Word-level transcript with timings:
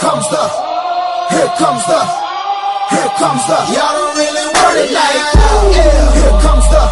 comes 0.00 0.26
the, 0.32 0.42
here 1.30 1.52
comes 1.60 1.84
the, 1.90 2.00
here 2.92 3.12
comes 3.20 3.42
the. 3.48 3.58
Y'all 3.76 3.92
don't 3.98 4.16
really 4.16 4.46
want 4.56 4.76
it 4.82 4.90
like 4.98 5.20
that. 5.36 5.60
Yeah. 5.76 6.20
Here 6.20 6.36
comes 6.44 6.66
the, 6.72 6.82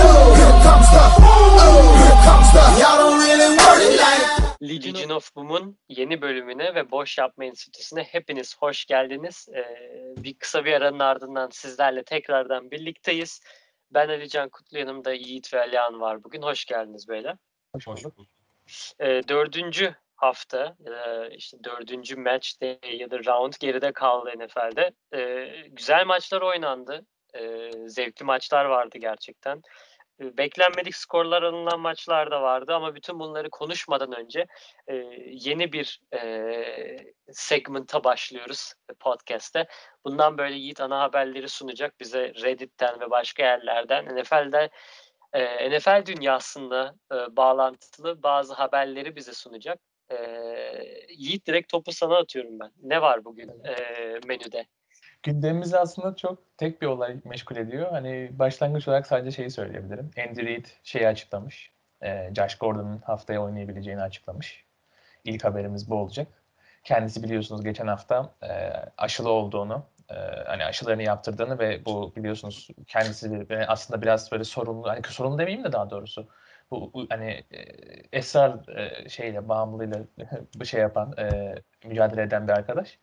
no. 0.00 0.10
Here 0.40 0.58
comes 0.66 0.88
the, 0.94 1.04
oh. 1.20 1.84
Here 2.00 2.18
comes 2.26 2.48
the. 2.54 2.62
Y'all 2.80 2.96
don't 3.02 3.18
really 3.20 3.50
want 3.56 3.80
it 3.82 4.00
like. 4.00 4.24
Legion 4.62 5.10
of 5.10 5.36
Boom'un 5.36 5.78
yeni 5.88 6.22
bölümüne 6.22 6.74
ve 6.74 6.90
Boş 6.90 7.18
Yapma 7.18 7.44
Enstitüsü'ne 7.44 8.02
hepiniz 8.02 8.56
hoş 8.58 8.84
geldiniz. 8.84 9.48
Ee, 9.54 9.64
bir 10.16 10.34
kısa 10.34 10.64
bir 10.64 10.72
aranın 10.72 10.98
ardından 10.98 11.50
sizlerle 11.50 12.02
tekrardan 12.02 12.70
birlikteyiz. 12.70 13.40
Ben 13.90 14.08
Alican 14.08 14.48
Kutlu, 14.48 14.78
yanımda 14.78 15.12
Yiğit 15.12 15.54
ve 15.54 15.60
Alihan 15.60 16.00
var 16.00 16.24
bugün. 16.24 16.42
Hoş 16.42 16.64
geldiniz 16.64 17.08
beyler. 17.08 17.36
Hoş 17.74 17.86
bulduk. 17.86 18.14
Ee, 19.00 19.22
dördüncü 19.28 19.94
hafta, 20.16 20.76
e, 20.86 21.28
işte 21.36 21.58
dördüncü 21.64 22.16
day 22.60 22.96
ya 22.96 23.10
da 23.10 23.18
round 23.24 23.52
geride 23.60 23.92
kaldı 23.92 24.30
NFL'de. 24.38 24.90
Ee, 25.14 25.68
güzel 25.68 26.06
maçlar 26.06 26.42
oynandı. 26.42 27.06
Ee, 27.34 27.70
zevkli 27.86 28.24
maçlar 28.24 28.64
vardı 28.64 28.98
gerçekten. 28.98 29.62
Ee, 30.20 30.36
Beklenmedik 30.36 30.96
skorlar 30.96 31.42
alınan 31.42 31.80
maçlar 31.80 32.30
da 32.30 32.42
vardı 32.42 32.74
ama 32.74 32.94
bütün 32.94 33.18
bunları 33.18 33.50
konuşmadan 33.50 34.12
önce 34.12 34.46
e, 34.88 34.94
yeni 35.26 35.72
bir 35.72 36.00
e, 36.14 37.14
segmenta 37.32 38.04
başlıyoruz 38.04 38.74
podcast'te. 39.00 39.66
Bundan 40.04 40.38
böyle 40.38 40.54
Yiğit 40.54 40.80
ana 40.80 41.00
haberleri 41.00 41.48
sunacak 41.48 42.00
bize 42.00 42.32
Reddit'ten 42.34 43.00
ve 43.00 43.10
başka 43.10 43.42
yerlerden 43.42 44.16
NFL'de 44.16 44.70
e, 45.32 45.70
NFL 45.70 46.06
dünyasında 46.06 46.94
e, 47.12 47.36
bağlantılı 47.36 48.22
bazı 48.22 48.54
haberleri 48.54 49.16
bize 49.16 49.32
sunacak. 49.32 49.80
E, 50.10 50.16
Yiğit 51.08 51.46
direkt 51.46 51.72
topu 51.72 51.92
sana 51.92 52.16
atıyorum 52.16 52.60
ben. 52.60 52.70
Ne 52.82 53.02
var 53.02 53.24
bugün 53.24 53.48
e, 53.48 53.74
menüde? 54.26 54.66
Gündemimizi 55.22 55.78
aslında 55.78 56.16
çok 56.16 56.58
tek 56.58 56.82
bir 56.82 56.86
olay 56.86 57.16
meşgul 57.24 57.56
ediyor. 57.56 57.90
Hani 57.90 58.30
başlangıç 58.32 58.88
olarak 58.88 59.06
sadece 59.06 59.36
şeyi 59.36 59.50
söyleyebilirim. 59.50 60.10
Andy 60.28 60.46
Reid 60.46 60.66
şeyi 60.82 61.08
açıklamış. 61.08 61.70
Ee, 62.02 62.30
Josh 62.36 62.58
Gordon'un 62.58 62.98
haftaya 62.98 63.42
oynayabileceğini 63.42 64.02
açıklamış. 64.02 64.64
İlk 65.24 65.44
haberimiz 65.44 65.90
bu 65.90 65.94
olacak. 65.94 66.28
Kendisi 66.84 67.22
biliyorsunuz 67.22 67.64
geçen 67.64 67.86
hafta 67.86 68.34
e, 68.42 68.48
aşılı 68.98 69.30
olduğunu, 69.30 69.86
e, 70.10 70.14
hani 70.46 70.64
aşılarını 70.64 71.02
yaptırdığını 71.02 71.58
ve 71.58 71.84
bu 71.84 72.12
biliyorsunuz 72.16 72.68
kendisi 72.86 73.46
aslında 73.68 74.02
biraz 74.02 74.32
böyle 74.32 74.44
sorumlu, 74.44 74.88
hani 74.88 75.02
sorumlu 75.08 75.38
demeyeyim 75.38 75.64
de 75.64 75.72
daha 75.72 75.90
doğrusu 75.90 76.28
bu 76.70 77.06
hani 77.10 77.44
e, 77.50 77.60
esrar 78.12 78.68
e, 78.78 79.08
şeyle 79.08 79.48
bağımlılığıyla 79.48 80.00
bu 80.54 80.64
şey 80.64 80.80
yapan, 80.80 81.14
e, 81.18 81.54
mücadele 81.84 82.22
eden 82.22 82.48
bir 82.48 82.52
arkadaş. 82.52 82.98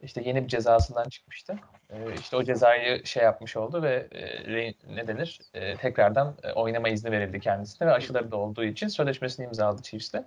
İşte 0.00 0.22
yeni 0.24 0.42
bir 0.42 0.48
cezasından 0.48 1.08
çıkmıştı. 1.08 1.58
E, 1.90 2.14
işte 2.14 2.36
o 2.36 2.42
cezayı 2.42 3.06
şey 3.06 3.22
yapmış 3.22 3.56
oldu 3.56 3.82
ve 3.82 4.08
e, 4.12 4.74
ne 4.94 5.08
denir? 5.08 5.40
Tekrardan 5.78 6.34
oynama 6.54 6.88
izni 6.88 7.10
verildi 7.10 7.40
kendisine 7.40 7.88
ve 7.88 7.92
aşıları 7.92 8.30
da 8.30 8.36
olduğu 8.36 8.64
için 8.64 8.88
sözleşmesini 8.88 9.46
imzaladı 9.46 9.82
Chiefs'le. 9.82 10.20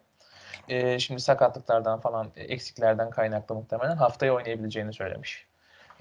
Şimdi 0.99 1.21
sakatlıklardan 1.21 1.99
falan 1.99 2.31
eksiklerden 2.35 3.09
kaynaklı 3.09 3.55
muhtemelen 3.55 3.95
haftaya 3.95 4.33
oynayabileceğini 4.33 4.93
söylemiş 4.93 5.45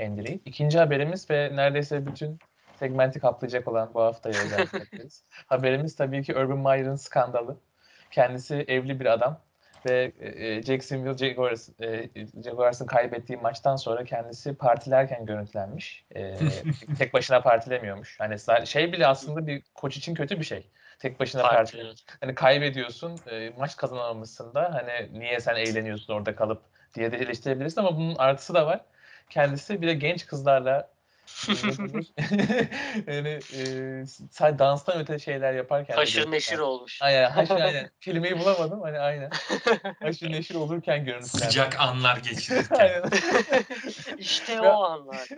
Andy 0.01 0.25
Reid. 0.25 0.41
İkinci 0.45 0.79
haberimiz 0.79 1.31
ve 1.31 1.57
neredeyse 1.57 2.07
bütün 2.07 2.39
segmenti 2.79 3.21
kaplayacak 3.21 3.69
olan 3.69 3.91
bu 3.95 4.01
haftaya 4.01 4.43
özel 4.43 4.67
haberimiz. 5.47 5.97
tabii 5.97 6.23
ki 6.23 6.35
Urban 6.35 6.59
Meyer'ın 6.59 6.97
skandalı. 6.97 7.57
Kendisi 8.11 8.55
evli 8.55 9.01
bir 9.01 9.07
adam 9.07 9.41
ve 9.87 10.13
e, 10.21 10.63
Jacksonville 10.63 11.17
Jaguars, 11.17 11.69
e, 11.81 12.09
Jaguars'ın 12.45 12.87
kaybettiği 12.87 13.39
maçtan 13.39 13.77
sonra 13.77 14.05
kendisi 14.05 14.55
partilerken 14.55 15.27
görüntülenmiş. 15.27 16.05
E, 16.17 16.37
tek 16.99 17.15
başına 17.15 17.41
partilemiyormuş. 17.41 18.21
Hani 18.21 18.67
şey 18.67 18.93
bile 18.93 19.07
aslında 19.07 19.47
bir 19.47 19.63
koç 19.75 19.97
için 19.97 20.15
kötü 20.15 20.41
bir 20.41 20.45
şey. 20.45 20.71
Tek 20.99 21.21
başına 21.21 21.43
parti. 21.43 21.83
Hani 22.21 22.35
kaybediyorsun, 22.35 23.21
e, 23.31 23.53
maç 23.59 23.77
kazanamamışsın 23.77 24.55
da 24.55 24.75
hani 24.75 25.21
niye 25.21 25.41
sen 25.41 25.57
eğleniyorsun 25.57 26.15
orada 26.15 26.37
kalıp 26.37 26.63
diye 26.95 27.13
de 27.13 27.17
eleştirebilirsin 27.17 27.81
ama 27.81 27.97
bunun 27.97 28.15
artısı 28.17 28.55
da 28.55 28.67
var. 28.67 28.81
Kendisi 29.31 29.83
bir 29.83 29.87
de 29.87 29.95
genç 29.95 30.27
kızlarla 30.27 30.94
yani 33.07 33.29
e, 33.29 34.07
sadece 34.31 34.59
danstan 34.59 35.01
öte 35.01 35.19
şeyler 35.19 35.55
yaparken 35.55 35.95
Haşır 35.95 36.31
neşir 36.31 36.59
olmuş. 36.59 37.03
Aynen, 37.03 37.31
haşır 37.31 37.55
aynen. 37.55 37.91
Kelimeyi 38.01 38.39
bulamadım 38.39 38.81
hani 38.81 38.99
aynen. 38.99 39.31
Haşır 40.03 40.33
neşir 40.33 40.55
olurken 40.55 41.05
görüntülen. 41.05 41.47
Sıcak 41.47 41.81
anlar 41.81 42.17
geçirirken. 42.17 42.77
aynen. 42.77 43.03
işte 44.19 44.61
o 44.61 44.85
anlar. 44.85 45.29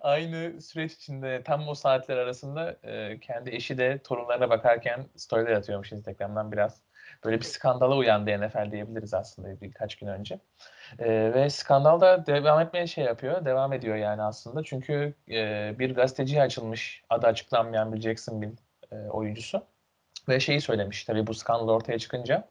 Aynı 0.00 0.62
süreç 0.62 0.92
içinde 0.92 1.42
tam 1.42 1.68
o 1.68 1.74
saatler 1.74 2.16
arasında 2.16 2.76
e, 2.82 3.20
kendi 3.20 3.50
eşi 3.50 3.78
de 3.78 3.98
torunlarına 3.98 4.50
bakarken 4.50 5.06
storyler 5.16 5.52
atıyormuş 5.52 5.92
Instagram'dan 5.92 6.52
biraz. 6.52 6.82
Böyle 7.24 7.40
bir 7.40 7.44
skandala 7.44 7.96
uyandı 7.96 8.40
NFL 8.40 8.72
diyebiliriz 8.72 9.14
aslında 9.14 9.60
birkaç 9.60 9.96
gün 9.96 10.06
önce. 10.06 10.38
E, 10.98 11.34
ve 11.34 11.50
skandal 11.50 12.00
da 12.00 12.26
devam 12.26 12.60
etmeye 12.60 12.86
şey 12.86 13.04
yapıyor, 13.04 13.44
devam 13.44 13.72
ediyor 13.72 13.96
yani 13.96 14.22
aslında. 14.22 14.62
Çünkü 14.62 15.14
e, 15.30 15.74
bir 15.78 15.94
gazeteciye 15.94 16.42
açılmış, 16.42 17.02
adı 17.10 17.26
açıklanmayan 17.26 17.92
bir 17.92 18.00
Jacksonville 18.00 18.56
e, 18.92 18.96
oyuncusu. 18.96 19.62
Ve 20.28 20.40
şeyi 20.40 20.60
söylemiş 20.60 21.04
tabii 21.04 21.26
bu 21.26 21.34
skandal 21.34 21.68
ortaya 21.68 21.98
çıkınca. 21.98 22.48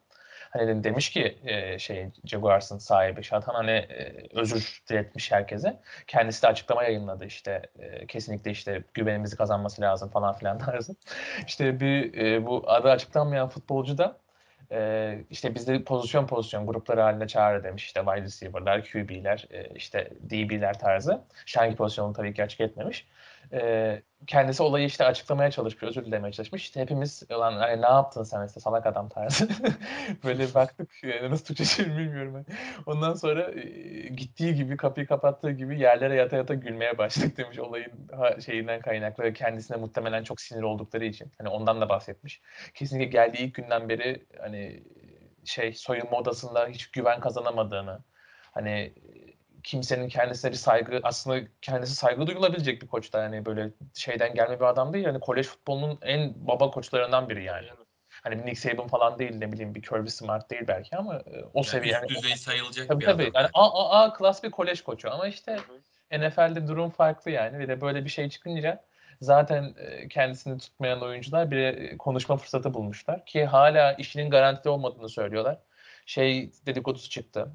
Hani 0.51 0.83
demiş 0.83 1.09
ki 1.09 1.37
e, 1.45 1.79
şey 1.79 2.09
Jaguars'ın 2.25 2.77
sahibi 2.77 3.23
Şatan 3.23 3.53
hani 3.53 3.71
e, 3.71 4.27
özür 4.33 4.81
diletmiş 4.89 5.31
herkese. 5.31 5.79
Kendisi 6.07 6.43
de 6.43 6.47
açıklama 6.47 6.83
yayınladı 6.83 7.25
işte 7.25 7.61
e, 7.79 8.07
kesinlikle 8.07 8.51
işte 8.51 8.83
güvenimizi 8.93 9.35
kazanması 9.35 9.81
lazım 9.81 10.09
falan 10.09 10.33
filan 10.33 10.57
tarzı. 10.57 10.95
İşte 11.47 11.79
bir 11.79 12.13
e, 12.13 12.45
bu 12.45 12.63
adı 12.67 12.89
açıklanmayan 12.89 13.49
futbolcu 13.49 13.97
da 13.97 14.17
e, 14.71 15.19
işte 15.29 15.55
bizde 15.55 15.83
pozisyon 15.83 16.27
pozisyon 16.27 16.67
grupları 16.67 17.01
halinde 17.01 17.27
çağrı 17.27 17.63
demiş 17.63 17.85
işte 17.85 17.99
wide 17.99 18.21
receiver'lar, 18.21 18.83
QB'ler, 18.83 19.47
e, 19.51 19.69
işte 19.75 20.11
DB'ler 20.29 20.79
tarzı. 20.79 21.21
Hangi 21.57 21.75
pozisyonu 21.75 22.13
tabii 22.13 22.33
ki 22.33 22.43
açık 22.43 22.61
etmemiş. 22.61 23.07
E, 23.53 24.01
kendisi 24.27 24.63
olayı 24.63 24.85
işte 24.85 25.05
açıklamaya 25.05 25.51
çalışmış, 25.51 25.83
özür 25.83 26.05
dilemeye 26.05 26.31
çalışmış. 26.31 26.63
İşte 26.63 26.81
hepimiz 26.81 27.23
lan 27.31 27.53
hani 27.53 27.81
ne 27.81 27.85
yaptın 27.85 28.23
sen 28.23 28.47
işte 28.47 28.59
salak 28.59 28.85
adam 28.85 29.09
tarzı. 29.09 29.49
Böyle 30.23 30.53
baktık 30.53 31.03
yani 31.03 31.31
nasıl 31.31 31.45
Türkçe 31.45 31.65
çevirir 31.65 31.97
bilmiyorum. 31.97 32.33
ben. 32.35 32.55
Ondan 32.85 33.13
sonra 33.13 33.51
e, 33.51 33.61
gittiği 34.07 34.55
gibi 34.55 34.77
kapıyı 34.77 35.07
kapattığı 35.07 35.51
gibi 35.51 35.79
yerlere 35.79 36.15
yata 36.15 36.37
yata 36.37 36.53
gülmeye 36.53 36.97
başladık 36.97 37.37
demiş 37.37 37.59
olayın 37.59 37.91
ha- 38.17 38.41
şeyinden 38.41 38.81
kaynaklı 38.81 39.33
kendisine 39.33 39.77
muhtemelen 39.77 40.23
çok 40.23 40.41
sinir 40.41 40.61
oldukları 40.63 41.05
için. 41.05 41.31
Hani 41.37 41.49
ondan 41.49 41.81
da 41.81 41.89
bahsetmiş. 41.89 42.41
Kesinlikle 42.73 43.09
geldiği 43.09 43.37
ilk 43.37 43.55
günden 43.55 43.89
beri 43.89 44.25
hani 44.41 44.83
şey 45.45 45.73
soyunma 45.73 46.17
odasında 46.17 46.67
hiç 46.67 46.91
güven 46.91 47.19
kazanamadığını 47.19 47.99
hani 48.51 48.93
kimsenin 49.63 50.09
kendisine 50.09 50.51
bir 50.51 50.57
saygı 50.57 50.99
aslında 51.03 51.47
kendisi 51.61 51.95
saygı 51.95 52.27
duyulabilecek 52.27 52.81
bir 52.81 52.87
koç 52.87 53.13
da 53.13 53.23
yani 53.23 53.45
böyle 53.45 53.69
şeyden 53.93 54.33
gelme 54.33 54.59
bir 54.59 54.65
adam 54.65 54.93
değil 54.93 55.05
yani 55.05 55.19
kolej 55.19 55.47
futbolunun 55.47 55.99
en 56.01 56.33
baba 56.35 56.71
koçlarından 56.71 57.29
biri 57.29 57.43
yani. 57.43 57.67
Hani 58.23 58.45
Nick 58.45 58.55
Saban 58.55 58.87
falan 58.87 59.19
değil 59.19 59.35
ne 59.35 59.51
bileyim 59.51 59.75
bir 59.75 59.81
Kirby 59.81 60.09
Smart 60.09 60.51
değil 60.51 60.63
belki 60.67 60.97
ama 60.97 61.15
e, 61.15 61.43
o 61.53 61.63
seviye 61.63 61.93
Yani 61.93 62.01
yani, 62.03 62.11
üst 62.11 62.23
düzey 62.23 62.37
sayılacak 62.37 62.87
tabii 62.87 62.99
bir 63.01 63.05
tabii 63.05 63.23
adam. 63.23 63.31
yani 63.35 63.49
A, 63.53 63.83
A, 63.83 64.03
A 64.03 64.13
klas 64.13 64.43
bir 64.43 64.51
kolej 64.51 64.81
koçu 64.81 65.11
ama 65.11 65.27
işte 65.27 65.57
Hı. 66.11 66.19
NFL'de 66.19 66.67
durum 66.67 66.89
farklı 66.89 67.31
yani 67.31 67.59
bir 67.59 67.67
de 67.67 67.81
böyle 67.81 68.05
bir 68.05 68.09
şey 68.09 68.29
çıkınca 68.29 68.83
zaten 69.21 69.75
e, 69.77 70.07
kendisini 70.07 70.57
tutmayan 70.57 71.01
oyuncular 71.01 71.51
bir 71.51 71.57
e, 71.57 71.97
konuşma 71.97 72.37
fırsatı 72.37 72.73
bulmuşlar 72.73 73.25
ki 73.25 73.45
hala 73.45 73.93
işinin 73.93 74.29
garantili 74.29 74.69
olmadığını 74.69 75.09
söylüyorlar. 75.09 75.57
Şey 76.05 76.51
dedikodusu 76.65 77.09
çıktı 77.09 77.51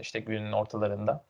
işte 0.00 0.20
günün 0.20 0.52
ortalarında. 0.52 1.24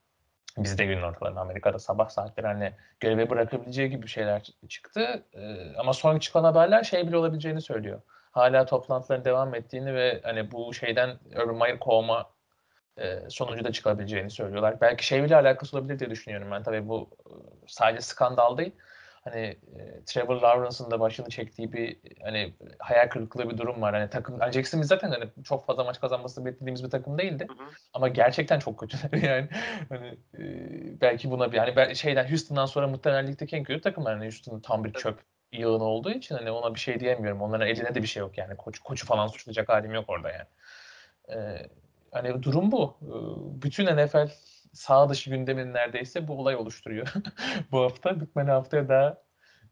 Bizde 0.58 0.84
günün 0.86 1.02
ortalarında 1.02 1.40
Amerika'da 1.40 1.78
sabah 1.78 2.08
saatleri 2.08 2.46
hani 2.46 2.72
göreve 3.00 3.30
bırakabileceği 3.30 3.90
gibi 3.90 4.08
şeyler 4.08 4.42
çıktı. 4.68 5.24
E, 5.32 5.74
ama 5.76 5.92
son 5.92 6.18
çıkan 6.18 6.44
haberler 6.44 6.84
şey 6.84 7.06
bile 7.08 7.16
olabileceğini 7.16 7.60
söylüyor. 7.60 8.00
Hala 8.32 8.66
toplantıların 8.66 9.24
devam 9.24 9.54
ettiğini 9.54 9.94
ve 9.94 10.20
hani 10.22 10.50
bu 10.52 10.74
şeyden 10.74 11.18
Urban 11.36 11.56
Meyer 11.56 11.78
kovma 11.78 12.30
e, 12.98 13.30
sonucu 13.30 13.64
da 13.64 13.72
çıkabileceğini 13.72 14.30
söylüyorlar. 14.30 14.80
Belki 14.80 15.06
şey 15.06 15.24
bile 15.24 15.36
alakası 15.36 15.78
olabilir 15.78 15.98
diye 15.98 16.10
düşünüyorum 16.10 16.48
ben. 16.50 16.62
Tabii 16.62 16.88
bu 16.88 17.10
e, 17.26 17.32
sadece 17.66 18.00
skandal 18.00 18.58
değil. 18.58 18.72
Hani 19.20 19.38
e, 19.38 20.04
Trevor 20.06 20.36
Lawrence'ın 20.36 20.90
da 20.90 21.00
başını 21.00 21.28
çektiği 21.28 21.72
bir 21.72 21.96
hani 22.22 22.54
hayal 22.78 23.08
kırıklığı 23.08 23.50
bir 23.50 23.58
durum 23.58 23.82
var. 23.82 23.94
Hani 23.94 24.10
takım 24.10 24.40
hani 24.40 24.52
Jacksonville 24.52 24.86
zaten 24.86 25.10
hani 25.10 25.24
çok 25.44 25.66
fazla 25.66 25.84
maç 25.84 26.00
kazanması 26.00 26.44
beklediğimiz 26.44 26.84
bir 26.84 26.90
takım 26.90 27.18
değildi. 27.18 27.46
Hı 27.48 27.64
hı. 27.64 27.68
Ama 27.94 28.08
gerçekten 28.08 28.58
çok 28.58 28.78
kötüler 28.78 29.22
yani. 29.22 29.48
Hani 29.88 30.06
e, 30.38 30.44
belki 31.00 31.30
buna 31.30 31.52
bir 31.52 31.58
hani 31.58 31.76
ben, 31.76 31.92
şeyden 31.92 32.28
Houston'dan 32.30 32.66
sonra 32.66 32.88
muhtemelen 32.88 33.26
ligdeki 33.26 33.56
en 33.56 33.64
kötü 33.64 33.80
takım 33.80 34.04
yani 34.06 34.24
Houston 34.24 34.60
tam 34.60 34.84
bir 34.84 34.92
çöp 34.92 35.20
yığını 35.52 35.84
olduğu 35.84 36.10
için 36.10 36.34
hani 36.34 36.50
ona 36.50 36.74
bir 36.74 36.80
şey 36.80 37.00
diyemiyorum. 37.00 37.42
Onların 37.42 37.68
eline 37.68 37.94
de 37.94 38.02
bir 38.02 38.06
şey 38.06 38.20
yok 38.20 38.38
yani. 38.38 38.56
Koç, 38.56 38.78
koçu 38.78 39.06
falan 39.06 39.26
suçlayacak 39.26 39.68
halim 39.68 39.94
yok 39.94 40.04
orada 40.08 40.30
yani. 40.30 40.46
Ee, 41.32 41.66
hani 42.12 42.42
durum 42.42 42.72
bu. 42.72 42.96
Bütün 43.62 43.86
NFL 43.86 44.28
sağ 44.72 45.08
dışı 45.08 45.30
gündemin 45.30 45.74
neredeyse 45.74 46.28
bu 46.28 46.38
olay 46.40 46.56
oluşturuyor 46.56 47.12
bu 47.72 47.82
hafta. 47.82 48.20
Bitmeli 48.20 48.50
haftaya 48.50 48.88
daha 48.88 49.22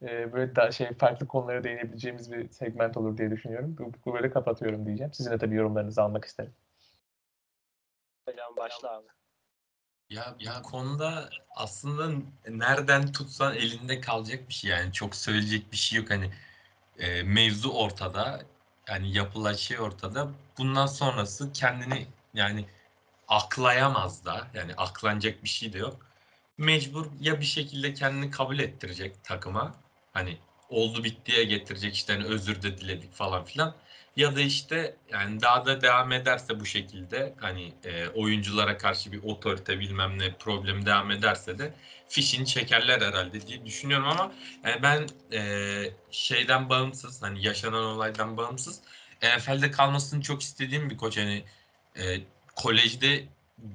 e, 0.02 0.32
böyle 0.32 0.56
daha 0.56 0.72
şey 0.72 0.94
farklı 0.94 1.26
konulara 1.26 1.64
değinebileceğimiz 1.64 2.32
bir 2.32 2.50
segment 2.50 2.96
olur 2.96 3.18
diye 3.18 3.30
düşünüyorum. 3.30 3.76
Bu, 3.78 3.92
bu 4.06 4.14
böyle 4.14 4.30
kapatıyorum 4.30 4.86
diyeceğim. 4.86 5.12
Sizin 5.12 5.30
de 5.30 5.38
tabii 5.38 5.54
yorumlarınızı 5.54 6.02
almak 6.02 6.24
isterim. 6.24 6.54
Selam 8.28 8.56
başla 8.56 8.90
abi. 8.96 9.06
Ya, 10.10 10.36
ya 10.40 10.62
konuda 10.62 11.30
aslında 11.56 12.22
nereden 12.48 13.12
tutsan 13.12 13.54
elinde 13.54 14.00
kalacak 14.00 14.48
bir 14.48 14.54
şey 14.54 14.70
yani 14.70 14.92
çok 14.92 15.16
söyleyecek 15.16 15.72
bir 15.72 15.76
şey 15.76 15.98
yok 15.98 16.10
hani 16.10 16.30
e, 16.98 17.22
mevzu 17.22 17.70
ortada 17.72 18.40
yani 18.88 19.12
yapılan 19.12 19.52
şey 19.52 19.80
ortada 19.80 20.28
bundan 20.58 20.86
sonrası 20.86 21.52
kendini 21.52 22.06
yani 22.34 22.66
aklayamaz 23.28 24.24
da. 24.24 24.48
Yani 24.54 24.74
aklanacak 24.74 25.44
bir 25.44 25.48
şey 25.48 25.72
de 25.72 25.78
yok. 25.78 26.06
Mecbur 26.58 27.06
ya 27.20 27.40
bir 27.40 27.46
şekilde 27.46 27.94
kendini 27.94 28.30
kabul 28.30 28.58
ettirecek 28.58 29.24
takıma. 29.24 29.74
Hani 30.12 30.38
oldu 30.68 31.04
bittiye 31.04 31.44
getirecek 31.44 31.94
işte 31.94 32.12
hani 32.12 32.24
özür 32.24 32.62
de 32.62 32.78
diledik 32.78 33.14
falan 33.14 33.44
filan. 33.44 33.76
Ya 34.16 34.36
da 34.36 34.40
işte 34.40 34.96
yani 35.12 35.40
daha 35.40 35.66
da 35.66 35.80
devam 35.80 36.12
ederse 36.12 36.60
bu 36.60 36.66
şekilde 36.66 37.34
hani 37.40 37.72
e, 37.84 38.08
oyunculara 38.08 38.78
karşı 38.78 39.12
bir 39.12 39.22
otorite 39.22 39.80
bilmem 39.80 40.18
ne 40.18 40.34
problem 40.34 40.86
devam 40.86 41.10
ederse 41.10 41.58
de 41.58 41.74
fişini 42.08 42.46
çekerler 42.46 43.00
herhalde 43.00 43.46
diye 43.46 43.66
düşünüyorum 43.66 44.08
ama 44.08 44.32
yani 44.64 44.82
ben 44.82 45.06
e, 45.32 45.92
şeyden 46.10 46.68
bağımsız 46.68 47.22
hani 47.22 47.46
yaşanan 47.46 47.84
olaydan 47.84 48.36
bağımsız 48.36 48.80
NFL'de 49.22 49.70
kalmasını 49.70 50.22
çok 50.22 50.42
istediğim 50.42 50.90
bir 50.90 50.96
koç. 50.96 51.16
Hani 51.16 51.44
e, 51.96 52.20
kolejde 52.62 53.24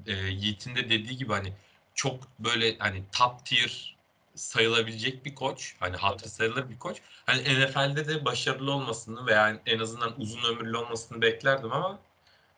e, 0.08 0.14
Yiğit'in 0.14 0.76
de 0.76 0.90
dediği 0.90 1.18
gibi 1.18 1.34
hani 1.34 1.54
çok 1.96 2.16
böyle 2.40 2.78
hani 2.78 3.04
top 3.12 3.46
tier 3.46 3.96
sayılabilecek 4.36 5.26
bir 5.26 5.36
koç. 5.36 5.76
Hani 5.80 5.96
hatır 5.96 6.28
sayılır 6.28 6.70
bir 6.70 6.80
koç. 6.80 7.02
Hani 7.26 7.42
NFL'de 7.42 8.08
de 8.08 8.26
başarılı 8.26 8.72
olmasını 8.72 9.26
veya 9.26 9.62
en 9.66 9.80
azından 9.80 10.22
uzun 10.22 10.44
ömürlü 10.44 10.78
olmasını 10.78 11.22
beklerdim 11.22 11.72
ama 11.72 12.00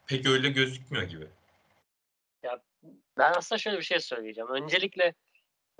pek 0.07 0.27
öyle 0.27 0.49
gözükmüyor 0.49 1.03
gibi. 1.03 1.27
Ya 2.43 2.61
ben 3.17 3.33
aslında 3.37 3.59
şöyle 3.59 3.77
bir 3.77 3.83
şey 3.83 3.99
söyleyeceğim. 3.99 4.49
Öncelikle 4.49 5.13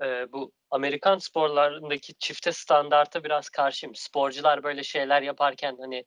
e, 0.02 0.32
bu 0.32 0.52
Amerikan 0.70 1.18
sporlarındaki 1.18 2.14
çifte 2.14 2.52
standarta 2.52 3.24
biraz 3.24 3.48
karşıyım. 3.48 3.94
Sporcular 3.94 4.62
böyle 4.62 4.82
şeyler 4.82 5.22
yaparken 5.22 5.76
hani 5.80 6.04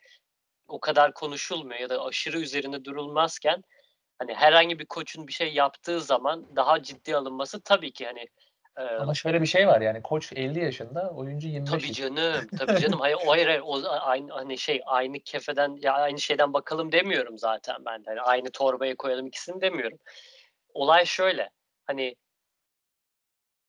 o 0.68 0.80
kadar 0.80 1.14
konuşulmuyor 1.14 1.80
ya 1.80 1.90
da 1.90 2.06
aşırı 2.06 2.40
üzerinde 2.40 2.86
durulmazken 2.86 3.64
hani 4.20 4.34
herhangi 4.34 4.80
bir 4.80 4.86
koçun 4.86 5.28
bir 5.28 5.34
şey 5.34 5.54
yaptığı 5.54 6.02
zaman 6.02 6.56
daha 6.56 6.84
ciddi 6.84 7.16
alınması 7.16 7.62
tabii 7.62 7.92
ki 7.92 8.06
hani 8.06 8.28
e, 8.78 8.84
Ama 8.84 9.14
şöyle 9.14 9.42
bir 9.42 9.46
şey 9.48 9.68
var 9.68 9.82
yani 9.82 10.02
koç 10.02 10.34
50 10.36 10.60
yaşında, 10.60 11.10
oyuncu 11.10 11.48
25 11.48 11.72
Tabii 11.72 11.94
canım, 11.94 12.48
tabii 12.60 12.80
canım. 12.80 13.00
Hayır, 13.00 13.18
o 13.26 13.32
hayır, 13.32 13.62
o 13.64 13.90
aynı 13.90 14.34
hani 14.34 14.58
şey 14.58 14.82
aynı 14.86 15.20
kefeden 15.20 15.78
ya 15.82 15.94
aynı 15.94 16.20
şeyden 16.20 16.54
bakalım 16.54 16.92
demiyorum 16.92 17.38
zaten 17.38 17.86
ben 17.86 18.06
de. 18.06 18.10
Hani 18.10 18.22
aynı 18.22 18.52
torbaya 18.52 18.96
koyalım 18.96 19.28
ikisini 19.28 19.62
demiyorum. 19.62 19.98
Olay 20.74 21.06
şöyle. 21.06 21.50
Hani 21.88 22.16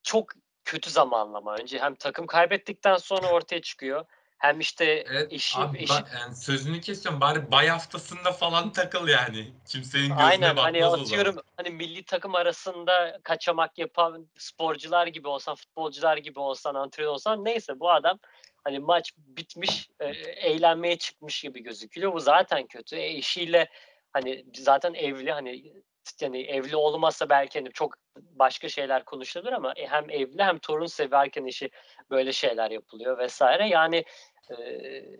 çok 0.03 0.33
kötü 0.65 0.91
zamanlama. 0.91 1.57
Önce 1.57 1.79
hem 1.79 1.95
takım 1.95 2.27
kaybettikten 2.27 2.97
sonra 2.97 3.33
ortaya 3.33 3.63
çıkıyor. 3.63 4.05
Hem 4.41 4.61
işte 4.61 4.85
Evet 4.85 5.33
eşi, 5.33 5.59
abi, 5.59 5.79
eşi 5.79 5.93
ba- 5.93 6.19
yani 6.21 6.37
sözünü 6.37 6.81
kesiyorum 6.81 7.21
bari 7.21 7.51
bay 7.51 7.69
haftasında 7.69 8.33
falan 8.33 8.73
takıl 8.73 9.09
yani. 9.09 9.53
Kimsenin 9.69 10.09
gözüne 10.09 10.23
Aynen 10.25 10.57
hani 10.57 10.85
o 10.85 10.91
zaman. 10.91 11.05
atıyorum 11.05 11.37
hani 11.57 11.71
milli 11.71 12.05
takım 12.05 12.35
arasında 12.35 13.21
kaçamak 13.23 13.79
yapan 13.79 14.29
sporcular 14.39 15.07
gibi 15.07 15.29
olsan, 15.29 15.55
futbolcular 15.55 16.17
gibi 16.17 16.39
olsan, 16.39 16.75
antrenör 16.75 17.09
olsan 17.09 17.45
neyse 17.45 17.81
bu 17.81 17.91
adam 17.91 18.19
hani 18.65 18.79
maç 18.79 19.13
bitmiş, 19.17 19.91
e, 20.01 20.07
eğlenmeye 20.49 20.99
çıkmış 20.99 21.41
gibi 21.41 21.63
gözüküyor. 21.63 22.13
Bu 22.13 22.21
zaten 22.21 22.67
kötü. 22.67 22.97
E, 22.97 23.07
eşiyle 23.07 23.69
hani 24.13 24.45
zaten 24.55 24.95
evli 24.95 25.33
hani 25.33 25.73
yani 26.21 26.43
evli 26.43 26.77
olmasa 26.77 27.29
belki 27.29 27.59
hani 27.59 27.73
çok 27.73 27.95
başka 28.17 28.69
şeyler 28.69 29.05
konuşulur 29.05 29.53
ama 29.53 29.73
e, 29.77 29.87
hem 29.87 30.11
evli 30.11 30.43
hem 30.43 30.59
torun 30.59 30.87
severken 30.87 31.45
işi 31.45 31.71
böyle 32.11 32.33
şeyler 32.33 32.71
yapılıyor 32.71 33.19
vesaire. 33.19 33.69
Yani 33.69 34.05
e, 34.51 34.57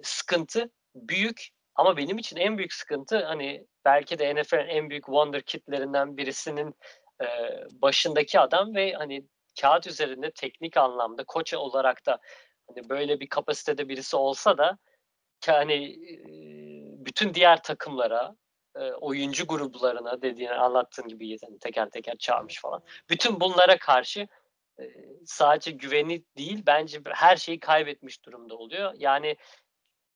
sıkıntı 0.03 0.71
büyük 0.95 1.49
ama 1.75 1.97
benim 1.97 2.19
için 2.19 2.37
en 2.37 2.59
büyük 2.59 2.73
sıkıntı 2.73 3.25
hani 3.25 3.67
belki 3.85 4.19
de 4.19 4.35
NFL'in 4.35 4.69
en 4.69 4.91
büyük 4.91 5.05
wonder 5.05 5.43
kitlerinden 5.43 6.17
birisinin 6.17 6.75
e, 7.23 7.27
başındaki 7.73 8.41
adam 8.41 8.75
ve 8.75 8.93
hani 8.93 9.25
kağıt 9.61 9.87
üzerinde 9.87 10.31
teknik 10.31 10.77
anlamda 10.77 11.25
koç 11.25 11.55
olarak 11.55 12.07
da 12.07 12.19
hani 12.69 12.89
böyle 12.89 13.21
bir 13.21 13.29
kapasitede 13.29 13.89
birisi 13.89 14.17
olsa 14.17 14.59
da 14.59 14.79
ki 15.41 15.53
hani 15.53 15.75
e, 15.85 16.17
bütün 17.07 17.35
diğer 17.35 17.63
takımlara 17.63 18.37
e, 18.75 18.93
oyuncu 18.93 19.47
gruplarına 19.47 20.23
dediğini 20.23 20.55
anlattığın 20.55 21.09
gibi 21.09 21.29
yani 21.29 21.59
teker 21.61 21.91
teker 21.91 22.17
çağırmış 22.17 22.61
falan. 22.61 22.83
Bütün 23.11 23.41
bunlara 23.41 23.79
karşı 23.79 24.29
e, 24.81 24.85
sadece 25.27 25.71
güveni 25.71 26.25
değil 26.37 26.63
bence 26.67 27.01
her 27.09 27.37
şeyi 27.37 27.61
kaybetmiş 27.61 28.25
durumda 28.25 28.57
oluyor. 28.57 28.95
Yani 28.97 29.37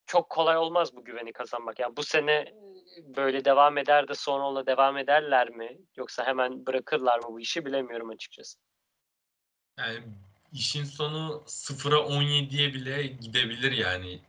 çok 0.06 0.30
kolay 0.30 0.56
olmaz 0.56 0.96
bu 0.96 1.04
güveni 1.04 1.32
kazanmak. 1.32 1.78
Yani 1.78 1.96
bu 1.96 2.02
sene 2.02 2.54
böyle 3.02 3.44
devam 3.44 3.78
eder 3.78 4.08
de 4.08 4.14
sonra 4.14 4.44
ona 4.44 4.66
devam 4.66 4.98
ederler 4.98 5.50
mi? 5.50 5.78
Yoksa 5.96 6.26
hemen 6.26 6.66
bırakırlar 6.66 7.18
mı 7.18 7.26
bu 7.28 7.40
işi 7.40 7.64
bilemiyorum 7.64 8.10
açıkçası. 8.10 8.58
Yani 9.78 9.98
işin 10.52 10.84
sonu 10.84 11.42
0'a 11.46 11.98
17'ye 11.98 12.74
bile 12.74 13.06
gidebilir 13.06 13.72
yani. 13.72 14.20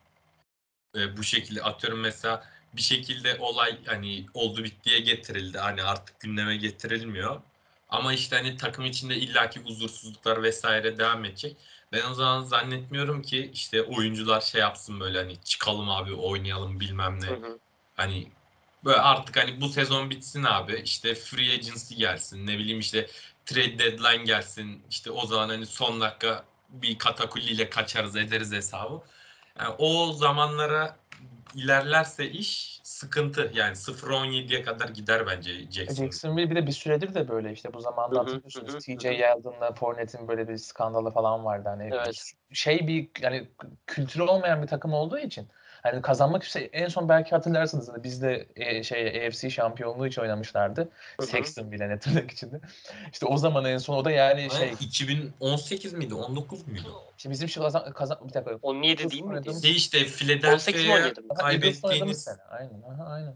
E, 0.95 1.17
bu 1.17 1.23
şekilde 1.23 1.61
atıyorum 1.61 1.99
mesela 1.99 2.43
bir 2.77 2.81
şekilde 2.81 3.37
olay 3.39 3.77
hani 3.85 4.25
oldu 4.33 4.63
bittiye 4.63 4.99
getirildi. 4.99 5.57
Hani 5.57 5.83
artık 5.83 6.19
gündeme 6.19 6.57
getirilmiyor. 6.57 7.41
Ama 7.89 8.13
işte 8.13 8.35
hani 8.35 8.57
takım 8.57 8.85
içinde 8.85 9.15
illaki 9.15 9.59
huzursuzluklar 9.59 10.43
vesaire 10.43 10.97
devam 10.97 11.25
edecek. 11.25 11.57
Ben 11.93 12.11
o 12.11 12.13
zaman 12.13 12.43
zannetmiyorum 12.43 13.21
ki 13.21 13.51
işte 13.53 13.83
oyuncular 13.83 14.41
şey 14.41 14.61
yapsın 14.61 14.99
böyle 14.99 15.17
hani 15.17 15.37
çıkalım 15.43 15.89
abi 15.89 16.13
oynayalım 16.13 16.79
bilmem 16.79 17.21
ne. 17.21 17.27
Hı 17.27 17.33
hı. 17.33 17.59
Hani 17.95 18.31
böyle 18.85 18.97
artık 18.97 19.37
hani 19.37 19.61
bu 19.61 19.69
sezon 19.69 20.09
bitsin 20.09 20.43
abi. 20.43 20.81
işte 20.85 21.15
free 21.15 21.53
agency 21.53 21.95
gelsin. 21.95 22.47
Ne 22.47 22.57
bileyim 22.57 22.79
işte 22.79 23.07
trade 23.45 23.79
deadline 23.79 24.23
gelsin. 24.23 24.83
İşte 24.89 25.11
o 25.11 25.25
zaman 25.25 25.49
hani 25.49 25.65
son 25.65 26.01
dakika 26.01 26.45
bir 26.69 26.97
katakulliyle 26.97 27.69
kaçarız 27.69 28.15
ederiz 28.15 28.51
hesabı. 28.51 29.01
Yani 29.59 29.75
o 29.77 30.13
zamanlara 30.13 30.97
ilerlerse 31.55 32.29
iş 32.29 32.79
sıkıntı. 32.83 33.51
Yani 33.53 33.75
0-17'ye 33.75 34.63
kadar 34.63 34.89
gider 34.89 35.27
bence 35.27 35.71
Jackson. 35.71 36.03
Jacksonville 36.03 36.49
bir 36.49 36.55
de 36.55 36.67
bir 36.67 36.71
süredir 36.71 37.13
de 37.13 37.27
böyle 37.27 37.51
işte 37.51 37.73
bu 37.73 37.81
zamanda 37.81 38.19
hatırlıyorsunuz 38.19 38.85
TJ. 38.85 39.05
Yeldon'la 39.05 39.73
Fournette'in 39.73 40.27
böyle 40.27 40.47
bir 40.47 40.57
skandalı 40.57 41.11
falan 41.11 41.45
vardı 41.45 41.69
hani 41.69 41.89
Evet. 41.93 42.31
şey 42.51 42.87
bir 42.87 43.09
yani 43.21 43.47
kültürü 43.87 44.23
olmayan 44.23 44.61
bir 44.61 44.67
takım 44.67 44.93
olduğu 44.93 45.17
için 45.17 45.47
hani 45.91 46.01
kazanmak 46.01 46.43
işte 46.43 46.59
en 46.73 46.87
son 46.87 47.09
belki 47.09 47.29
hatırlarsınız 47.29 47.89
hani 47.89 48.03
bizde 48.03 48.47
e, 48.55 48.83
şey 48.83 49.27
AFC 49.27 49.49
şampiyonluğu 49.49 50.07
için 50.07 50.21
oynamışlardı. 50.21 50.81
Hı 50.81 50.87
hı. 51.17 51.25
Sexton 51.25 51.71
bile 51.71 51.89
ne 51.89 51.99
tırnak 51.99 52.31
içinde. 52.31 52.59
İşte 53.13 53.25
o 53.25 53.37
zaman 53.37 53.65
en 53.65 53.77
son 53.77 53.95
o 53.97 54.05
da 54.05 54.11
yani 54.11 54.51
şey 54.51 54.61
Aynen, 54.61 54.75
2018 54.81 55.93
miydi? 55.93 56.13
19 56.15 56.67
muydu? 56.67 57.01
işte 57.17 57.29
bizim 57.29 57.49
şu 57.49 57.61
kazan, 57.61 57.91
kazan 57.93 58.17
bir 58.27 58.33
dakika 58.33 58.55
17 58.61 58.87
Eagles 59.01 59.11
değil 59.11 59.23
miydi? 59.23 59.33
oynadığımız- 59.35 59.61
Şey 59.61 59.71
işte 59.75 59.97
18 59.97 60.11
mi 60.11 60.17
Philadelphia'ya 60.17 61.05
17 61.05 61.21
mi? 61.21 61.27
Aha, 61.39 61.51
Eagles 61.51 61.63
oynadığımız 61.63 61.81
kaybettiğiniz 61.81 62.23
sene. 62.23 62.41
Aynen. 62.49 62.81
Aha, 62.81 63.05
aynen. 63.13 63.35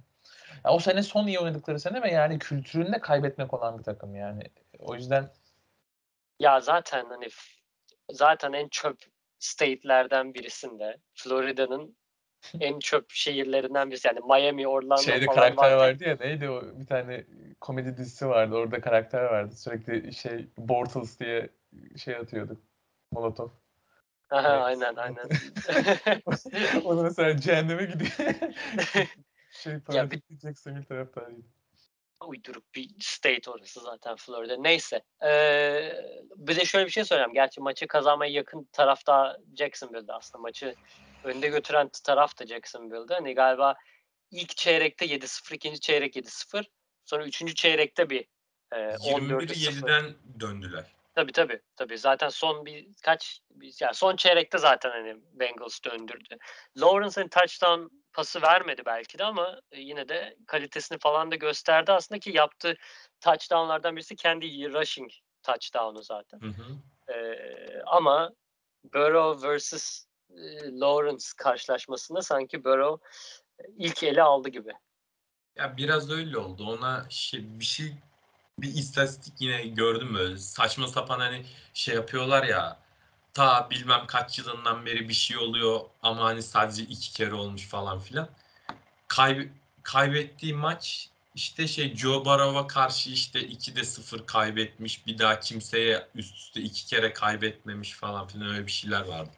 Ya 0.66 0.72
o 0.72 0.80
sene 0.80 1.04
son 1.04 1.28
iyi 1.28 1.40
oynadıkları 1.40 1.80
sene 1.80 2.02
ve 2.02 2.12
yani 2.12 2.40
kültüründe 2.40 3.00
kaybetmek 3.00 3.54
olan 3.54 3.80
bir 3.80 3.84
takım 3.84 4.16
yani. 4.16 4.44
O 4.80 4.96
yüzden 4.96 5.30
Ya 6.40 6.62
zaten 6.62 7.06
hani 7.10 7.28
zaten 8.12 8.54
en 8.54 8.68
çöp 8.68 8.98
state'lerden 9.40 10.34
birisinde 10.34 10.98
Florida'nın 11.16 11.96
en 12.60 12.80
çöp 12.80 13.12
şehirlerinden 13.12 13.92
birisi. 13.92 14.08
Yani 14.08 14.20
Miami, 14.20 14.68
Orlando 14.68 15.02
şeyde 15.02 15.26
falan 15.26 15.36
karakter 15.36 15.72
vardı. 15.72 15.78
vardı 15.78 16.04
ya 16.04 16.18
neydi 16.20 16.50
o 16.50 16.80
bir 16.80 16.86
tane 16.86 17.26
komedi 17.62 17.98
dizisi 17.98 18.28
vardı 18.28 18.56
orada 18.56 18.82
karakter 18.82 19.24
vardı 19.24 19.56
sürekli 19.56 20.14
şey 20.14 20.48
Bortles 20.58 21.20
diye 21.20 21.50
şey 21.98 22.16
atıyordu 22.16 22.62
Molotov. 23.12 23.50
Aha, 24.30 24.50
Evet. 24.54 24.64
aynen 24.64 24.96
aynen. 24.96 25.30
o 26.86 26.98
da 26.98 27.04
mesela 27.04 27.38
cehenneme 27.38 27.86
gidiyor. 27.86 28.12
şey 29.52 29.74
Ya 29.74 29.80
fanatik 29.80 30.30
bir 30.30 30.40
Jacksonville 30.40 30.86
taraftarıydı. 30.86 31.48
uyduruk 32.28 32.76
bir 32.76 32.90
state 33.00 33.52
orası 33.52 33.80
zaten 33.82 34.16
Florida. 34.16 34.58
Neyse. 34.58 35.02
Ee, 35.24 35.92
bir 36.36 36.56
de 36.56 36.66
şöyle 36.66 36.86
bir 36.86 36.92
şey 36.92 37.06
söyleyeyim. 37.06 37.34
Gerçi 37.34 37.62
maçı 37.62 37.88
kazanmaya 37.88 38.32
yakın 38.32 38.70
taraf 38.72 39.08
da 39.08 39.40
Jacksonville'de 39.58 40.14
aslında. 40.14 40.42
Maçı 40.42 40.76
önde 41.24 41.48
götüren 41.48 41.90
taraf 42.04 42.40
da 42.40 42.48
Jacksonville'de. 42.48 43.14
Hani 43.14 43.34
galiba 43.36 43.76
ilk 44.32 44.58
çeyrekte 44.58 45.06
7-0, 45.06 45.56
ikinci 45.56 45.80
çeyrek 45.80 46.16
7-0. 46.16 46.66
Sonra 47.06 47.26
üçüncü 47.26 47.56
çeyrekte 47.56 48.10
bir 48.10 48.26
E, 48.72 48.76
14'e 48.76 49.56
0. 49.56 49.88
21-7'den 49.88 50.16
döndüler. 50.40 50.96
Tabii 51.16 51.32
tabii. 51.32 51.62
Tabii 51.76 51.98
zaten 51.98 52.30
son 52.30 52.66
bir 52.66 52.88
kaç 53.04 53.42
yani 53.82 53.94
son 53.94 54.16
çeyrekte 54.16 54.58
zaten 54.58 54.90
hani 54.90 55.16
Bengals 55.34 55.80
döndürdü. 55.86 56.38
Lawrence'ın 56.78 57.28
touchdown 57.28 57.82
pası 58.14 58.42
vermedi 58.42 58.82
belki 58.86 59.20
de 59.20 59.24
ama 59.24 59.60
e, 59.72 59.80
yine 59.80 60.10
de 60.10 60.38
kalitesini 60.48 61.00
falan 61.00 61.32
da 61.32 61.36
gösterdi 61.36 61.92
aslında 61.92 62.20
ki 62.20 62.32
yaptığı 62.38 62.76
touchdownlardan 63.22 63.96
birisi 63.96 64.16
kendi 64.16 64.74
rushing 64.74 65.12
touchdown'u 65.44 66.04
zaten. 66.04 66.42
Hı 66.42 66.48
hı. 66.48 66.64
Ee, 67.14 67.82
ama 67.86 68.32
Burrow 68.84 69.58
vs. 69.58 70.06
e, 70.30 70.72
Lawrence 70.80 71.26
karşılaşmasında 71.38 72.22
sanki 72.22 72.64
Burrow 72.64 73.08
e, 73.60 73.64
ilk 73.78 74.04
ele 74.04 74.24
aldı 74.24 74.50
gibi. 74.50 74.72
Ya 75.56 75.78
biraz 75.78 76.12
öyle 76.12 76.38
oldu. 76.38 76.66
Ona 76.66 77.06
şey, 77.10 77.60
bir 77.60 77.66
şey 77.66 77.94
bir 78.60 78.68
istatistik 78.68 79.34
yine 79.40 79.62
gördüm 79.68 80.16
böyle 80.16 80.38
saçma 80.38 80.88
sapan 80.88 81.20
hani 81.20 81.46
şey 81.74 81.96
yapıyorlar 81.96 82.44
ya 82.44 82.80
ta 83.34 83.70
bilmem 83.70 84.04
kaç 84.08 84.40
yılından 84.40 84.86
beri 84.86 85.10
bir 85.10 85.14
şey 85.14 85.38
oluyor 85.38 85.82
ama 86.02 86.24
hani 86.24 86.44
sadece 86.44 86.84
iki 86.84 87.14
kere 87.14 87.34
olmuş 87.34 87.68
falan 87.68 88.00
filan. 88.00 88.30
Kayb 89.08 89.50
kaybettiği 89.84 90.54
maç 90.54 91.10
işte 91.36 91.68
şey 91.68 91.96
Joe 91.96 92.26
Barrow'a 92.26 92.68
karşı 92.68 93.10
işte 93.10 93.40
2'de 93.40 93.84
0 93.84 94.26
kaybetmiş. 94.26 95.08
Bir 95.08 95.18
daha 95.18 95.40
kimseye 95.40 96.08
üst 96.16 96.36
üste 96.36 96.62
iki 96.62 96.86
kere 96.86 97.14
kaybetmemiş 97.14 97.94
falan 97.94 98.28
filan 98.28 98.50
öyle 98.50 98.68
bir 98.68 98.72
şeyler 98.72 99.02
vardı. 99.02 99.32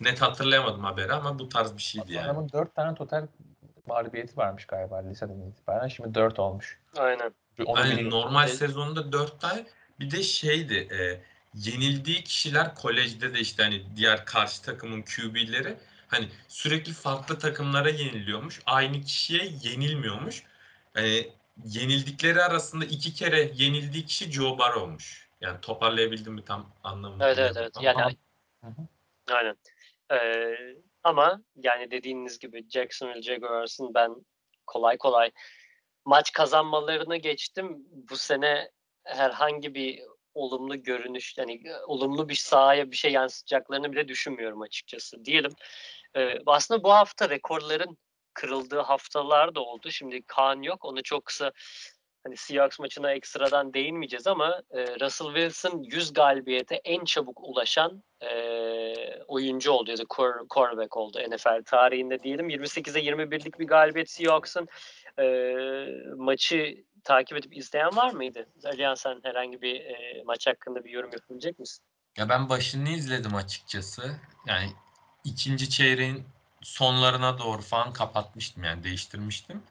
Net 0.00 0.22
hatırlayamadım 0.22 0.84
haberi 0.84 1.12
ama 1.12 1.38
bu 1.38 1.48
tarz 1.48 1.76
bir 1.76 1.82
şeydi 1.82 2.12
yani. 2.12 2.24
Adamın 2.24 2.48
4 2.52 2.74
tane 2.74 2.94
total 2.94 3.26
mağlubiyeti 3.86 4.36
varmış 4.36 4.66
galiba 4.66 4.96
liseden 4.96 5.40
itibaren. 5.40 5.88
Şimdi 5.88 6.14
4 6.14 6.38
olmuş. 6.38 6.78
Aynen. 6.96 7.34
Onu 7.66 7.78
Hani 7.78 7.90
biliyorum. 7.90 8.10
normal 8.10 8.48
sezonda 8.48 9.12
4 9.12 9.40
tane 9.40 9.66
bir 10.00 10.10
de 10.10 10.22
şeydi 10.22 10.74
e, 10.74 11.20
yenildiği 11.54 12.24
kişiler 12.24 12.74
kolejde 12.74 13.34
de 13.34 13.40
işte 13.40 13.62
hani 13.62 13.96
diğer 13.96 14.24
karşı 14.24 14.62
takımın 14.62 15.02
QB'leri 15.02 15.76
hani 16.08 16.28
sürekli 16.48 16.92
farklı 16.92 17.38
takımlara 17.38 17.90
yeniliyormuş. 17.90 18.60
Aynı 18.66 19.00
kişiye 19.00 19.52
yenilmiyormuş. 19.62 20.42
Hani 20.94 21.32
yenildikleri 21.64 22.42
arasında 22.42 22.84
iki 22.84 23.14
kere 23.14 23.50
yenildiği 23.54 24.06
kişi 24.06 24.32
Joe 24.32 24.58
Burrow'muş. 24.58 25.28
Yani 25.40 25.60
toparlayabildim 25.60 26.32
mi 26.32 26.44
tam 26.44 26.66
anlamadım. 26.84 27.20
Evet 27.22 27.38
evet 27.38 27.56
evet. 27.56 27.72
Yani 27.80 28.16
Hı 28.64 28.66
hı. 28.66 28.86
aynen. 29.30 29.56
Ee, 30.12 30.54
ama 31.02 31.42
yani 31.56 31.90
dediğiniz 31.90 32.38
gibi 32.38 32.70
Jacksonville 32.70 33.22
Jaguars'ın 33.22 33.94
ben 33.94 34.14
kolay 34.66 34.98
kolay 34.98 35.30
maç 36.04 36.32
kazanmalarını 36.32 37.16
geçtim. 37.16 37.76
Bu 37.90 38.16
sene 38.16 38.70
herhangi 39.04 39.74
bir 39.74 40.02
olumlu 40.34 40.82
görünüş 40.82 41.38
yani 41.38 41.62
olumlu 41.86 42.28
bir 42.28 42.34
sahaya 42.34 42.90
bir 42.90 42.96
şey 42.96 43.12
yansıtacaklarını 43.12 43.92
bile 43.92 44.08
düşünmüyorum 44.08 44.62
açıkçası 44.62 45.24
diyelim. 45.24 45.52
Ee, 46.16 46.38
aslında 46.46 46.82
bu 46.82 46.92
hafta 46.92 47.30
rekorların 47.30 47.98
kırıldığı 48.34 48.80
haftalar 48.80 49.54
da 49.54 49.60
oldu. 49.60 49.90
Şimdi 49.90 50.22
Kaan 50.22 50.62
yok. 50.62 50.84
Onu 50.84 51.02
çok 51.02 51.24
kısa 51.24 51.52
hani 52.28 52.36
Seahawks 52.36 52.78
maçına 52.78 53.12
ekstradan 53.12 53.74
değinmeyeceğiz 53.74 54.26
ama 54.26 54.62
e, 54.70 55.00
Russell 55.00 55.26
Wilson 55.26 55.82
100 55.82 56.12
galibiyete 56.12 56.74
en 56.84 57.04
çabuk 57.04 57.40
ulaşan 57.40 58.02
e, 58.20 58.32
oyuncu 59.22 59.72
oldu 59.72 59.90
ya 59.90 59.98
da 59.98 60.04
quarterback 60.48 60.96
oldu 60.96 61.18
NFL 61.28 61.62
tarihinde 61.64 62.22
diyelim. 62.22 62.50
28'e 62.50 63.02
21'lik 63.02 63.58
bir 63.58 63.66
galibiyet 63.66 64.10
Seahawks'ın 64.10 64.68
e, 65.18 65.24
maçı 66.16 66.84
takip 67.04 67.38
edip 67.38 67.56
izleyen 67.56 67.96
var 67.96 68.10
mıydı? 68.12 68.46
Alihan 68.64 68.94
sen 68.94 69.20
herhangi 69.22 69.62
bir 69.62 69.80
e, 69.80 70.22
maç 70.26 70.46
hakkında 70.46 70.84
bir 70.84 70.90
yorum 70.90 71.10
yapabilecek 71.12 71.58
misin? 71.58 71.84
Ya 72.16 72.28
ben 72.28 72.48
başını 72.48 72.88
izledim 72.88 73.34
açıkçası. 73.34 74.02
Yani 74.46 74.70
ikinci 75.24 75.70
çeyreğin 75.70 76.24
sonlarına 76.62 77.38
doğru 77.38 77.62
falan 77.62 77.92
kapatmıştım 77.92 78.64
yani 78.64 78.84
değiştirmiştim. 78.84 79.62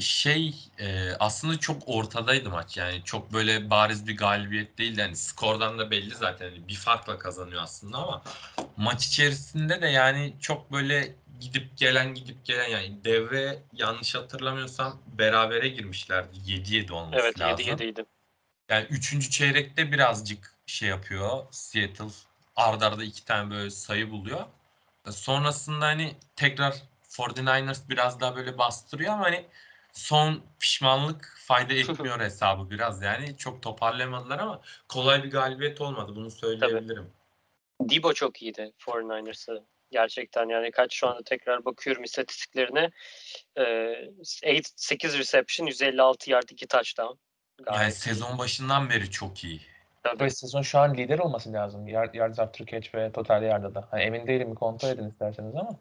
Şey 0.00 0.54
e, 0.78 1.10
aslında 1.20 1.58
çok 1.58 1.82
ortadaydı 1.86 2.50
maç 2.50 2.76
yani 2.76 3.02
çok 3.04 3.32
böyle 3.32 3.70
bariz 3.70 4.06
bir 4.06 4.16
galibiyet 4.16 4.78
değildi. 4.78 5.00
Yani 5.00 5.16
skordan 5.16 5.78
da 5.78 5.90
belli 5.90 6.14
zaten 6.14 6.50
hani 6.50 6.68
bir 6.68 6.74
farkla 6.74 7.18
kazanıyor 7.18 7.62
aslında 7.62 7.98
ama 7.98 8.22
maç 8.76 9.06
içerisinde 9.06 9.82
de 9.82 9.86
yani 9.88 10.34
çok 10.40 10.72
böyle 10.72 11.14
gidip 11.40 11.76
gelen 11.76 12.14
gidip 12.14 12.44
gelen 12.44 12.68
yani 12.68 13.04
devre 13.04 13.62
yanlış 13.72 14.14
hatırlamıyorsam 14.14 15.02
berabere 15.18 15.68
girmişlerdi. 15.68 16.36
7-7 16.46 16.92
olması 16.92 17.22
Evet 17.22 17.40
lazım. 17.40 17.66
7-7'ydi. 17.66 18.04
Yani 18.68 18.86
üçüncü 18.90 19.30
çeyrekte 19.30 19.92
birazcık 19.92 20.54
şey 20.66 20.88
yapıyor 20.88 21.46
Seattle. 21.50 22.04
Arda 22.56 22.86
arda 22.86 23.04
iki 23.04 23.24
tane 23.24 23.50
böyle 23.50 23.70
sayı 23.70 24.10
buluyor. 24.10 24.46
Sonrasında 25.10 25.86
hani 25.86 26.16
tekrar 26.36 26.74
49ers 27.08 27.88
biraz 27.88 28.20
daha 28.20 28.36
böyle 28.36 28.58
bastırıyor 28.58 29.12
ama 29.12 29.24
hani 29.24 29.46
son 29.92 30.42
pişmanlık 30.60 31.36
fayda 31.46 31.74
etmiyor 31.92 32.20
hesabı 32.20 32.70
biraz 32.70 33.02
yani. 33.02 33.36
Çok 33.36 33.62
toparlayamadılar 33.62 34.38
ama 34.38 34.60
kolay 34.88 35.24
bir 35.24 35.30
galibiyet 35.30 35.80
olmadı 35.80 36.12
bunu 36.16 36.30
söyleyebilirim. 36.30 37.12
Debo 37.80 38.12
çok 38.12 38.42
iyiydi 38.42 38.72
49ers'ı. 38.86 39.64
Gerçekten 39.90 40.48
yani 40.48 40.70
kaç 40.70 40.94
şu 40.94 41.08
anda 41.08 41.22
tekrar 41.22 41.64
bakıyorum 41.64 42.04
istatistiklerine. 42.04 42.90
Ee, 43.58 44.10
8 44.76 45.18
reception, 45.18 45.66
156 45.66 46.30
yard, 46.30 46.48
2 46.48 46.66
touchdown. 46.66 47.18
Yani 47.66 47.76
Gayet 47.76 47.94
iyi. 47.94 48.00
sezon 48.00 48.38
başından 48.38 48.90
beri 48.90 49.10
çok 49.10 49.44
iyi. 49.44 49.60
Tabii. 50.02 50.24
Ve 50.24 50.30
sezon 50.30 50.62
şu 50.62 50.78
an 50.78 50.96
lider 50.96 51.18
olması 51.18 51.52
lazım. 51.52 51.88
Yard, 51.88 52.14
yards 52.14 52.38
after 52.38 52.66
catch 52.66 52.94
ve 52.94 53.12
total 53.12 53.42
yardda 53.42 53.74
da. 53.74 53.88
Hani 53.90 54.02
emin 54.02 54.26
değilim 54.26 54.50
bir 54.50 54.56
kontrol 54.56 54.88
edin 54.88 55.08
isterseniz 55.08 55.54
ama. 55.56 55.78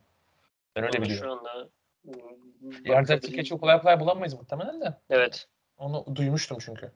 Ben 0.75 0.83
öyle 0.83 0.97
Onu 0.97 1.05
biliyorum. 1.05 1.27
Şu 1.27 1.31
anda 1.31 1.69
after 2.07 3.17
bakabil- 3.17 3.35
catch'i 3.35 3.57
kolay 3.57 3.81
kolay 3.81 3.99
bulamayız 3.99 4.33
muhtemelen 4.33 4.81
de. 4.81 4.97
Evet. 5.09 5.47
Onu 5.77 6.15
duymuştum 6.15 6.57
çünkü. 6.61 6.91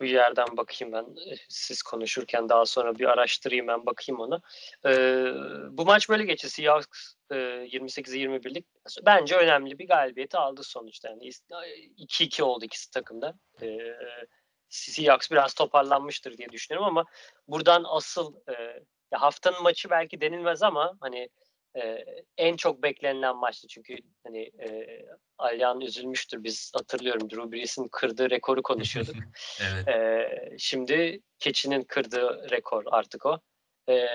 Bu 0.00 0.04
yerden 0.04 0.56
bakayım 0.56 0.92
ben. 0.92 1.06
Siz 1.48 1.82
konuşurken 1.82 2.48
daha 2.48 2.66
sonra 2.66 2.98
bir 2.98 3.04
araştırayım 3.04 3.66
ben 3.66 3.86
bakayım 3.86 4.20
ona. 4.20 4.40
Ee, 4.86 5.32
bu 5.70 5.84
maç 5.84 6.08
böyle 6.08 6.24
geçti. 6.24 6.50
Seahawks 6.50 7.14
e, 7.30 7.34
28'e 7.34 8.18
21'lik. 8.18 8.66
Bence 9.06 9.36
önemli 9.36 9.78
bir 9.78 9.88
galibiyeti 9.88 10.36
aldı 10.36 10.62
sonuçta. 10.62 11.08
Yani 11.08 11.22
is- 11.24 11.42
2-2 11.98 12.42
oldu 12.42 12.64
ikisi 12.64 12.90
takımda. 12.90 13.34
Ee, 13.62 13.78
Seahawks 14.68 15.30
biraz 15.30 15.54
toparlanmıştır 15.54 16.38
diye 16.38 16.48
düşünüyorum 16.48 16.88
ama 16.88 17.04
buradan 17.48 17.84
asıl 17.88 18.34
e, 18.48 18.82
haftanın 19.16 19.62
maçı 19.62 19.90
belki 19.90 20.20
denilmez 20.20 20.62
ama 20.62 20.96
hani 21.00 21.28
e, 21.76 22.04
en 22.36 22.56
çok 22.56 22.82
beklenilen 22.82 23.36
maçtı 23.36 23.68
çünkü 23.68 23.96
hani 24.24 24.38
e, 24.38 25.00
Alyan 25.38 25.80
üzülmüştür 25.80 26.44
biz 26.44 26.72
hatırlıyorum 26.74 27.30
Drew 27.30 27.52
Brees'in 27.52 27.88
kırdığı 27.88 28.30
rekoru 28.30 28.62
konuşuyorduk. 28.62 29.16
Evet. 29.60 29.88
Ee, 29.88 30.56
şimdi 30.58 31.20
Keçi'nin 31.38 31.82
kırdığı 31.82 32.50
rekor 32.50 32.84
artık 32.86 33.26
o. 33.26 33.38
Ee, 33.88 34.06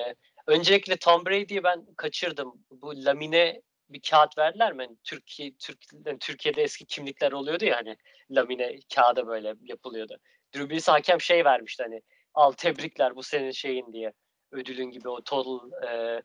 öncelikle 0.47 0.97
Tom 0.97 1.25
Brady'yi 1.25 1.63
ben 1.63 1.85
kaçırdım. 1.97 2.53
Bu 2.71 3.05
lamine 3.05 3.61
bir 3.89 4.01
kağıt 4.01 4.37
verdiler 4.37 4.73
mi? 4.73 4.85
Hani 4.85 4.97
Türkiye 5.03 5.51
Türk, 5.59 5.77
yani 6.05 6.19
Türkiye'de 6.19 6.61
eski 6.61 6.85
kimlikler 6.85 7.31
oluyordu 7.31 7.65
ya 7.65 7.77
hani 7.77 7.97
lamine 8.31 8.79
kağıda 8.95 9.27
böyle 9.27 9.53
yapılıyordu. 9.61 10.17
Drew 10.55 10.69
Brees 10.69 10.87
hakem 10.87 11.21
şey 11.21 11.45
vermişti 11.45 11.83
hani 11.83 12.01
al 12.33 12.51
tebrikler 12.51 13.15
bu 13.15 13.23
senin 13.23 13.51
şeyin 13.51 13.93
diye. 13.93 14.13
Ödülün 14.51 14.91
gibi 14.91 15.09
o 15.09 15.21
total 15.21 15.71
e, 15.87 16.21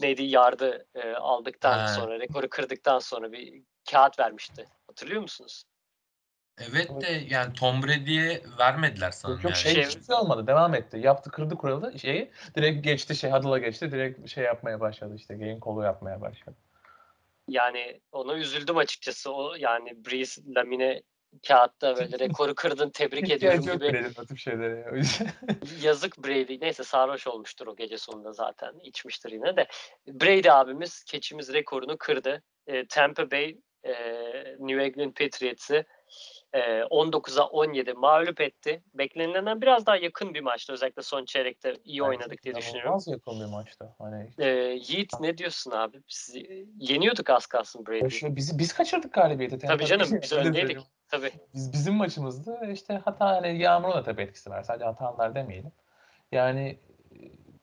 neydi 0.00 0.22
yardı 0.22 0.86
e, 0.94 1.12
aldıktan 1.12 1.78
Ha. 1.78 1.88
sonra 1.88 2.20
rekoru 2.20 2.48
kırdıktan 2.48 2.98
sonra 2.98 3.32
bir 3.32 3.62
kağıt 3.90 4.18
vermişti. 4.18 4.64
Hatırlıyor 4.86 5.22
musunuz? 5.22 5.64
Evet 6.60 7.00
de 7.00 7.24
yani 7.28 7.52
Tom 7.52 7.82
Brady'ye 7.82 8.42
vermediler 8.58 9.10
sanırım 9.10 9.40
Yok 9.42 9.44
yani. 9.44 9.56
şey, 9.56 9.74
Şey- 9.74 10.02
şey 10.02 10.16
olmadı. 10.16 10.46
Devam 10.46 10.74
etti. 10.74 10.98
Yaptı 10.98 11.30
kırdı 11.30 11.54
kuralı 11.56 11.98
şeyi. 11.98 12.30
Direkt 12.56 12.84
geçti 12.84 13.16
şey 13.16 13.30
huddle'a 13.30 13.58
geçti. 13.58 13.92
Direkt 13.92 14.30
şey 14.30 14.44
yapmaya 14.44 14.80
başladı 14.80 15.14
işte. 15.16 15.34
Game 15.34 15.60
kolu 15.60 15.82
yapmaya 15.84 16.20
başladı. 16.20 16.56
Yani 17.48 18.00
ona 18.12 18.34
üzüldüm 18.34 18.76
açıkçası. 18.76 19.32
O 19.34 19.54
yani 19.54 20.04
Breeze 20.06 20.42
Lamine 20.54 21.02
kağıtta 21.48 21.96
böyle 21.96 22.18
rekoru 22.18 22.54
kırdın 22.54 22.90
tebrik 22.90 23.30
ediyorum 23.30 23.60
gibi 23.60 23.80
Brady'nin 23.80 24.12
o 24.22 24.26
tip 24.26 24.38
şeylere. 24.38 25.02
Yazık 25.82 26.18
Brady. 26.18 26.58
Neyse 26.60 26.84
sarhoş 26.84 27.26
olmuştur 27.26 27.66
o 27.66 27.76
gece 27.76 27.98
sonunda 27.98 28.32
zaten. 28.32 28.74
içmiştir 28.82 29.32
yine 29.32 29.56
de. 29.56 29.66
Brady 30.08 30.50
abimiz 30.50 31.04
keçimiz 31.04 31.52
rekorunu 31.52 31.98
kırdı. 31.98 32.42
E, 32.66 32.86
Tampa 32.86 33.30
Bay 33.30 33.56
e, 33.84 33.92
New 34.58 34.84
England 34.84 35.12
Patriots'ı 35.12 35.84
e, 36.52 36.60
19'a 36.80 37.44
17 37.44 37.92
mağlup 37.92 38.40
etti. 38.40 38.82
Beklenilenden 38.94 39.60
biraz 39.62 39.86
daha 39.86 39.96
yakın 39.96 40.34
bir 40.34 40.40
maçtı. 40.40 40.72
Özellikle 40.72 41.02
son 41.02 41.24
çeyrekte 41.24 41.74
iyi 41.84 42.02
oynadık 42.02 42.42
diye 42.42 42.54
düşünüyorum. 42.54 42.86
İnanılmaz 42.88 43.08
yakın 43.08 43.40
bir 43.40 43.52
maçtı. 43.52 43.94
Hani 43.98 44.30
E, 44.38 44.46
Yiğit 44.88 45.12
ne 45.20 45.38
diyorsun 45.38 45.70
abi? 45.70 45.98
Biz 46.08 46.34
yeniyorduk 46.78 47.30
az 47.30 47.46
kalsın 47.46 47.86
Brady'yi. 47.86 48.36
bizi 48.36 48.58
biz 48.58 48.72
kaçırdık 48.72 49.12
galibiyeti. 49.12 49.58
Tabii 49.58 49.86
canım, 49.86 50.08
biz 50.22 50.32
öndeydik. 50.32 50.78
Tabii. 51.08 51.30
Biz, 51.54 51.72
bizim 51.72 51.94
maçımızda 51.94 52.66
işte 52.66 52.94
hata 53.04 53.26
hani 53.26 53.58
Yağmur'un 53.58 53.94
da 53.94 54.02
tabii 54.02 54.22
etkisi 54.22 54.50
var. 54.50 54.62
Sadece 54.62 54.84
hatalar 54.84 55.34
demeyelim. 55.34 55.72
Yani 56.32 56.78
e, 57.12 57.16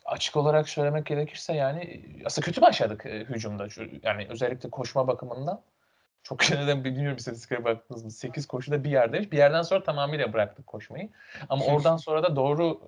açık 0.05 0.35
olarak 0.35 0.69
söylemek 0.69 1.05
gerekirse 1.05 1.53
yani 1.53 2.05
aslında 2.25 2.45
kötü 2.45 2.61
başladık 2.61 3.05
e, 3.05 3.19
hücumda. 3.19 3.67
Yani 4.03 4.27
özellikle 4.29 4.69
koşma 4.69 5.07
bakımından. 5.07 5.61
Çok 6.23 6.51
neden 6.51 6.83
bilmiyorum 6.83 7.17
istatistiklere 7.17 7.63
baktınız 7.63 8.03
mı? 8.03 8.11
8 8.11 8.47
koşuda 8.47 8.83
bir 8.83 8.89
yerdeymiş. 8.89 9.31
Bir 9.31 9.37
yerden 9.37 9.61
sonra 9.61 9.83
tamamıyla 9.83 10.33
bıraktık 10.33 10.67
koşmayı. 10.67 11.09
Ama 11.49 11.65
oradan 11.65 11.97
sonra 11.97 12.23
da 12.23 12.35
doğru 12.35 12.81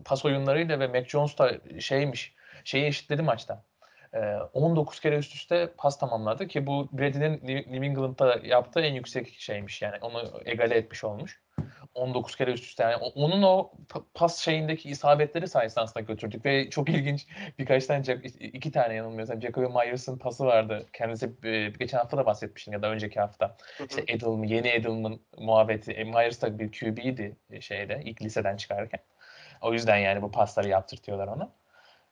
e, 0.00 0.02
pas 0.04 0.24
oyunlarıyla 0.24 0.80
ve 0.80 0.86
Mac 0.86 1.08
Jones 1.08 1.38
da 1.38 1.80
şeymiş. 1.80 2.34
Şeyi 2.64 2.86
eşitledi 2.86 3.22
maçta. 3.22 3.64
Ee, 4.14 4.38
19 4.52 5.00
kere 5.00 5.16
üst 5.18 5.34
üste 5.34 5.70
pas 5.76 5.98
tamamladı 5.98 6.48
ki 6.48 6.66
bu 6.66 6.88
Brady'nin 6.92 7.32
New 7.32 7.86
England'da 7.86 8.40
yaptığı 8.44 8.80
en 8.80 8.94
yüksek 8.94 9.34
şeymiş 9.38 9.82
yani 9.82 9.96
onu 10.00 10.40
egale 10.44 10.74
etmiş 10.74 11.04
olmuş. 11.04 11.42
19 11.94 12.36
kere 12.36 12.52
üst 12.52 12.64
üste 12.64 12.82
yani 12.82 12.96
onun 12.96 13.42
o 13.42 13.72
pas 14.14 14.38
şeyindeki 14.38 14.90
isabetleri 14.90 15.48
sayesinde 15.48 15.80
aslında 15.80 16.06
götürdük 16.06 16.44
ve 16.44 16.70
çok 16.70 16.88
ilginç 16.94 17.26
birkaç 17.58 17.86
tane 17.86 18.02
iki 18.40 18.72
tane 18.72 18.94
yanılmıyorsam 18.94 19.42
Jacoby 19.42 19.66
Myers'ın 19.66 20.18
pası 20.18 20.44
vardı. 20.44 20.86
Kendisi 20.92 21.32
e, 21.44 21.68
geçen 21.68 21.98
hafta 21.98 22.16
da 22.16 22.26
bahsetmiştim 22.26 22.72
ya 22.72 22.82
da 22.82 22.90
önceki 22.90 23.20
hafta. 23.20 23.56
İşte 23.88 24.04
Edelman, 24.08 24.44
yeni 24.44 24.68
Edelman 24.68 25.20
muhabbeti. 25.38 25.92
E, 25.92 26.04
Myers 26.04 26.42
da 26.42 26.58
bir 26.58 26.72
QB'ydi 26.72 27.36
şeyde 27.60 28.02
ilk 28.04 28.22
liseden 28.22 28.56
çıkarken. 28.56 29.00
O 29.60 29.72
yüzden 29.72 29.96
yani 29.96 30.22
bu 30.22 30.30
pasları 30.30 30.68
yaptırtıyorlar 30.68 31.28
ona. 31.28 31.52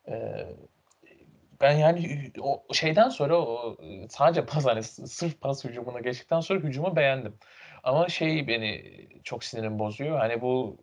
Ee, 0.07 0.45
ben 1.63 1.71
yani 1.71 2.31
o 2.41 2.63
şeyden 2.73 3.09
sonra 3.09 3.37
o 3.37 3.77
sadece 4.09 4.45
pas 4.45 4.65
hani 4.65 4.83
sırf 4.83 5.41
pas 5.41 5.65
hücumuna 5.65 5.99
geçtikten 5.99 6.39
sonra 6.39 6.59
hücumu 6.59 6.95
beğendim. 6.95 7.37
Ama 7.83 8.09
şey 8.09 8.47
beni 8.47 8.83
çok 9.23 9.43
sinirim 9.43 9.79
bozuyor. 9.79 10.19
Hani 10.19 10.41
bu 10.41 10.77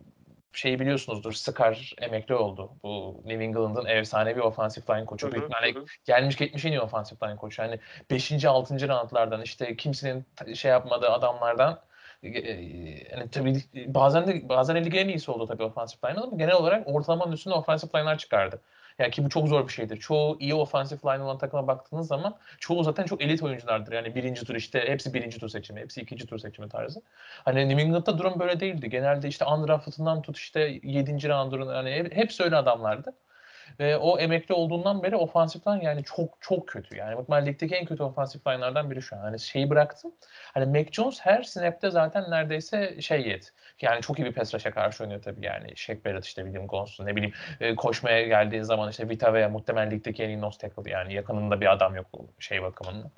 şeyi 0.52 0.80
biliyorsunuzdur. 0.80 1.32
Scar 1.32 1.94
emekli 2.00 2.34
oldu. 2.34 2.70
Bu 2.82 3.22
New 3.24 3.44
England'ın 3.44 3.86
efsanevi 3.86 4.42
offensive 4.42 4.96
line 4.96 5.06
koçu. 5.06 5.32
Büyük 5.32 5.54
hani 5.54 5.74
gelmiş 6.04 6.36
geçmiş 6.36 6.64
en 6.64 6.72
iyi 6.72 6.80
offensive 6.80 7.28
line 7.28 7.36
koçu. 7.36 7.62
Hani 7.62 7.78
5. 8.10 8.44
6. 8.44 8.88
roundlardan 8.88 9.42
işte 9.42 9.76
kimsenin 9.76 10.26
şey 10.54 10.70
yapmadığı 10.70 11.08
adamlardan 11.10 11.80
yani 12.22 13.30
tabii 13.32 13.62
bazen 13.86 14.26
de 14.26 14.48
bazen 14.48 14.84
ligin 14.84 14.98
en 14.98 15.08
iyisi 15.08 15.30
oldu 15.30 15.46
tabii 15.46 15.62
offensive 15.62 16.10
line 16.10 16.20
ama 16.20 16.36
genel 16.36 16.54
olarak 16.54 16.88
ortalamanın 16.88 17.32
üstünde 17.32 17.54
offensive 17.54 17.90
line'lar 17.94 18.18
çıkardı. 18.18 18.60
Yani 19.00 19.10
ki 19.10 19.24
bu 19.24 19.28
çok 19.28 19.48
zor 19.48 19.68
bir 19.68 19.72
şeydir. 19.72 19.96
Çoğu 19.96 20.36
iyi 20.40 20.54
offensive 20.54 21.00
line 21.04 21.22
olan 21.22 21.38
takıma 21.38 21.66
baktığınız 21.66 22.08
zaman 22.08 22.38
çoğu 22.60 22.84
zaten 22.84 23.04
çok 23.04 23.22
elit 23.22 23.42
oyunculardır. 23.42 23.92
Yani 23.92 24.14
birinci 24.14 24.44
tur 24.44 24.54
işte 24.54 24.80
hepsi 24.88 25.14
birinci 25.14 25.38
tur 25.38 25.48
seçimi, 25.48 25.80
hepsi 25.80 26.00
ikinci 26.00 26.26
tur 26.26 26.38
seçimi 26.38 26.68
tarzı. 26.68 27.02
Hani 27.44 27.68
New 27.68 27.82
England'da 27.82 28.18
durum 28.18 28.40
böyle 28.40 28.60
değildi. 28.60 28.90
Genelde 28.90 29.28
işte 29.28 29.44
undrafted'ından 29.44 30.22
tut 30.22 30.36
işte 30.38 30.80
yedinci 30.82 31.28
round'un 31.28 31.74
yani 31.74 32.10
hepsi 32.12 32.42
öyle 32.42 32.56
adamlardı. 32.56 33.14
Ve 33.78 33.96
o 33.96 34.18
emekli 34.18 34.54
olduğundan 34.54 35.02
beri 35.02 35.16
ofansif 35.16 35.66
line 35.66 35.84
yani 35.84 36.04
çok 36.04 36.28
çok 36.40 36.68
kötü. 36.68 36.96
Yani 36.96 37.16
bak 37.16 37.30
ben 37.30 37.46
ligdeki 37.46 37.74
en 37.74 37.84
kötü 37.84 38.02
ofansif 38.02 38.46
line'lardan 38.46 38.90
biri 38.90 39.02
şu 39.02 39.16
an. 39.16 39.20
Hani 39.20 39.40
şeyi 39.40 39.70
bıraktım. 39.70 40.12
Hani 40.54 40.66
Mac 40.66 40.92
Jones 40.92 41.20
her 41.20 41.42
snap'te 41.42 41.90
zaten 41.90 42.30
neredeyse 42.30 43.00
şey 43.00 43.28
yet. 43.28 43.52
Yani 43.80 44.00
çok 44.00 44.18
iyi 44.18 44.24
bir 44.24 44.32
pass 44.32 44.52
karşı 44.52 45.04
oynuyor 45.04 45.22
tabii 45.22 45.46
yani. 45.46 45.76
Shaq 45.76 46.04
Barrett 46.04 46.24
işte 46.24 46.42
William 46.42 46.66
Gonson 46.66 47.06
ne 47.06 47.16
bileyim 47.16 47.34
e, 47.60 47.74
koşmaya 47.74 48.26
geldiği 48.26 48.64
zaman 48.64 48.90
işte 48.90 49.08
Vita 49.08 49.32
veya 49.34 49.48
muhtemelen 49.48 49.90
ligdeki 49.90 50.22
en 50.22 50.28
iyi 50.28 50.40
nose 50.40 50.58
tackle 50.58 50.90
yani 50.90 51.14
yakınında 51.14 51.60
bir 51.60 51.72
adam 51.72 51.94
yok 51.94 52.06
şey 52.38 52.62
bakımından. 52.62 53.10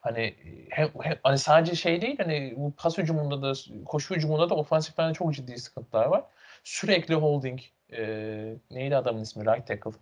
Hani 0.00 0.34
hem, 0.70 0.88
hem, 1.02 1.16
hani 1.22 1.38
sadece 1.38 1.74
şey 1.74 2.00
değil 2.00 2.18
hani 2.18 2.54
bu 2.56 2.72
pas 2.76 2.98
hücumunda 2.98 3.42
da 3.42 3.52
koşu 3.84 4.14
hücumunda 4.14 4.50
da 4.50 4.54
ofansif 4.54 4.94
çok 5.14 5.34
ciddi 5.34 5.58
sıkıntılar 5.58 6.06
var. 6.06 6.24
Sürekli 6.66 7.14
holding 7.14 7.60
e, 7.92 8.02
neydi 8.70 8.96
adamın 8.96 9.20
ismi 9.20 9.44
right 9.44 9.66
tackle. 9.66 9.98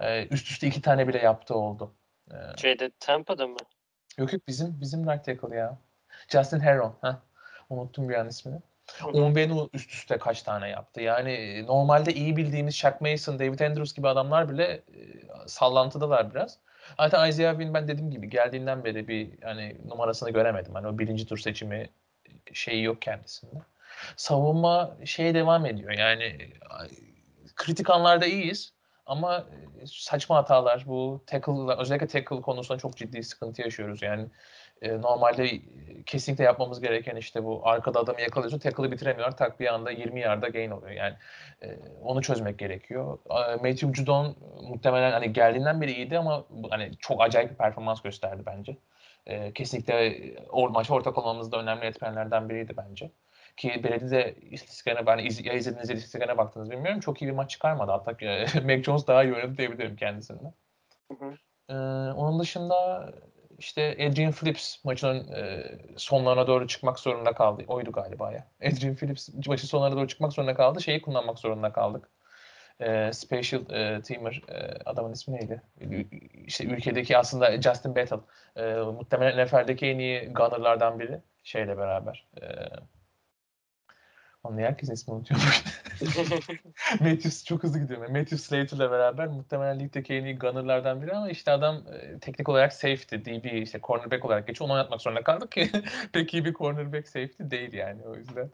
E, 0.00 0.26
üst 0.26 0.50
üste 0.50 0.66
iki 0.66 0.82
tane 0.82 1.08
bile 1.08 1.18
yaptı 1.18 1.54
oldu. 1.54 1.94
E, 2.30 2.36
Şeyde 2.56 2.90
Tampa'da 3.00 3.46
mı? 3.46 3.56
Yok 4.18 4.32
yok 4.32 4.42
bizim 4.48 4.80
bizim 4.80 5.10
right 5.10 5.24
tackle 5.24 5.56
ya. 5.56 5.78
Justin 6.28 6.60
Herron. 6.60 6.94
Heh. 7.00 7.14
Unuttum 7.70 8.08
bir 8.08 8.14
an 8.14 8.28
ismini. 8.28 8.60
Onvenu 9.12 9.70
üst 9.72 9.90
üste 9.90 10.18
kaç 10.18 10.42
tane 10.42 10.68
yaptı. 10.68 11.00
Yani 11.00 11.64
normalde 11.66 12.14
iyi 12.14 12.36
bildiğimiz 12.36 12.74
Shaq 12.74 12.96
Mason, 13.00 13.38
David 13.38 13.60
Andrews 13.60 13.94
gibi 13.94 14.08
adamlar 14.08 14.48
bile 14.48 14.64
e, 14.64 14.82
sallantıdalar 15.46 16.34
biraz. 16.34 16.58
Zaten 16.96 17.28
Isaiah 17.28 17.52
Wynn 17.52 17.74
ben 17.74 17.88
dediğim 17.88 18.10
gibi 18.10 18.30
geldiğinden 18.30 18.84
beri 18.84 19.08
bir 19.08 19.30
hani 19.42 19.76
numarasını 19.86 20.30
göremedim. 20.30 20.74
Hani 20.74 20.86
o 20.86 20.98
birinci 20.98 21.26
tur 21.26 21.38
seçimi 21.38 21.88
şeyi 22.52 22.82
yok 22.82 23.02
kendisinde. 23.02 23.60
Savunma 24.16 24.96
şeye 25.04 25.34
devam 25.34 25.66
ediyor. 25.66 25.92
Yani 25.92 26.50
kritik 27.56 27.90
anlarda 27.90 28.26
iyiyiz 28.26 28.72
ama 29.06 29.46
saçma 29.86 30.36
hatalar 30.36 30.84
bu 30.86 31.20
tackle 31.26 31.74
özellikle 31.78 32.06
tackle 32.06 32.40
konusunda 32.40 32.78
çok 32.78 32.96
ciddi 32.96 33.22
sıkıntı 33.22 33.62
yaşıyoruz. 33.62 34.02
Yani 34.02 34.26
e, 34.82 35.00
normalde 35.00 35.60
kesinlikle 36.06 36.44
yapmamız 36.44 36.80
gereken 36.80 37.16
işte 37.16 37.44
bu 37.44 37.68
arkada 37.68 38.00
adamı 38.00 38.20
yakalıyorsun 38.20 38.58
tackle'ı 38.58 38.92
bitiremiyor 38.92 39.30
tak 39.30 39.60
bir 39.60 39.74
anda 39.74 39.90
20 39.90 40.20
yarda 40.20 40.48
gain 40.48 40.70
oluyor. 40.70 40.92
Yani 40.92 41.14
e, 41.62 41.78
onu 42.02 42.22
çözmek 42.22 42.58
gerekiyor. 42.58 43.18
E, 43.30 43.54
Matthew 43.54 43.94
Judon 43.94 44.36
muhtemelen 44.62 45.12
hani 45.12 45.32
geldiğinden 45.32 45.80
beri 45.80 45.92
iyiydi 45.92 46.18
ama 46.18 46.44
hani 46.70 46.90
çok 46.98 47.22
acayip 47.22 47.50
bir 47.50 47.56
performans 47.56 48.02
gösterdi 48.02 48.42
bence. 48.46 48.76
E, 49.26 49.52
kesinlikle 49.52 50.16
or, 50.48 50.68
maça 50.68 50.94
ortak 50.94 51.18
olmamız 51.18 51.52
da 51.52 51.58
önemli 51.58 51.86
etmenlerden 51.86 52.48
biriydi 52.48 52.74
bence. 52.76 53.10
Ki 53.58 53.80
Beledi'de 53.84 54.34
istatistiklerine 54.50 55.06
ben 55.06 55.18
iz, 55.18 55.46
ya 55.46 55.52
izlediğiniz 55.52 55.90
istatistiklerine 55.90 56.38
baktınız 56.38 56.70
bilmiyorum. 56.70 57.00
Çok 57.00 57.22
iyi 57.22 57.26
bir 57.26 57.36
maç 57.36 57.50
çıkarmadı. 57.50 57.90
Hatta 57.92 58.26
e, 58.26 58.46
Mac 58.64 58.82
Jones 58.82 59.06
daha 59.06 59.24
iyi 59.24 59.34
oynadı 59.34 59.56
diyebilirim 59.56 59.96
kendisinden. 59.96 60.52
Hı 61.12 61.24
hı. 61.24 61.34
Ee, 61.68 62.12
onun 62.12 62.40
dışında 62.40 63.08
işte 63.58 63.92
Adrian 63.92 64.32
Phillips 64.32 64.84
maçın 64.84 65.32
e, 65.32 65.64
sonlarına 65.96 66.46
doğru 66.46 66.66
çıkmak 66.66 66.98
zorunda 66.98 67.32
kaldı. 67.32 67.64
Oydu 67.68 67.92
galiba 67.92 68.32
ya. 68.32 68.46
Adrian 68.68 68.94
Phillips 68.94 69.28
maçın 69.46 69.66
sonlarına 69.66 69.96
doğru 69.96 70.08
çıkmak 70.08 70.32
zorunda 70.32 70.54
kaldı. 70.54 70.80
Şeyi 70.80 71.02
kullanmak 71.02 71.38
zorunda 71.38 71.72
kaldık. 71.72 72.08
E, 72.80 73.12
special 73.12 73.70
e, 73.70 74.02
Teamer 74.02 74.42
e, 74.48 74.78
adamın 74.84 75.12
ismi 75.12 75.36
neydi? 75.36 75.62
İşte 76.46 76.64
ülkedeki 76.64 77.18
aslında 77.18 77.62
Justin 77.62 77.96
Battle. 77.96 78.20
E, 78.56 78.74
muhtemelen 78.74 79.46
NFL'deki 79.46 79.86
en 79.86 79.98
iyi 79.98 80.32
gunner'lardan 80.32 81.00
biri. 81.00 81.20
Şeyle 81.42 81.78
beraber. 81.78 82.26
E, 82.42 82.46
Anne 84.48 84.62
herkes 84.62 84.90
ismi 84.90 85.14
unutuyormuş. 85.14 85.64
Matthews 87.00 87.44
çok 87.44 87.62
hızlı 87.62 87.78
gidiyor. 87.78 88.08
Matthew 88.08 88.38
Slater'la 88.38 88.90
beraber 88.90 89.26
muhtemelen 89.26 89.80
ligdeki 89.80 90.14
en 90.14 90.24
iyi 90.24 90.38
gunner'lardan 90.38 91.02
biri 91.02 91.12
ama 91.12 91.30
işte 91.30 91.50
adam 91.50 91.76
e, 91.76 92.18
teknik 92.18 92.48
olarak 92.48 92.72
safety, 92.72 93.16
DB, 93.16 93.62
işte 93.62 93.80
cornerback 93.82 94.24
olarak 94.24 94.46
geçiyor. 94.46 94.66
Onu 94.68 94.74
oynatmak 94.74 95.00
zorunda 95.00 95.22
kaldık 95.22 95.52
ki 95.52 95.70
pek 96.12 96.34
iyi 96.34 96.44
bir 96.44 96.54
cornerback 96.54 97.08
safety 97.08 97.42
değil 97.50 97.72
yani 97.72 98.02
o 98.02 98.14
yüzden. 98.14 98.50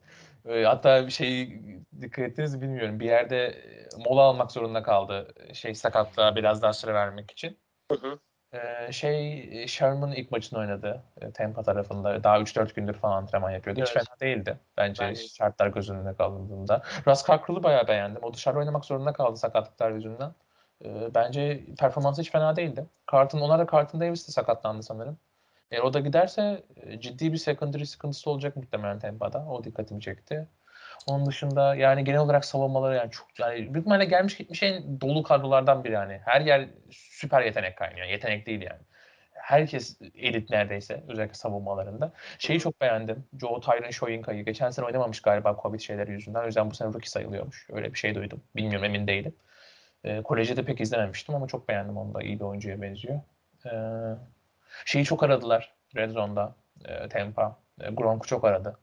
E, 0.48 0.64
hatta 0.64 1.06
bir 1.06 1.12
şey 1.12 1.60
dikkat 2.00 2.24
ettiniz 2.24 2.60
bilmiyorum. 2.60 3.00
Bir 3.00 3.06
yerde 3.06 3.46
e, 3.46 3.88
mola 4.08 4.22
almak 4.22 4.52
zorunda 4.52 4.82
kaldı. 4.82 5.34
Şey 5.52 5.74
sakatlığa 5.74 6.36
biraz 6.36 6.62
daha 6.62 6.72
süre 6.72 6.94
vermek 6.94 7.30
için. 7.30 7.58
Hı 7.92 7.98
hı. 7.98 8.18
Ee, 8.54 8.92
şey 8.92 9.66
Sherman 9.68 10.12
ilk 10.12 10.30
maçını 10.30 10.58
oynadı 10.58 11.02
e, 11.20 11.30
Tampa 11.30 11.62
tarafında. 11.62 12.24
Daha 12.24 12.38
3-4 12.40 12.74
gündür 12.74 12.94
falan 12.94 13.16
antrenman 13.22 13.50
yapıyordu. 13.50 13.80
Hiç 13.80 13.92
evet. 13.96 14.06
fena 14.06 14.20
değildi 14.20 14.58
bence 14.76 15.02
ben... 15.02 15.14
şartlar 15.14 15.66
göz 15.66 15.90
önüne 15.90 16.14
kalındığında. 16.14 16.82
Russ 17.06 17.26
Carkrell'ı 17.26 17.62
bayağı 17.62 17.88
beğendim. 17.88 18.22
O 18.22 18.34
dışarı 18.34 18.58
oynamak 18.58 18.84
zorunda 18.84 19.12
kaldı 19.12 19.36
sakatlıklar 19.36 19.90
yüzünden. 19.90 20.32
Ee, 20.84 21.14
bence 21.14 21.64
performansı 21.78 22.22
hiç 22.22 22.30
fena 22.30 22.56
değildi. 22.56 22.86
Carlton, 23.12 23.40
onlar 23.40 23.58
da 23.58 23.76
Carlton 23.76 24.00
Davis 24.00 24.28
de 24.28 24.32
sakatlandı 24.32 24.82
sanırım. 24.82 25.18
Eğer 25.70 25.82
o 25.82 25.92
da 25.92 26.00
giderse 26.00 26.62
e, 26.76 27.00
ciddi 27.00 27.32
bir 27.32 27.38
secondary 27.38 27.84
sıkıntısı 27.84 28.30
olacak 28.30 28.56
muhtemelen 28.56 28.98
Tampa'da. 28.98 29.46
O 29.48 29.64
dikkatimi 29.64 30.00
çekti. 30.00 30.48
Onun 31.06 31.26
dışında 31.26 31.74
yani 31.74 32.04
genel 32.04 32.20
olarak 32.20 32.44
savunmaları 32.44 32.96
yani 32.96 33.10
çok 33.10 33.38
yani 33.38 33.56
büyük 33.56 33.76
ihtimalle 33.76 34.04
gelmiş 34.04 34.36
gitmiş 34.36 34.62
en 34.62 35.00
dolu 35.00 35.22
kadrolardan 35.22 35.84
biri 35.84 35.92
yani. 35.92 36.20
Her 36.24 36.40
yer 36.40 36.68
süper 36.90 37.42
yetenek 37.42 37.78
kaynıyor. 37.78 38.06
Yetenek 38.06 38.46
değil 38.46 38.62
yani. 38.62 38.80
Herkes 39.32 39.98
elit 40.14 40.50
neredeyse 40.50 41.04
özellikle 41.08 41.34
savunmalarında. 41.34 42.12
Şeyi 42.38 42.60
çok 42.60 42.80
beğendim. 42.80 43.24
Joe 43.40 43.60
Tyron 43.60 43.90
Shoyinka'yı. 43.90 44.44
Geçen 44.44 44.70
sene 44.70 44.86
oynamamış 44.86 45.22
galiba 45.22 45.56
Covid 45.62 45.80
şeyleri 45.80 46.12
yüzünden. 46.12 46.42
O 46.42 46.46
yüzden 46.46 46.70
bu 46.70 46.74
sene 46.74 46.88
rookie 46.88 47.08
sayılıyormuş. 47.08 47.66
Öyle 47.72 47.94
bir 47.94 47.98
şey 47.98 48.14
duydum. 48.14 48.42
Bilmiyorum 48.56 48.84
emin 48.84 49.06
değilim. 49.06 49.34
E, 50.04 50.22
kolejde 50.22 50.56
de 50.56 50.64
pek 50.64 50.80
izlememiştim 50.80 51.34
ama 51.34 51.46
çok 51.46 51.68
beğendim 51.68 51.96
onu 51.96 52.14
da. 52.14 52.22
İyi 52.22 52.40
bir 52.40 52.44
oyuncuya 52.44 52.82
benziyor. 52.82 53.20
E, 53.66 53.72
şeyi 54.84 55.04
çok 55.04 55.22
aradılar 55.22 55.74
Red 55.96 56.10
Zone'da. 56.10 56.54
E, 56.84 57.08
Tampa. 57.08 57.56
E, 57.80 57.90
Gronk'u 57.90 58.26
çok 58.28 58.44
aradı. 58.44 58.78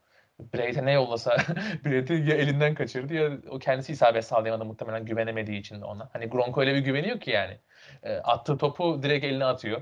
Braid'e 0.53 0.85
ne 0.85 0.91
yollasa 0.91 1.37
Braid'i 1.85 2.13
ya 2.13 2.35
elinden 2.35 2.75
kaçırdı 2.75 3.13
ya 3.13 3.31
o 3.49 3.59
kendisi 3.59 3.91
isabet 3.93 4.25
sağlayamadı 4.25 4.65
muhtemelen 4.65 5.05
güvenemediği 5.05 5.59
için 5.59 5.81
de 5.81 5.85
ona. 5.85 6.09
Hani 6.13 6.25
Gronko 6.25 6.61
öyle 6.61 6.75
bir 6.75 6.79
güveniyor 6.79 7.19
ki 7.19 7.31
yani. 7.31 7.59
E, 8.03 8.15
attığı 8.15 8.57
topu 8.57 9.03
direkt 9.03 9.25
eline 9.25 9.45
atıyor. 9.45 9.81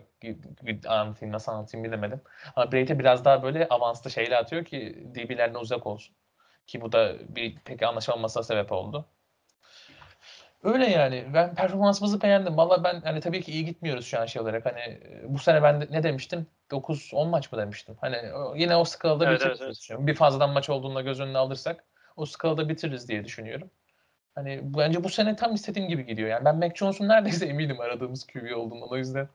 Anlatayım 0.87 1.33
nasıl 1.33 1.51
anlatayım 1.51 1.83
bilemedim. 1.85 2.21
Ama 2.55 2.71
Braid'e 2.71 2.99
biraz 2.99 3.25
daha 3.25 3.43
böyle 3.43 3.67
avanslı 3.67 4.11
şeyle 4.11 4.37
atıyor 4.37 4.65
ki 4.65 5.07
DB'lerden 5.15 5.59
uzak 5.59 5.87
olsun. 5.87 6.15
Ki 6.67 6.81
bu 6.81 6.91
da 6.91 7.15
bir 7.35 7.55
pek 7.55 7.83
anlaşılmamasına 7.83 8.43
sebep 8.43 8.71
oldu. 8.71 9.05
Öyle 10.63 10.85
yani. 10.85 11.25
Ben 11.33 11.55
performansımızı 11.55 12.21
beğendim. 12.21 12.57
Valla 12.57 12.83
ben 12.83 13.01
hani 13.01 13.19
tabii 13.19 13.41
ki 13.41 13.51
iyi 13.51 13.65
gitmiyoruz 13.65 14.05
şu 14.05 14.19
an 14.19 14.25
şey 14.25 14.41
olarak. 14.41 14.65
Hani 14.65 14.79
e, 14.79 15.21
bu 15.23 15.39
sene 15.39 15.63
ben 15.63 15.81
de, 15.81 15.87
ne 15.91 16.03
demiştim? 16.03 16.47
9-10 16.71 17.29
maç 17.29 17.51
mı 17.51 17.59
demiştim? 17.59 17.97
Hani 18.01 18.17
yine 18.55 18.75
o 18.75 18.83
skalada 18.83 19.25
Evet, 19.29 19.39
bitiririz 19.39 19.61
evet, 19.61 19.87
evet. 19.91 20.07
Bir 20.07 20.15
fazladan 20.15 20.49
maç 20.49 20.69
olduğunda 20.69 21.01
göz 21.01 21.19
önüne 21.19 21.37
alırsak 21.37 21.85
o 22.15 22.25
skalada 22.25 22.69
bitiririz 22.69 23.09
diye 23.09 23.25
düşünüyorum. 23.25 23.71
Hani 24.35 24.59
bence 24.63 25.03
bu 25.03 25.09
sene 25.09 25.35
tam 25.35 25.53
istediğim 25.53 25.89
gibi 25.89 26.05
gidiyor. 26.05 26.29
Yani 26.29 26.45
ben 26.45 26.57
Mac 26.57 26.75
Jones'un 26.75 27.07
neredeyse 27.07 27.45
eminim 27.49 27.79
aradığımız 27.79 28.27
QB 28.27 28.57
olduğundan. 28.57 28.89
O 28.91 28.97
yüzden 28.97 29.27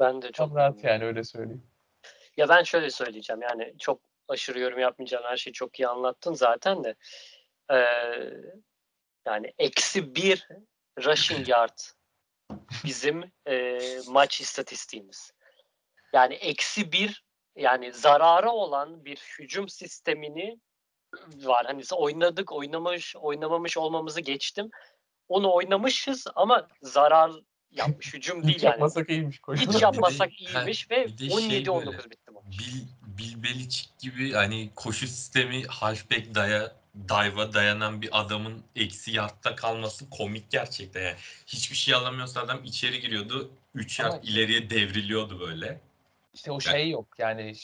Ben 0.00 0.22
de 0.22 0.32
çok 0.32 0.56
rahat 0.56 0.84
yani 0.84 1.04
öyle 1.04 1.24
söyleyeyim. 1.24 1.62
Ya 2.36 2.48
ben 2.48 2.62
şöyle 2.62 2.90
söyleyeceğim 2.90 3.42
yani 3.42 3.74
çok 3.78 4.00
aşırı 4.28 4.60
yorum 4.60 4.78
yapmayacağım 4.78 5.24
her 5.26 5.36
şeyi 5.36 5.54
çok 5.54 5.80
iyi 5.80 5.88
anlattın 5.88 6.34
zaten 6.34 6.84
de 6.84 6.94
Ee, 7.72 7.84
yani 9.26 9.52
eksi 9.58 10.14
bir 10.14 10.48
rushing 11.04 11.48
yard 11.48 11.78
bizim 12.84 13.32
e, 13.48 13.78
maç 14.08 14.40
istatistiğimiz. 14.40 15.32
Yani 16.12 16.34
eksi 16.34 16.92
bir 16.92 17.24
yani 17.56 17.92
zararı 17.92 18.50
olan 18.50 19.04
bir 19.04 19.16
hücum 19.38 19.68
sistemini 19.68 20.58
var. 21.34 21.66
Hani 21.66 21.82
oynadık, 21.92 22.52
oynamamış, 22.52 23.16
oynamamış 23.16 23.76
olmamızı 23.76 24.20
geçtim. 24.20 24.70
Onu 25.28 25.54
oynamışız 25.54 26.26
ama 26.34 26.68
zarar 26.82 27.32
yapmış. 27.70 28.14
Hücum 28.14 28.42
değil 28.42 28.54
Hiç 28.54 28.62
yani. 28.62 28.72
yapmasak 28.72 29.10
iyiymiş. 29.10 29.38
koşu. 29.38 29.72
Hiç 29.72 29.82
yapmasak 29.82 30.40
iyiymiş 30.40 30.90
ve 30.90 31.06
bir 31.06 31.18
de 31.18 31.30
şey 31.30 31.62
17-19 31.62 31.86
böyle, 31.86 32.10
bitti 32.10 32.30
maç. 32.30 32.44
Bill 33.18 33.42
Belichick 33.42 33.98
gibi 33.98 34.32
hani 34.32 34.70
koşu 34.74 35.08
sistemi 35.08 35.64
halfback 35.66 36.34
daya 36.34 36.76
dive'a 37.08 37.52
dayanan 37.52 38.02
bir 38.02 38.20
adamın 38.20 38.64
eksi 38.76 39.10
yardta 39.10 39.56
kalması 39.56 40.10
komik 40.10 40.50
gerçekten 40.50 41.02
yani. 41.02 41.16
Hiçbir 41.46 41.76
şey 41.76 41.94
alamıyorsa 41.94 42.40
adam 42.40 42.64
içeri 42.64 43.00
giriyordu. 43.00 43.50
3 43.74 44.00
Ama- 44.00 44.14
yard 44.14 44.24
ileriye 44.24 44.70
devriliyordu 44.70 45.40
böyle. 45.40 45.80
İşte 46.34 46.52
o 46.52 46.60
şey 46.60 46.90
yok. 46.90 47.06
Yani 47.18 47.54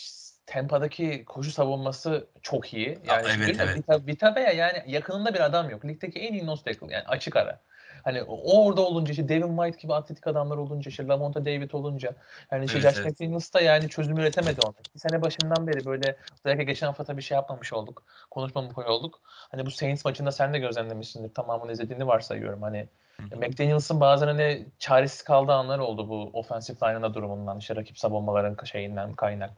Tampa'daki 0.47 1.25
koşu 1.25 1.51
savunması 1.51 2.27
çok 2.43 2.75
iyi. 2.75 2.99
Yani 3.05 3.29
evet, 3.37 3.57
evet. 3.61 3.77
Vita, 3.77 4.07
Vita 4.07 4.37
Bea 4.37 4.53
yani 4.53 4.83
yakınında 4.87 5.35
bir 5.35 5.41
adam 5.41 5.71
yok. 5.71 5.85
Ligdeki 5.85 6.19
en 6.19 6.33
iyi 6.33 6.47
nose 6.47 6.65
tackle 6.65 6.95
yani 6.95 7.05
açık 7.05 7.37
ara. 7.37 7.61
Hani 8.05 8.23
o 8.23 8.65
orada 8.65 8.81
olunca 8.81 9.11
işte 9.11 9.29
Devin 9.29 9.57
White 9.57 9.83
gibi 9.83 9.95
atletik 9.95 10.27
adamlar 10.27 10.57
olunca 10.57 10.89
işte 10.89 11.07
Lamonta 11.07 11.45
David 11.45 11.71
olunca 11.71 12.15
yani 12.51 12.65
işte 12.65 12.79
Evet, 12.79 12.91
Josh 12.91 12.99
evet. 12.99 13.21
McDaniels 13.21 13.55
da 13.55 13.61
yani 13.61 13.89
çözüm 13.89 14.19
üretemedi 14.19 14.61
ona. 14.67 14.75
Bir 14.95 15.01
sene 15.01 15.23
başından 15.23 15.67
beri 15.67 15.85
böyle 15.85 16.17
özellikle 16.45 16.65
geçen 16.65 16.87
hafta 16.87 17.05
tabii 17.05 17.23
şey 17.23 17.35
yapmamış 17.35 17.73
olduk. 17.73 18.03
Konuşmamış 18.31 18.79
olduk. 18.79 19.21
Hani 19.25 19.67
bu 19.67 19.71
Saints 19.71 20.05
maçında 20.05 20.33
sen 20.33 20.55
de 20.55 20.59
gözlemlemişsindir. 20.59 21.35
Tamamını 21.35 21.73
izlediğini 21.73 22.07
varsayıyorum. 22.07 22.63
Hani. 22.63 22.89
McDaniels'ın 23.19 24.01
bazen 24.01 24.27
hani 24.27 24.67
çaresiz 24.79 25.23
kaldığı 25.23 25.53
anlar 25.53 25.79
oldu 25.79 26.09
bu 26.09 26.31
offensive 26.33 26.77
line'ın 26.83 27.15
durumundan, 27.15 27.59
işte 27.59 27.77
rakip 27.77 27.99
savunmaların 27.99 28.65
şeyinden 28.65 29.13
kaynak. 29.13 29.51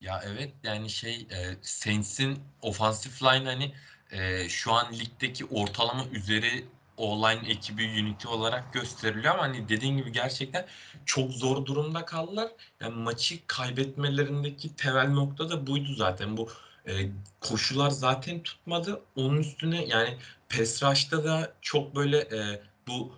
Ya 0.00 0.20
evet 0.26 0.52
yani 0.62 0.90
şey 0.90 1.14
e, 1.14 1.38
Saints'in 1.62 2.38
ofansif 2.62 3.22
line 3.22 3.44
hani 3.44 3.72
e, 4.12 4.48
şu 4.48 4.72
an 4.72 4.92
ligdeki 4.92 5.44
ortalama 5.44 6.04
üzeri 6.12 6.64
O-line 7.00 7.48
ekibi 7.48 7.84
unity 8.02 8.28
olarak 8.28 8.72
gösteriliyor 8.72 9.34
ama 9.34 9.42
hani 9.42 9.68
dediğin 9.68 9.96
gibi 9.96 10.12
gerçekten 10.12 10.66
çok 11.06 11.30
zor 11.30 11.66
durumda 11.66 12.04
kaldılar. 12.04 12.48
Yani 12.80 12.94
maçı 12.94 13.46
kaybetmelerindeki 13.46 14.76
temel 14.76 15.08
nokta 15.10 15.50
da 15.50 15.66
buydu 15.66 15.94
zaten. 15.94 16.36
Bu 16.36 16.48
e, 16.88 16.92
koşular 17.40 17.90
zaten 17.90 18.42
tutmadı. 18.42 19.02
Onun 19.16 19.36
üstüne 19.36 19.84
yani 19.84 20.16
pass 20.48 20.82
rush'ta 20.82 21.24
da 21.24 21.52
çok 21.60 21.96
böyle 21.96 22.18
e, 22.18 22.62
bu 22.88 23.12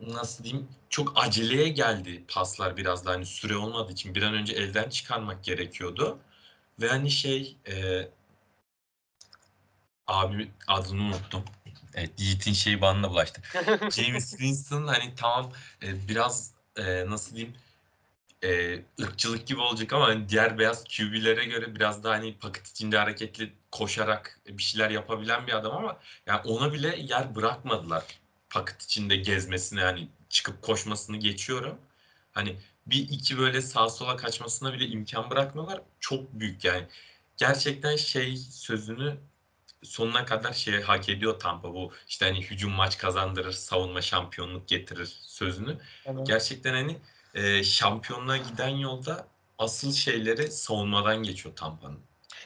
nasıl 0.00 0.44
diyeyim 0.44 0.68
çok 0.90 1.12
aceleye 1.16 1.68
geldi 1.68 2.24
paslar 2.28 2.76
biraz 2.76 3.06
da 3.06 3.10
hani 3.10 3.26
süre 3.26 3.56
olmadığı 3.56 3.92
için 3.92 4.14
bir 4.14 4.22
an 4.22 4.34
önce 4.34 4.54
elden 4.54 4.90
çıkarmak 4.90 5.44
gerekiyordu. 5.44 6.18
Ve 6.80 6.88
hani 6.88 7.10
şey 7.10 7.56
e, 7.68 8.08
abi 10.06 10.50
adını 10.66 11.02
unuttum. 11.02 11.44
Evet 11.96 12.10
Yiğit'in 12.18 12.52
şeyi 12.52 12.80
bana 12.80 13.02
da 13.02 13.10
bulaştı. 13.10 13.42
James 13.90 14.30
Winston 14.30 14.86
hani 14.86 15.14
tamam 15.16 15.52
e, 15.82 16.08
biraz 16.08 16.54
e, 16.76 17.10
nasıl 17.10 17.36
diyeyim 17.36 17.54
e, 18.42 18.80
ırkçılık 19.02 19.46
gibi 19.46 19.60
olacak 19.60 19.92
ama 19.92 20.06
hani 20.06 20.28
diğer 20.28 20.58
beyaz 20.58 20.84
QB'lere 20.84 21.44
göre 21.44 21.74
biraz 21.74 22.04
daha 22.04 22.14
hani 22.14 22.38
paket 22.38 22.68
içinde 22.68 22.98
hareketli 22.98 23.52
koşarak 23.70 24.40
bir 24.48 24.62
şeyler 24.62 24.90
yapabilen 24.90 25.46
bir 25.46 25.52
adam 25.52 25.76
ama 25.76 25.98
yani 26.26 26.40
ona 26.44 26.72
bile 26.72 26.96
yer 26.98 27.34
bırakmadılar 27.34 28.04
paket 28.50 28.82
içinde 28.82 29.16
gezmesine 29.16 29.80
yani 29.80 30.08
çıkıp 30.28 30.62
koşmasını 30.62 31.16
geçiyorum. 31.16 31.78
Hani 32.32 32.56
bir 32.86 33.08
iki 33.08 33.38
böyle 33.38 33.62
sağa 33.62 33.88
sola 33.90 34.16
kaçmasına 34.16 34.72
bile 34.72 34.86
imkan 34.86 35.30
bırakmıyorlar. 35.30 35.80
Çok 36.00 36.32
büyük 36.32 36.64
yani. 36.64 36.86
Gerçekten 37.36 37.96
şey 37.96 38.36
sözünü 38.36 39.16
sonuna 39.82 40.24
kadar 40.24 40.52
şey 40.52 40.82
hak 40.82 41.08
ediyor 41.08 41.40
Tampa 41.40 41.74
bu 41.74 41.92
işte 42.08 42.26
hani 42.26 42.42
hücum 42.42 42.72
maç 42.72 42.98
kazandırır, 42.98 43.52
savunma 43.52 44.02
şampiyonluk 44.02 44.68
getirir 44.68 45.18
sözünü. 45.22 45.76
Yani 46.06 46.24
Gerçekten 46.24 46.74
hani 46.74 46.96
e, 47.34 47.62
şampiyonluğa 47.62 48.36
giden 48.36 48.68
yolda 48.68 49.26
asıl 49.58 49.92
şeyleri 49.92 50.50
savunmadan 50.50 51.22
geçiyor 51.22 51.56
Tampa'nın. 51.56 51.98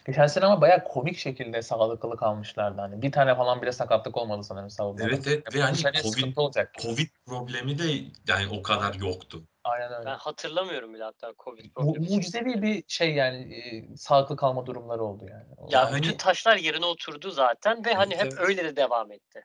Geçen 0.07 0.27
sene 0.27 0.45
ama 0.45 0.61
bayağı 0.61 0.85
komik 0.85 1.19
şekilde 1.19 1.63
sağlıklı 1.63 2.17
kalmışlardı. 2.17 2.81
Hani 2.81 3.03
bir 3.03 3.13
tane 3.13 3.35
falan 3.35 3.63
bile 3.63 3.73
sakatlık 3.73 4.17
olmadı 4.17 4.45
sanırım 4.45 4.71
savunmada. 4.71 5.09
Evet 5.09 5.27
evet 5.27 5.55
ve 5.55 5.63
hani 5.63 5.77
sene 5.77 6.03
Covid, 6.03 6.37
olacak. 6.37 6.75
Covid 6.83 7.09
problemi 7.27 7.79
de 7.79 7.85
yani 8.29 8.49
o 8.59 8.63
kadar 8.63 8.95
yoktu. 8.95 9.43
Aynen 9.65 9.93
öyle. 9.93 10.07
Ben 10.07 10.17
hatırlamıyorum 10.17 10.95
bile 10.95 11.05
hatta 11.05 11.35
Covid 11.45 11.65
Mu- 11.65 11.71
problemi. 11.75 12.15
mucizevi 12.15 12.63
bir 12.63 12.85
şey 12.89 13.15
yani 13.15 13.55
e, 13.55 13.97
sağlıklı 13.97 14.37
kalma 14.37 14.67
durumları 14.67 15.03
oldu 15.03 15.27
yani. 15.31 15.47
O- 15.57 15.69
Ya 15.73 15.81
Yani- 15.83 15.97
bütün 15.97 16.17
taşlar 16.17 16.57
yerine 16.57 16.87
oturdu 16.87 17.31
zaten 17.31 17.85
ve 17.85 17.95
hani 17.95 18.15
hep 18.17 18.23
evet. 18.23 18.35
öyle 18.39 18.65
de 18.65 18.77
devam 18.77 19.13
etti. 19.13 19.45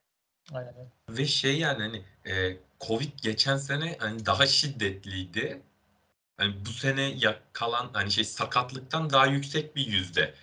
Aynen 0.54 0.74
öyle. 0.78 0.90
Ve 1.10 1.26
şey 1.26 1.58
yani 1.60 1.82
hani 1.82 2.04
e, 2.36 2.58
Covid 2.88 3.12
geçen 3.22 3.58
sene 3.58 3.98
hani 4.00 4.26
daha 4.26 4.48
şiddetliydi. 4.48 5.62
Hani 6.38 6.66
bu 6.66 6.70
sene 6.70 7.02
yakalan 7.02 7.90
hani 7.94 8.12
şey 8.12 8.24
sakatlıktan 8.24 9.10
daha 9.10 9.26
yüksek 9.26 9.76
bir 9.76 9.86
yüzde 9.88 10.34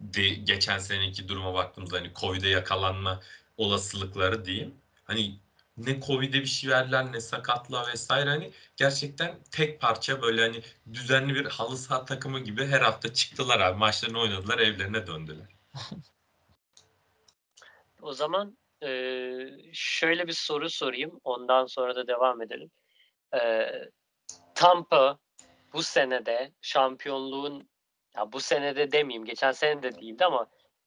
de 0.00 0.28
geçen 0.28 0.78
seneki 0.78 1.28
duruma 1.28 1.54
baktığımızda 1.54 1.96
hani 1.96 2.10
Covid'e 2.14 2.48
yakalanma 2.48 3.20
olasılıkları 3.56 4.44
diyeyim. 4.44 4.74
Hani 5.04 5.34
ne 5.78 6.00
Covid'e 6.00 6.40
bir 6.40 6.46
şey 6.46 6.70
verdiler 6.70 7.12
ne 7.12 7.20
sakatlığa 7.20 7.86
vesaire 7.86 8.30
hani 8.30 8.52
gerçekten 8.76 9.34
tek 9.52 9.80
parça 9.80 10.22
böyle 10.22 10.42
hani 10.42 10.62
düzenli 10.92 11.34
bir 11.34 11.44
halı 11.44 11.76
saha 11.76 12.04
takımı 12.04 12.40
gibi 12.40 12.66
her 12.66 12.80
hafta 12.80 13.12
çıktılar 13.12 13.60
abi 13.60 13.78
maçlarını 13.78 14.20
oynadılar 14.20 14.58
evlerine 14.58 15.06
döndüler. 15.06 15.46
O 18.02 18.12
zaman 18.12 18.58
e, 18.82 18.90
şöyle 19.72 20.26
bir 20.26 20.32
soru 20.32 20.70
sorayım. 20.70 21.20
Ondan 21.24 21.66
sonra 21.66 21.96
da 21.96 22.06
devam 22.06 22.42
edelim. 22.42 22.70
E, 23.34 23.70
Tampa 24.54 25.18
bu 25.72 25.82
senede 25.82 26.52
şampiyonluğun 26.62 27.68
ya 28.16 28.32
bu 28.32 28.40
senede 28.40 28.92
demeyeyim 28.92 29.24
geçen 29.24 29.52
sene 29.52 29.82
de 29.82 30.00
değildi 30.00 30.24
ama 30.24 30.46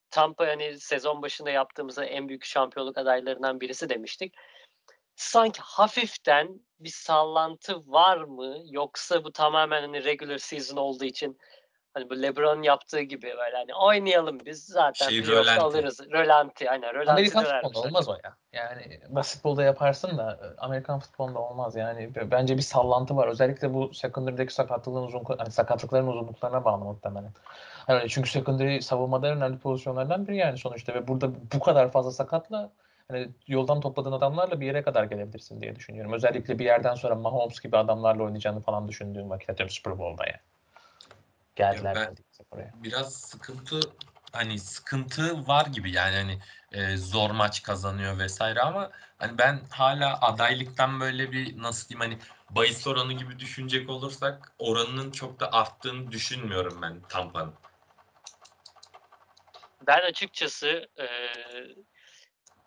Tampa 0.09 0.47
hani 0.47 0.79
sezon 0.79 1.21
başında 1.21 1.49
yaptığımızda 1.49 2.05
en 2.05 2.29
büyük 2.29 2.45
şampiyonluk 2.45 2.97
adaylarından 2.97 3.61
birisi 3.61 3.89
demiştik. 3.89 4.35
Sanki 5.15 5.61
hafiften 5.63 6.59
bir 6.79 6.89
sallantı 6.89 7.91
var 7.91 8.17
mı 8.17 8.57
yoksa 8.65 9.23
bu 9.23 9.31
tamamen 9.31 9.81
hani 9.81 10.03
regular 10.03 10.37
season 10.37 10.77
olduğu 10.77 11.05
için 11.05 11.37
hani 11.93 12.09
bu 12.09 12.21
LeBron 12.21 12.61
yaptığı 12.61 13.01
gibi 13.01 13.33
böyle 13.37 13.57
hani 13.57 13.75
oynayalım 13.75 14.39
biz 14.45 14.65
zaten 14.65 15.09
Şey, 15.09 15.27
rölanti. 15.27 15.61
alırız. 15.61 15.99
Rölanti 16.11 16.69
aynen 16.69 16.93
rölanti 16.93 17.11
Amerikan 17.11 17.43
futbolunda 17.43 17.79
olmaz 17.79 18.09
o 18.09 18.13
ya. 18.23 18.35
Yani 18.53 18.99
basketbolda 19.09 19.63
yaparsın 19.63 20.17
da 20.17 20.55
Amerikan 20.57 20.99
futbolunda 20.99 21.39
olmaz. 21.39 21.75
Yani 21.75 22.09
bence 22.31 22.57
bir 22.57 22.61
sallantı 22.61 23.15
var. 23.15 23.27
Özellikle 23.27 23.73
bu 23.73 23.93
secondary'deki 23.93 24.53
sakatlığın 24.53 25.03
uzun 25.03 25.23
hani 25.37 25.51
sakatlıkların 25.51 26.07
uzunluklarına 26.07 26.65
bağlı 26.65 26.85
muhtemelen. 26.85 27.31
Hani 27.87 28.09
çünkü 28.09 28.29
secondary 28.29 28.81
savunmada 28.81 29.27
önemli 29.27 29.59
pozisyonlardan 29.59 30.27
biri 30.27 30.37
yani 30.37 30.57
sonuçta 30.57 30.93
ve 30.93 31.07
burada 31.07 31.29
bu 31.53 31.59
kadar 31.59 31.91
fazla 31.91 32.11
sakatla 32.11 32.71
hani 33.11 33.29
yoldan 33.47 33.81
topladığın 33.81 34.11
adamlarla 34.11 34.61
bir 34.61 34.65
yere 34.65 34.83
kadar 34.83 35.03
gelebilirsin 35.03 35.61
diye 35.61 35.75
düşünüyorum. 35.75 36.13
Özellikle 36.13 36.59
bir 36.59 36.65
yerden 36.65 36.95
sonra 36.95 37.15
Mahomes 37.15 37.59
gibi 37.59 37.77
adamlarla 37.77 38.23
oynayacağını 38.23 38.61
falan 38.61 38.87
düşündüğüm 38.87 39.29
vakit 39.29 39.49
atıyorum 39.49 39.73
Super 39.73 39.99
Bowl'da 39.99 40.25
yani. 40.25 40.39
Geldiler 41.55 41.95
ben- 41.95 42.01
neredeyse 42.01 42.43
oraya. 42.51 42.71
Biraz 42.75 43.15
sıkıntı 43.15 43.79
hani 44.33 44.59
sıkıntı 44.59 45.47
var 45.47 45.65
gibi 45.65 45.91
yani 45.91 46.15
hani 46.15 46.39
e, 46.71 46.97
zor 46.97 47.31
maç 47.31 47.63
kazanıyor 47.63 48.19
vesaire 48.19 48.61
ama 48.61 48.91
hani 49.17 49.37
ben 49.37 49.59
hala 49.71 50.21
adaylıktan 50.21 50.99
böyle 50.99 51.31
bir 51.31 51.61
nasıl 51.61 51.89
diyeyim 51.89 52.11
hani 52.11 52.21
bahis 52.49 52.87
oranı 52.87 53.13
gibi 53.13 53.39
düşünecek 53.39 53.89
olursak 53.89 54.53
oranının 54.59 55.11
çok 55.11 55.39
da 55.39 55.51
arttığını 55.51 56.11
düşünmüyorum 56.11 56.81
ben 56.81 57.01
Tampa'nın. 57.09 57.53
Ben 59.87 59.99
açıkçası 60.01 60.87
e, 60.99 61.05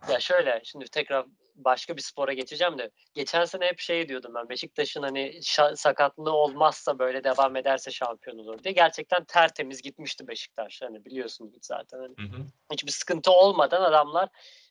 ya 0.08 0.20
şöyle 0.20 0.60
şimdi 0.64 0.84
tekrar 0.84 1.26
başka 1.54 1.96
bir 1.96 2.02
spora 2.02 2.32
geçeceğim 2.32 2.78
de 2.78 2.90
geçen 3.14 3.44
sene 3.44 3.66
hep 3.66 3.80
şey 3.80 4.08
diyordum 4.08 4.34
ben 4.34 4.48
Beşiktaş'ın 4.48 5.02
hani 5.02 5.40
sakatlığı 5.74 6.32
olmazsa 6.32 6.98
böyle 6.98 7.24
devam 7.24 7.56
ederse 7.56 7.90
şampiyon 7.90 8.38
olur 8.38 8.64
diye. 8.64 8.74
Gerçekten 8.74 9.24
tertemiz 9.24 9.82
gitmişti 9.82 10.28
Beşiktaş. 10.28 10.82
Hani 10.82 11.04
biliyorsunuz 11.04 11.54
zaten. 11.62 11.98
Hani 11.98 12.14
Hı 12.18 12.36
hı. 12.36 12.42
hiçbir 12.72 12.92
sıkıntı 12.92 13.30
olmadan 13.30 13.82
adamlar 13.82 14.28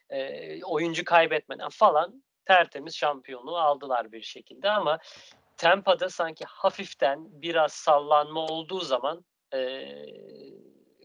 e, 0.10 0.64
oyuncu 0.64 1.06
kaybetmeden 1.06 1.70
falan 1.70 2.24
tertemiz 2.46 2.96
şampiyonluğu 2.96 3.58
aldılar 3.58 4.12
bir 4.12 4.22
şekilde 4.22 4.70
ama 4.70 5.00
Tampa'da 5.58 6.10
sanki 6.10 6.46
hafiften 6.48 7.42
biraz 7.42 7.72
sallanma 7.74 8.46
olduğu 8.46 8.80
zaman 8.80 9.26
e, 9.54 9.60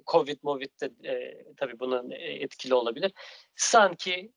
Covid, 0.08 0.38
Movid 0.42 0.70
de 0.80 1.08
e, 1.08 1.44
tabii 1.56 1.80
bunun 1.80 2.10
etkili 2.10 2.74
olabilir. 2.74 3.12
Sanki 3.56 4.32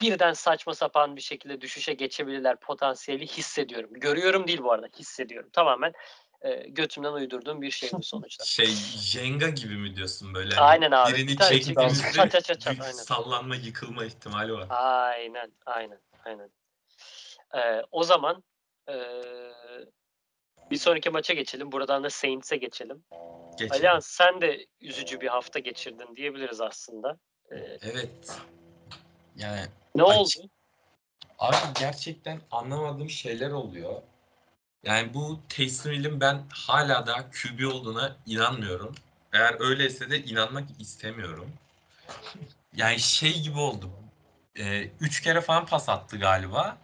birden 0.00 0.32
saçma 0.32 0.74
sapan 0.74 1.16
bir 1.16 1.20
şekilde 1.20 1.60
düşüşe 1.60 1.92
geçebilirler 1.94 2.60
potansiyeli 2.60 3.26
hissediyorum. 3.26 3.90
Görüyorum 3.92 4.48
değil 4.48 4.62
bu 4.62 4.72
arada 4.72 4.86
hissediyorum. 4.98 5.50
Tamamen 5.52 5.92
e, 6.40 6.54
götümden 6.68 7.12
uydurduğum 7.12 7.62
bir 7.62 7.70
şey 7.70 7.90
bu 7.92 8.02
sonuçta. 8.02 8.44
Şey 8.46 8.66
Jenga 8.96 9.48
gibi 9.48 9.76
mi 9.76 9.96
diyorsun 9.96 10.34
böyle? 10.34 10.54
Hani 10.54 10.66
Aynen 10.70 10.90
abi. 10.90 11.12
Birini 11.12 11.38
çektiğimizde 11.38 12.02
çek- 12.02 12.30
çat 12.30 12.44
çat 12.44 12.60
çat 12.60 12.80
aynen. 12.80 12.92
sallanma 12.92 13.56
yıkılma 13.56 14.04
ihtimali 14.04 14.52
var. 14.52 14.66
Aynen, 14.70 15.52
aynen, 15.66 16.00
aynen. 16.24 16.50
Ee, 17.54 17.82
o 17.90 18.02
zaman 18.02 18.44
e, 18.88 18.94
bir 20.70 20.76
sonraki 20.76 21.10
maça 21.10 21.34
geçelim. 21.34 21.72
Buradan 21.72 22.04
da 22.04 22.10
Saints'e 22.10 22.56
geçelim. 22.56 23.04
Geçelim. 23.58 23.72
Alihan 23.72 24.00
sen 24.00 24.40
de 24.40 24.66
üzücü 24.80 25.20
bir 25.20 25.28
hafta 25.28 25.58
geçirdin 25.58 26.16
diyebiliriz 26.16 26.60
aslında. 26.60 27.18
Ee, 27.50 27.56
Evet. 27.82 28.38
Yani 29.36 29.60
ne 29.94 30.02
Ay, 30.02 30.16
oldu? 30.16 30.30
Abi 31.38 31.56
gerçekten 31.80 32.40
anlamadığım 32.50 33.10
şeyler 33.10 33.50
oluyor. 33.50 34.02
Yani 34.82 35.14
bu 35.14 35.40
Taysom 35.48 35.92
Hill'in 35.92 36.20
ben 36.20 36.42
hala 36.52 37.06
da 37.06 37.14
QB 37.30 37.66
olduğuna 37.66 38.16
inanmıyorum. 38.26 38.94
Eğer 39.32 39.60
öyleyse 39.60 40.10
de 40.10 40.22
inanmak 40.24 40.64
istemiyorum. 40.78 41.52
Yani 42.76 43.00
şey 43.00 43.40
gibi 43.40 43.58
oldu. 43.58 43.90
Ee, 44.58 44.90
üç 45.00 45.20
kere 45.20 45.40
falan 45.40 45.66
pas 45.66 45.88
attı 45.88 46.18
galiba. 46.18 46.78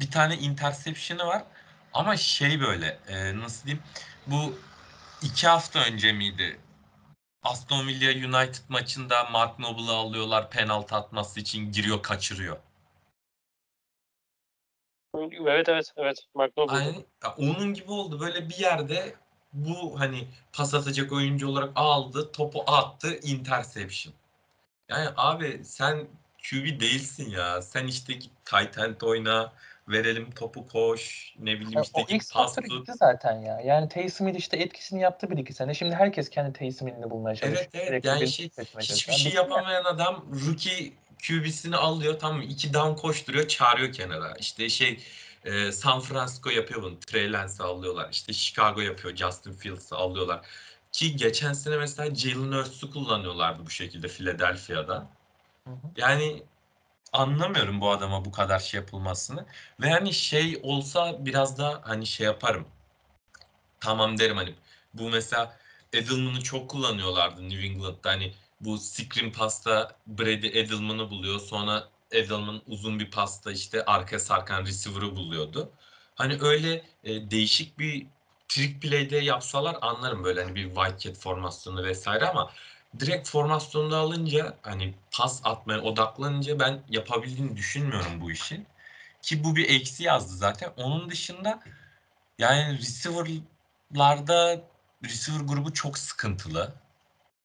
Bir 0.00 0.10
tane 0.10 0.36
interception'ı 0.36 1.26
var. 1.26 1.42
Ama 1.96 2.16
şey 2.16 2.60
böyle 2.60 2.98
e, 3.08 3.38
nasıl 3.38 3.66
diyeyim 3.66 3.84
bu 4.26 4.58
iki 5.22 5.46
hafta 5.46 5.84
önce 5.84 6.12
miydi? 6.12 6.60
Aston 7.42 7.86
Villa 7.86 8.10
United 8.10 8.62
maçında 8.68 9.24
Mark 9.24 9.58
Noble'ı 9.58 9.94
alıyorlar 9.94 10.50
penaltı 10.50 10.94
atması 10.94 11.40
için 11.40 11.72
giriyor 11.72 12.02
kaçırıyor. 12.02 12.56
Evet 15.14 15.68
evet 15.68 15.92
evet. 15.96 16.18
Mark 16.34 16.56
Noble. 16.56 16.72
Aynen. 16.72 17.04
Ya 17.24 17.34
onun 17.38 17.74
gibi 17.74 17.90
oldu. 17.90 18.20
Böyle 18.20 18.48
bir 18.48 18.58
yerde 18.58 19.14
bu 19.52 20.00
hani 20.00 20.28
pas 20.52 20.74
atacak 20.74 21.12
oyuncu 21.12 21.48
olarak 21.48 21.70
aldı, 21.74 22.32
topu 22.32 22.64
attı, 22.66 23.18
interception. 23.22 24.14
Yani 24.88 25.08
abi 25.16 25.64
sen 25.64 26.06
QB 26.50 26.80
değilsin 26.80 27.30
ya. 27.30 27.62
Sen 27.62 27.86
işte 27.86 28.12
git 28.12 28.32
tight 28.44 28.78
end 28.78 29.00
oyna, 29.00 29.52
verelim 29.88 30.30
topu 30.30 30.68
koş, 30.68 31.34
ne 31.38 31.60
bileyim 31.60 31.82
işte 31.82 32.00
o 32.00 32.14
X 32.14 32.32
pas 32.32 32.54
faktörü 32.54 32.68
tut. 32.68 32.86
gitti 32.86 32.98
zaten 32.98 33.40
ya. 33.40 33.60
Yani 33.60 33.88
Taysom 33.88 34.28
Hill 34.28 34.34
işte 34.34 34.56
etkisini 34.56 35.02
yaptı 35.02 35.30
bir 35.30 35.38
iki 35.38 35.52
sene. 35.52 35.74
Şimdi 35.74 35.94
herkes 35.94 36.30
kendi 36.30 36.58
Taysom 36.58 36.88
Hill'ini 36.88 37.10
bulmaya 37.10 37.36
çalışıyor. 37.36 37.68
Evet 37.74 37.88
evet 37.88 38.04
yani 38.04 38.28
şey, 38.28 38.50
seçmeye 38.50 38.82
hiçbir 38.82 39.12
şey 39.12 39.26
Bitti 39.26 39.36
ya. 39.36 39.42
yapamayan 39.42 39.84
adam 39.84 40.24
rookie 40.46 40.92
QB'sini 41.28 41.76
alıyor 41.76 42.18
tamam? 42.18 42.42
İki 42.42 42.74
down 42.74 43.00
koşturuyor 43.00 43.48
çağırıyor 43.48 43.92
kenara. 43.92 44.34
İşte 44.38 44.68
şey 44.68 45.00
e, 45.44 45.72
San 45.72 46.00
Francisco 46.00 46.50
yapıyor 46.50 46.82
bunu. 46.82 47.00
Trey 47.00 47.32
Lance'ı 47.32 47.66
alıyorlar. 47.66 48.08
İşte 48.12 48.32
Chicago 48.32 48.80
yapıyor. 48.80 49.16
Justin 49.16 49.52
Fields'ı 49.52 49.96
alıyorlar. 49.96 50.40
Ki 50.92 51.16
geçen 51.16 51.52
sene 51.52 51.76
mesela 51.76 52.14
Jalen 52.14 52.52
Hurts'u 52.52 52.90
kullanıyorlardı 52.90 53.66
bu 53.66 53.70
şekilde 53.70 54.08
Philadelphia'da. 54.08 55.06
Hı 55.64 55.70
hı. 55.70 55.76
Yani 55.96 56.42
anlamıyorum 57.16 57.80
bu 57.80 57.90
adama 57.90 58.24
bu 58.24 58.32
kadar 58.32 58.58
şey 58.58 58.80
yapılmasını. 58.80 59.46
Ve 59.80 59.90
hani 59.90 60.12
şey 60.14 60.60
olsa 60.62 61.26
biraz 61.26 61.58
da 61.58 61.80
hani 61.84 62.06
şey 62.06 62.26
yaparım. 62.26 62.66
Tamam 63.80 64.18
derim 64.18 64.36
hani 64.36 64.54
bu 64.94 65.10
mesela 65.10 65.56
Edelman'ı 65.92 66.42
çok 66.42 66.70
kullanıyorlardı 66.70 67.48
New 67.48 67.66
England'da. 67.66 68.10
Hani 68.10 68.34
bu 68.60 68.78
screen 68.78 69.32
pasta 69.32 69.96
Brady 70.06 70.46
Edelman'ı 70.60 71.10
buluyor. 71.10 71.40
Sonra 71.40 71.88
Edelman 72.10 72.62
uzun 72.66 73.00
bir 73.00 73.10
pasta 73.10 73.52
işte 73.52 73.84
arka 73.84 74.18
sarkan 74.18 74.66
receiver'ı 74.66 75.16
buluyordu. 75.16 75.70
Hani 76.14 76.38
öyle 76.40 76.84
e, 77.04 77.30
değişik 77.30 77.78
bir 77.78 78.06
trick 78.48 78.80
play'de 78.80 79.16
yapsalar 79.16 79.76
anlarım 79.80 80.24
böyle 80.24 80.42
hani 80.44 80.54
bir 80.54 80.74
Wildcat 80.74 81.18
formasyonu 81.18 81.84
vesaire 81.84 82.28
ama 82.28 82.50
direkt 83.00 83.28
formasyonda 83.28 83.98
alınca 83.98 84.56
hani 84.62 84.94
pas 85.10 85.40
atmaya 85.44 85.80
odaklanınca 85.82 86.60
ben 86.60 86.82
yapabildiğini 86.88 87.56
düşünmüyorum 87.56 88.20
bu 88.20 88.30
işin. 88.30 88.66
Ki 89.22 89.44
bu 89.44 89.56
bir 89.56 89.70
eksi 89.70 90.04
yazdı 90.04 90.36
zaten. 90.36 90.72
Onun 90.76 91.10
dışında 91.10 91.62
yani 92.38 92.78
receiver'larda 92.78 94.60
receiver 95.04 95.40
grubu 95.40 95.72
çok 95.72 95.98
sıkıntılı. 95.98 96.74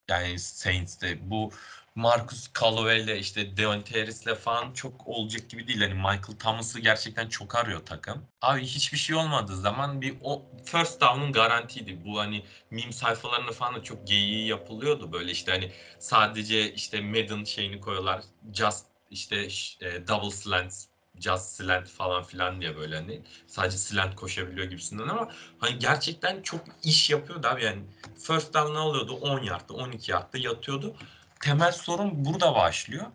Yani 0.09 0.39
Saints'te 0.39 1.31
bu 1.31 1.51
Marcus 1.95 2.47
Callaway 2.59 3.01
ile 3.01 3.19
işte 3.19 3.57
Deontay 3.57 4.01
Harris'le 4.01 4.35
falan 4.43 4.73
çok 4.73 5.07
olacak 5.07 5.49
gibi 5.49 5.67
değil. 5.67 5.81
Hani 5.81 5.93
Michael 5.93 6.37
Thomas'ı 6.39 6.79
gerçekten 6.79 7.29
çok 7.29 7.55
arıyor 7.55 7.85
takım. 7.85 8.25
Abi 8.41 8.61
hiçbir 8.61 8.97
şey 8.97 9.15
olmadığı 9.15 9.55
zaman 9.57 10.01
bir 10.01 10.15
o 10.23 10.45
first 10.65 11.01
down'un 11.01 11.31
garantiydi. 11.31 12.05
Bu 12.05 12.19
hani 12.19 12.45
meme 12.71 12.91
sayfalarında 12.91 13.51
falan 13.51 13.75
da 13.75 13.83
çok 13.83 14.07
geyiği 14.07 14.47
yapılıyordu 14.47 15.11
böyle 15.11 15.31
işte 15.31 15.51
hani 15.51 15.71
sadece 15.99 16.73
işte 16.73 17.01
Madden 17.01 17.43
şeyini 17.43 17.79
koyuyorlar. 17.79 18.21
Just 18.53 18.85
işte 19.09 19.47
e, 19.81 20.07
double 20.07 20.31
slants, 20.31 20.85
just 21.19 21.45
slant 21.45 21.89
falan 21.89 22.23
filan 22.23 22.61
diye 22.61 22.77
böyle 22.77 22.95
hani 22.95 23.21
sadece 23.47 23.77
slant 23.77 24.15
koşabiliyor 24.15 24.67
gibisinden 24.67 25.07
ama 25.07 25.31
hani 25.57 25.79
gerçekten 25.79 26.41
çok 26.41 26.61
iş 26.83 27.09
yapıyordu 27.09 27.47
abi 27.47 27.63
yani 27.63 27.81
first 28.27 28.53
down 28.53 28.73
ne 28.73 28.77
alıyordu 28.77 29.13
10 29.13 29.43
yardta 29.43 29.73
12 29.73 30.11
yardta 30.11 30.37
yatıyordu. 30.37 30.95
Temel 31.41 31.71
sorun 31.71 32.25
burada 32.25 32.55
başlıyor. 32.55 33.05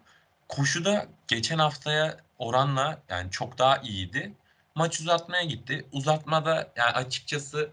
Koşuda 0.48 1.06
geçen 1.28 1.58
haftaya 1.58 2.20
oranla 2.38 3.02
yani 3.08 3.30
çok 3.30 3.58
daha 3.58 3.76
iyiydi. 3.76 4.32
Maç 4.74 5.00
uzatmaya 5.00 5.44
gitti. 5.44 5.86
Uzatmada 5.92 6.72
yani 6.76 6.92
açıkçası 6.92 7.70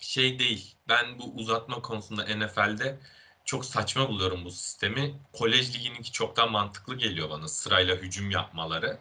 şey 0.00 0.38
değil. 0.38 0.74
Ben 0.88 1.18
bu 1.18 1.24
uzatma 1.24 1.82
konusunda 1.82 2.24
NFL'de 2.24 2.98
çok 3.44 3.64
saçma 3.64 4.08
buluyorum 4.08 4.44
bu 4.44 4.50
sistemi. 4.50 5.14
Kolej 5.32 5.74
ligininki 5.74 6.12
çok 6.12 6.36
daha 6.36 6.46
mantıklı 6.46 6.94
geliyor 6.94 7.30
bana 7.30 7.48
sırayla 7.48 7.96
hücum 7.96 8.30
yapmaları. 8.30 8.98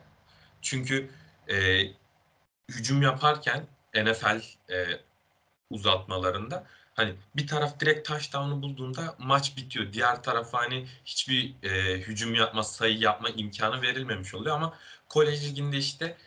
Çünkü 0.61 1.11
e, 1.49 1.81
hücum 2.69 3.01
yaparken 3.01 3.67
NFL 3.95 4.41
e, 4.73 5.01
uzatmalarında 5.69 6.67
hani 6.93 7.15
bir 7.35 7.47
taraf 7.47 7.79
direkt 7.79 8.07
touchdown'u 8.07 8.61
bulduğunda 8.61 9.15
maç 9.17 9.57
bitiyor. 9.57 9.93
Diğer 9.93 10.23
tarafa 10.23 10.57
hani 10.57 10.87
hiçbir 11.05 11.55
e, 11.63 11.99
hücum 11.99 12.35
yapma, 12.35 12.63
sayı 12.63 12.97
yapma 12.97 13.29
imkanı 13.29 13.81
verilmemiş 13.81 14.35
oluyor 14.35 14.55
ama 14.55 14.73
kolej 15.09 15.49
liginde 15.49 15.77
işte 15.77 16.17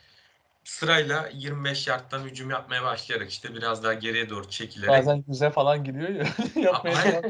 sırayla 0.63 1.29
25 1.33 1.87
yardtan 1.87 2.23
hücum 2.23 2.49
yapmaya 2.49 2.83
başlayarak 2.83 3.29
işte 3.29 3.55
biraz 3.55 3.83
daha 3.83 3.93
geriye 3.93 4.29
doğru 4.29 4.49
çekilerek 4.49 4.89
Bazen 4.99 5.23
güzel 5.27 5.51
falan 5.51 5.83
gidiyor 5.83 6.09
ya. 6.09 6.25
yapmaya 6.63 7.21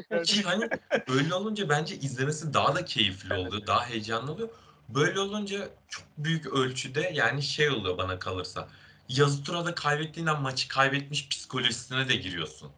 hani 0.45 0.69
öyle 1.08 1.34
olunca 1.34 1.69
bence 1.69 1.95
izlemesi 1.95 2.54
daha 2.54 2.76
da 2.76 2.86
keyifli 2.86 3.34
oluyor, 3.34 3.67
daha 3.67 3.86
heyecanlı 3.89 4.32
oluyor. 4.32 4.50
Böyle 4.89 5.19
olunca 5.19 5.69
çok 5.88 6.04
büyük 6.17 6.45
ölçüde 6.45 7.12
yani 7.13 7.43
şey 7.43 7.69
oluyor 7.69 7.98
bana 7.98 8.19
kalırsa. 8.19 8.67
Yazı 9.10 9.43
turada 9.43 9.76
kaybettiğinden 9.76 10.41
maçı 10.41 10.67
kaybetmiş 10.67 11.30
psikolojisine 11.30 12.10
de 12.10 12.15
giriyorsun. 12.15 12.71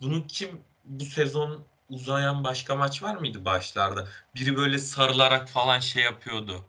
Bunu 0.00 0.26
kim 0.26 0.64
bu 0.84 1.04
sezon 1.04 1.64
uzayan 1.88 2.44
başka 2.44 2.76
maç 2.76 3.02
var 3.02 3.14
mıydı 3.16 3.44
başlarda? 3.44 4.08
Biri 4.34 4.56
böyle 4.56 4.78
sarılarak 4.78 5.48
falan 5.48 5.80
şey 5.80 6.02
yapıyordu. 6.02 6.64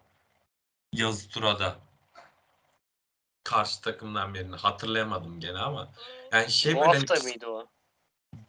Yazı 0.93 1.29
turada. 1.29 1.75
Karşı 3.43 3.81
takımdan 3.81 4.33
birini 4.33 4.55
hatırlayamadım 4.55 5.39
gene 5.39 5.57
ama. 5.57 5.91
Yani 6.31 6.51
şey 6.51 6.73
Bu 6.75 6.79
böyle 6.79 6.87
hani 6.87 6.99
hafta 6.99 7.13
pis- 7.15 7.23
mıydı 7.23 7.47
o? 7.47 7.67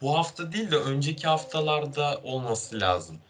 bu 0.00 0.18
hafta 0.18 0.52
değil 0.52 0.70
de 0.70 0.76
önceki 0.76 1.28
haftalarda 1.28 2.20
olması 2.22 2.80
lazım. 2.80 3.20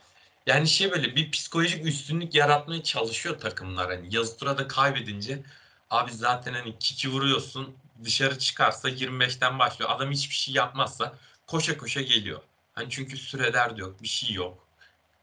Yani 0.46 0.68
şey 0.68 0.90
böyle 0.90 1.16
bir 1.16 1.30
psikolojik 1.30 1.86
üstünlük 1.86 2.34
yaratmaya 2.34 2.82
çalışıyor 2.82 3.40
takımlar. 3.40 3.90
Hani 3.90 4.14
yazı 4.14 4.36
turada 4.38 4.68
kaybedince 4.68 5.42
abi 5.90 6.12
zaten 6.12 6.54
hani 6.54 6.78
kiki 6.78 7.08
vuruyorsun 7.10 7.76
dışarı 8.04 8.38
çıkarsa 8.38 8.88
25'ten 8.88 9.58
başlıyor. 9.58 9.90
Adam 9.90 10.10
hiçbir 10.10 10.34
şey 10.34 10.54
yapmazsa 10.54 11.14
koşa 11.48 11.76
koşa 11.78 12.02
geliyor. 12.02 12.42
Hani 12.72 12.90
çünkü 12.90 13.16
süreler 13.16 13.76
de 13.76 13.80
yok, 13.80 14.02
bir 14.02 14.08
şey 14.08 14.34
yok. 14.34 14.68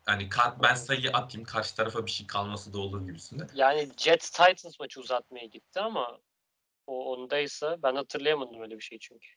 Hani 0.05 0.29
ben 0.63 0.75
sayıyı 0.75 1.11
atayım 1.11 1.45
karşı 1.45 1.75
tarafa 1.75 2.05
bir 2.05 2.11
şey 2.11 2.27
kalması 2.27 2.73
da 2.73 2.79
olur 2.79 3.05
gibisinde. 3.05 3.47
Yani 3.55 3.89
Jets 3.97 4.29
Titans 4.29 4.79
maçı 4.79 4.99
uzatmaya 4.99 5.45
gitti 5.45 5.79
ama 5.79 6.19
o 6.87 7.13
ondaysa 7.13 7.77
ben 7.83 7.95
hatırlayamadım 7.95 8.61
öyle 8.61 8.77
bir 8.77 8.83
şey 8.83 8.99
çünkü. 8.99 9.27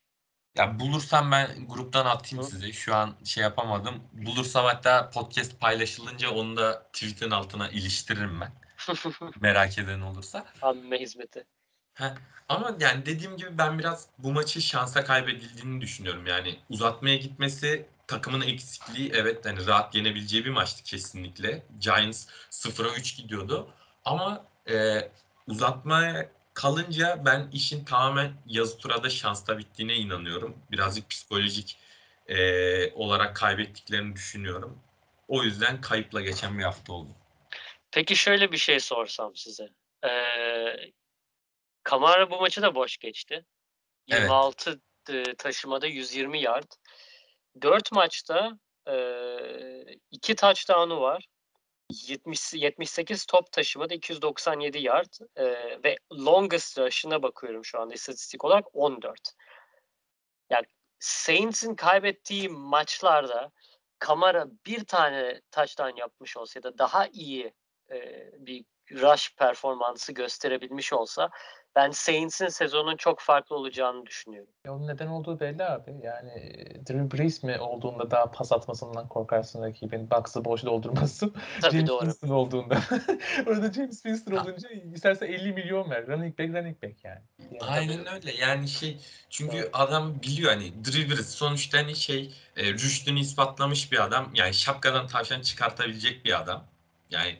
Ya 0.56 0.80
bulursam 0.80 1.30
ben 1.32 1.66
gruptan 1.68 2.06
atayım 2.06 2.44
Hı. 2.44 2.48
size. 2.50 2.72
Şu 2.72 2.94
an 2.94 3.16
şey 3.24 3.42
yapamadım. 3.42 4.02
Bulursam 4.12 4.64
hatta 4.64 5.10
podcast 5.10 5.60
paylaşılınca 5.60 6.30
onu 6.30 6.56
da 6.56 6.82
tweet'in 6.92 7.30
altına 7.30 7.68
iliştiririm 7.68 8.40
ben. 8.40 8.52
Merak 9.40 9.78
eden 9.78 10.00
olursa. 10.00 10.46
Amme 10.62 11.00
hizmeti. 11.00 11.46
Heh, 11.98 12.14
Ama 12.48 12.76
yani 12.80 13.06
dediğim 13.06 13.36
gibi 13.36 13.58
ben 13.58 13.78
biraz 13.78 14.06
bu 14.18 14.32
maçı 14.32 14.62
şansa 14.62 15.04
kaybedildiğini 15.04 15.80
düşünüyorum. 15.80 16.26
Yani 16.26 16.58
uzatmaya 16.70 17.16
gitmesi 17.16 17.86
takımın 18.06 18.40
eksikliği 18.40 19.10
evet 19.14 19.46
hani 19.46 19.66
rahat 19.66 19.94
yenebileceği 19.94 20.44
bir 20.44 20.50
maçtı 20.50 20.82
kesinlikle. 20.82 21.62
Giants 21.80 22.26
0'a 22.50 22.94
3 22.94 23.16
gidiyordu. 23.16 23.68
Ama 24.04 24.44
e, 24.70 25.08
uzatmaya 25.46 26.28
kalınca 26.54 27.22
ben 27.24 27.48
işin 27.52 27.84
tamamen 27.84 28.32
yazı 28.46 28.78
turada 28.78 29.10
şansta 29.10 29.58
bittiğine 29.58 29.94
inanıyorum. 29.94 30.56
Birazcık 30.70 31.10
psikolojik 31.10 31.78
e, 32.28 32.92
olarak 32.92 33.36
kaybettiklerini 33.36 34.16
düşünüyorum. 34.16 34.78
O 35.28 35.42
yüzden 35.42 35.80
kayıpla 35.80 36.20
geçen 36.20 36.58
bir 36.58 36.64
hafta 36.64 36.92
oldu. 36.92 37.08
Peki 37.90 38.16
şöyle 38.16 38.52
bir 38.52 38.56
şey 38.56 38.80
sorsam 38.80 39.36
size. 39.36 39.68
Ee, 40.04 40.92
Kamara 41.88 42.30
bu 42.30 42.40
maçı 42.40 42.62
da 42.62 42.74
boş 42.74 42.96
geçti. 42.98 43.44
Evet. 44.10 44.20
26 44.20 44.80
e, 45.10 45.34
taşımada 45.34 45.86
120 45.86 46.40
yard. 46.40 46.72
4 47.62 47.92
maçta 47.92 48.58
e, 48.88 48.94
2 50.10 50.36
touchdown'u 50.36 51.00
var. 51.00 51.26
70, 51.90 52.54
78 52.54 53.26
top 53.26 53.52
taşımada 53.52 53.94
297 53.94 54.78
yard 54.78 55.12
e, 55.36 55.44
ve 55.84 55.96
longest 56.12 56.78
rush'ına 56.78 57.22
bakıyorum 57.22 57.64
şu 57.64 57.80
anda 57.80 57.94
istatistik 57.94 58.44
olarak 58.44 58.64
14. 58.72 59.20
Yani 60.50 60.66
Saints'in 60.98 61.74
kaybettiği 61.74 62.48
maçlarda 62.48 63.50
Kamara 63.98 64.46
bir 64.66 64.84
tane 64.84 65.40
touchdown 65.50 65.96
yapmış 65.96 66.36
olsa 66.36 66.58
ya 66.58 66.62
da 66.62 66.78
daha 66.78 67.06
iyi 67.06 67.54
e, 67.90 68.30
bir 68.46 68.64
rush 68.92 69.34
performansı 69.36 70.12
gösterebilmiş 70.12 70.92
olsa 70.92 71.30
ben 71.78 71.90
Saints'in 71.90 72.48
sezonun 72.48 72.96
çok 72.96 73.20
farklı 73.20 73.56
olacağını 73.56 74.06
düşünüyorum. 74.06 74.50
Onun 74.68 74.86
neden 74.86 75.06
olduğu 75.06 75.40
belli 75.40 75.64
abi. 75.64 75.94
Yani 76.02 76.30
e, 76.30 76.86
Drew 76.86 77.18
Brees 77.18 77.42
mi 77.42 77.58
olduğunda 77.58 78.10
daha 78.10 78.30
pas 78.30 78.52
atmasından 78.52 79.08
korkarsın 79.08 79.62
rakibin. 79.62 80.10
Box'ı 80.10 80.44
boş 80.44 80.64
doldurması. 80.64 81.30
Tabii 81.60 81.72
James 81.72 81.88
doğru. 81.88 82.00
Winston 82.00 82.28
olduğunda. 82.28 82.74
Orada 83.46 83.72
James 83.72 84.02
Winston 84.02 84.32
olunca 84.32 84.68
isterse 84.94 85.26
50 85.26 85.52
milyon 85.52 85.90
ver. 85.90 86.06
Running 86.06 86.38
back 86.38 86.48
running 86.48 86.82
back 86.82 87.04
yani. 87.04 87.20
Yani 87.38 87.58
Aynen 87.60 88.14
öyle. 88.14 88.32
Yani 88.32 88.68
şey 88.68 88.98
çünkü 89.30 89.56
Evet. 89.56 89.70
adam 89.72 90.22
biliyor 90.22 90.52
hani 90.52 90.84
Drew 90.84 91.08
Brees 91.10 91.28
sonuçta 91.28 91.78
hani 91.78 91.96
şey 91.96 92.34
e, 92.56 92.72
rüştünü 92.72 93.20
ispatlamış 93.20 93.92
bir 93.92 94.04
adam. 94.04 94.30
Yani 94.34 94.54
şapkadan 94.54 95.06
tavşan 95.06 95.40
çıkartabilecek 95.40 96.24
bir 96.24 96.40
adam. 96.40 96.64
Yani 97.10 97.38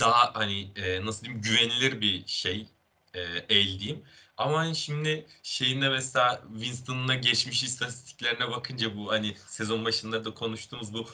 daha 0.00 0.34
hani 0.34 0.70
e, 0.76 1.06
nasıl 1.06 1.24
diyeyim 1.24 1.42
güvenilir 1.42 2.00
bir 2.00 2.26
şey 2.26 2.66
e, 3.18 3.44
el 3.48 3.78
diyeyim. 3.78 4.04
Ama 4.36 4.58
hani 4.58 4.76
şimdi 4.76 5.26
şeyinde 5.42 5.88
mesela 5.88 6.42
Winston'la 6.52 7.14
geçmiş 7.14 7.62
istatistiklerine 7.62 8.50
bakınca 8.50 8.96
bu 8.96 9.12
hani 9.12 9.36
sezon 9.46 9.84
başında 9.84 10.24
da 10.24 10.34
konuştuğumuz 10.34 10.94
bu 10.94 11.06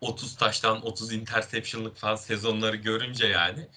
30 0.00 0.36
taştan 0.36 0.86
30 0.86 1.12
interception'lık 1.12 1.96
falan 1.96 2.16
sezonları 2.16 2.76
görünce 2.76 3.26
yani 3.26 3.68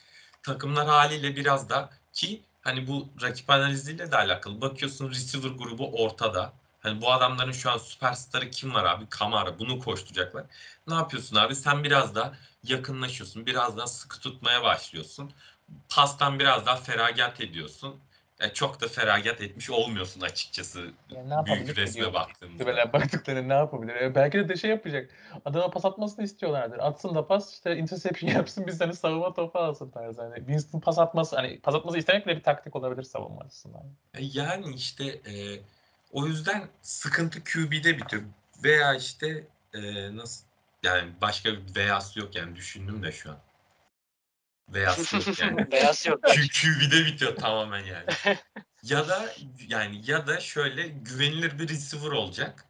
takımlar 0.43 0.88
haliyle 0.88 1.36
biraz 1.36 1.69
da 1.69 1.89
ki 2.13 2.41
hani 2.62 2.88
bu 2.88 3.08
rakip 3.21 3.50
analiziyle 3.50 4.12
de 4.12 4.17
alakalı. 4.17 4.62
Bakıyorsun 4.62 5.10
receiver 5.10 5.50
grubu 5.50 6.04
ortada. 6.04 6.54
Hani 6.80 7.02
bu 7.02 7.12
adamların 7.13 7.52
şu 7.52 7.71
an 7.71 7.78
süperstarı 7.78 8.50
kim 8.52 8.74
var 8.74 8.84
abi? 8.84 9.06
Kamara. 9.10 9.60
Bunu 9.60 9.80
koşturacaklar. 9.80 10.45
Ne 10.88 10.93
yapıyorsun 10.93 11.36
abi? 11.36 11.56
Sen 11.56 11.84
biraz 11.84 12.15
da 12.15 12.38
yakınlaşıyorsun. 12.63 13.45
Biraz 13.45 13.78
daha 13.78 13.88
sıkı 13.88 14.19
tutmaya 14.19 14.63
başlıyorsun. 14.63 15.32
Pastan 15.89 16.39
biraz 16.39 16.65
daha 16.65 16.75
feragat 16.75 17.41
ediyorsun. 17.41 17.99
Yani 18.39 18.54
çok 18.54 18.82
da 18.82 18.88
feragat 18.88 19.41
etmiş 19.41 19.69
olmuyorsun 19.69 20.21
açıkçası. 20.21 20.91
Yani 21.10 21.30
ne 21.30 21.45
büyük 21.45 21.78
resme 21.78 22.01
diyor. 22.01 22.13
baktığımızda. 22.13 22.65
Böyle 22.65 22.93
baktıklarında 22.93 23.47
ne 23.54 23.54
yapabilir? 23.54 23.95
E, 23.95 24.15
belki 24.15 24.49
de, 24.49 24.58
şey 24.58 24.69
yapacak. 24.69 25.10
Adama 25.45 25.69
pas 25.69 25.86
atmasını 25.86 26.25
istiyorlardır. 26.25 26.80
Atsın 26.80 27.15
da 27.15 27.28
pas 27.28 27.54
işte 27.54 27.78
interception 27.78 28.30
yapsın 28.36 28.67
biz 28.67 28.82
hani 28.82 28.95
savunma 28.95 29.34
topu 29.34 29.60
alsın 29.60 29.89
tarzı. 29.89 30.21
Hani 30.21 30.36
Winston 30.36 30.80
pas 30.80 30.99
atması 30.99 31.36
hani 31.36 31.60
pas 31.60 31.75
atması 31.75 31.97
istemek 31.97 32.28
bir 32.28 32.43
taktik 32.43 32.75
olabilir 32.75 33.04
savunma 33.04 33.41
açısından. 33.41 33.84
E, 34.13 34.23
Yani 34.23 34.75
işte 34.75 35.06
e, 35.06 35.60
o 36.12 36.25
yüzden 36.25 36.67
sıkıntı 36.82 37.43
QB'de 37.43 37.97
bitiyor. 37.97 38.23
Veya 38.63 38.95
işte 38.95 39.47
e, 39.73 39.82
nasıl 40.15 40.45
yani 40.84 41.12
başka 41.21 41.49
bir 41.54 41.75
veyası 41.75 42.19
yok 42.19 42.36
yani 42.36 42.56
düşündüm 42.56 43.04
de 43.04 43.12
şu 43.12 43.30
an. 43.32 43.38
Veyası 44.69 45.15
yok 45.30 45.39
yani. 45.39 45.71
Beyaz 45.71 46.06
yok. 46.06 46.23
QB'de 46.23 47.06
bitiyor 47.06 47.36
tamamen 47.36 47.84
yani. 47.84 48.06
Ya 48.84 49.08
da 49.08 49.34
yani 49.67 50.01
ya 50.06 50.28
da 50.28 50.39
şöyle 50.39 50.88
güvenilir 50.88 51.60
bir 51.60 51.69
receiver 51.69 52.12
olacak. 52.12 52.65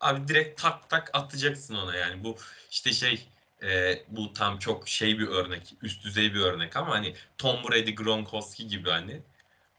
Abi 0.00 0.28
direkt 0.28 0.62
tak 0.62 0.90
tak 0.90 1.10
atacaksın 1.12 1.74
ona 1.74 1.96
yani. 1.96 2.24
Bu 2.24 2.36
işte 2.70 2.92
şey 2.92 3.28
e, 3.62 4.02
bu 4.08 4.32
tam 4.32 4.58
çok 4.58 4.88
şey 4.88 5.18
bir 5.18 5.26
örnek, 5.26 5.74
üst 5.82 6.04
düzey 6.04 6.34
bir 6.34 6.40
örnek 6.40 6.76
ama 6.76 6.94
hani 6.94 7.14
Tom 7.38 7.64
Brady, 7.64 7.94
Gronkowski 7.94 8.68
gibi 8.68 8.90
hani 8.90 9.22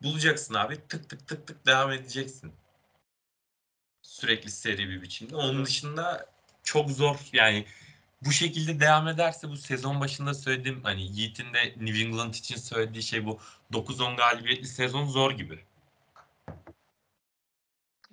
bulacaksın 0.01 0.53
abi 0.53 0.87
tık 0.87 1.09
tık 1.09 1.27
tık 1.27 1.47
tık 1.47 1.65
devam 1.65 1.91
edeceksin. 1.91 2.53
Sürekli 4.01 4.51
seri 4.51 4.89
bir 4.89 5.01
biçimde. 5.01 5.35
Onun 5.35 5.65
dışında 5.65 6.25
çok 6.63 6.91
zor 6.91 7.17
yani 7.33 7.65
bu 8.21 8.31
şekilde 8.31 8.79
devam 8.79 9.07
ederse 9.07 9.49
bu 9.49 9.57
sezon 9.57 10.01
başında 10.01 10.33
söylediğim 10.33 10.83
hani 10.83 11.01
Yiğit'in 11.01 11.53
de 11.53 11.73
New 11.77 11.99
England 12.01 12.33
için 12.33 12.55
söylediği 12.55 13.03
şey 13.03 13.25
bu 13.25 13.39
9-10 13.71 14.15
galibiyetli 14.17 14.67
sezon 14.67 15.05
zor 15.05 15.31
gibi. 15.31 15.59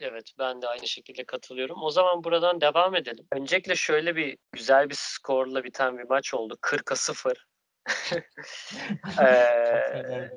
Evet 0.01 0.33
ben 0.39 0.63
de 0.63 0.69
aynı 0.69 0.89
şekilde 0.89 1.25
katılıyorum. 1.25 1.83
O 1.83 1.91
zaman 1.91 2.25
buradan 2.25 2.61
devam 2.61 2.97
edelim. 2.97 3.27
Öncelikle 3.33 3.77
şöyle 3.77 4.17
bir 4.17 4.39
güzel 4.53 4.91
bir 4.91 4.95
skorla 4.99 5.65
biten 5.65 5.99
bir 5.99 6.05
maç 6.05 6.35
oldu. 6.35 6.59
40'a 6.63 6.97
0. 6.97 7.47
Ee, 9.21 10.31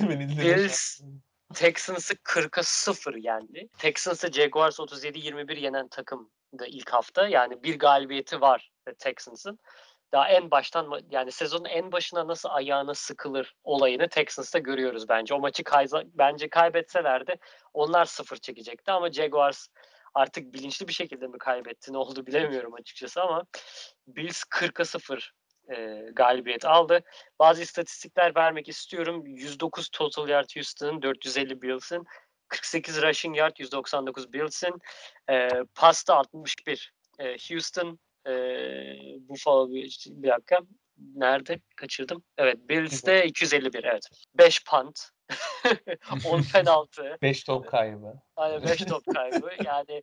Bills 0.00 1.00
Texans'ı 1.52 2.14
40'a 2.14 2.62
0 2.62 3.14
yendi. 3.14 3.68
Texans'ı 3.78 4.32
Jaguars 4.32 4.78
37-21 4.78 5.58
yenen 5.58 5.88
takım 5.88 6.30
da 6.58 6.66
ilk 6.66 6.90
hafta. 6.90 7.28
Yani 7.28 7.62
bir 7.62 7.78
galibiyeti 7.78 8.40
var 8.40 8.70
Texans'ın. 8.98 9.58
Daha 10.12 10.28
en 10.28 10.50
baştan 10.50 11.00
yani 11.10 11.32
sezonun 11.32 11.64
en 11.64 11.92
başına 11.92 12.28
nasıl 12.28 12.48
ayağına 12.48 12.94
sıkılır 12.94 13.54
olayını 13.64 14.08
Texans'ta 14.08 14.58
görüyoruz 14.58 15.08
bence. 15.08 15.34
O 15.34 15.40
maçı 15.40 15.64
kayza, 15.64 16.02
bence 16.06 16.48
kaybetselerdi 16.48 17.36
onlar 17.72 18.04
sıfır 18.04 18.36
çekecekti 18.36 18.92
ama 18.92 19.12
Jaguars 19.12 19.66
artık 20.14 20.54
bilinçli 20.54 20.88
bir 20.88 20.92
şekilde 20.92 21.26
mi 21.26 21.38
kaybetti 21.38 21.92
ne 21.92 21.98
oldu 21.98 22.26
bilemiyorum 22.26 22.74
açıkçası 22.74 23.22
ama 23.22 23.44
Bills 24.06 24.42
40'a 24.42 24.84
0 24.84 25.32
e, 25.68 26.06
galibiyet 26.12 26.64
aldı. 26.64 27.00
Bazı 27.38 27.62
istatistikler 27.62 28.34
vermek 28.34 28.68
istiyorum. 28.68 29.26
109 29.26 29.88
total 29.88 30.28
yard 30.28 30.48
Houston'ın, 30.56 31.02
450 31.02 31.62
Bills'in. 31.62 32.06
48 32.48 33.02
rushing 33.02 33.36
yard, 33.36 33.56
199 33.58 34.32
Bills'in. 34.32 34.74
E, 35.30 35.48
pasta 35.74 36.14
61 36.14 36.92
e, 37.18 37.36
Houston. 37.48 37.98
E, 38.26 38.32
Buffalo 39.28 39.70
bir, 39.70 40.06
bir 40.10 40.28
dakika. 40.28 40.58
Nerede? 41.14 41.60
Kaçırdım. 41.76 42.22
Evet. 42.38 42.68
Bills'te 42.68 43.26
251. 43.26 43.84
Evet. 43.84 44.08
5 44.34 44.64
punt. 44.64 45.00
10 46.26 46.42
penaltı. 46.42 47.18
5 47.22 47.44
top 47.44 47.68
kaybı. 47.68 48.14
Aynen 48.36 48.62
5 48.62 48.84
top 48.84 49.02
kaybı. 49.14 49.50
Yani 49.64 50.02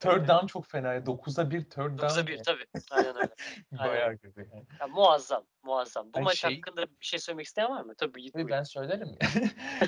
Third 0.00 0.28
down 0.28 0.46
çok 0.46 0.66
fena. 0.66 0.96
9'a 0.96 1.50
1 1.50 1.64
third 1.64 1.98
down. 1.98 2.06
9'a 2.06 2.26
1 2.26 2.42
tabii. 2.42 2.64
Aynen 2.90 3.16
öyle. 3.16 3.28
Bayağı 3.78 4.16
kötü. 4.16 4.48
Yani. 4.52 4.64
Ya, 4.80 4.86
muazzam. 4.86 5.44
Muazzam. 5.62 6.06
Bu 6.14 6.18
Ay, 6.18 6.24
maç 6.24 6.38
şey- 6.38 6.54
hakkında 6.56 6.82
bir 6.82 7.06
şey 7.06 7.18
söylemek 7.18 7.46
isteyen 7.46 7.70
var 7.70 7.80
mı? 7.84 7.94
Tabii 7.94 8.22
git 8.22 8.34
ben 8.36 8.62
söylerim. 8.62 9.08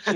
şey 0.05 0.15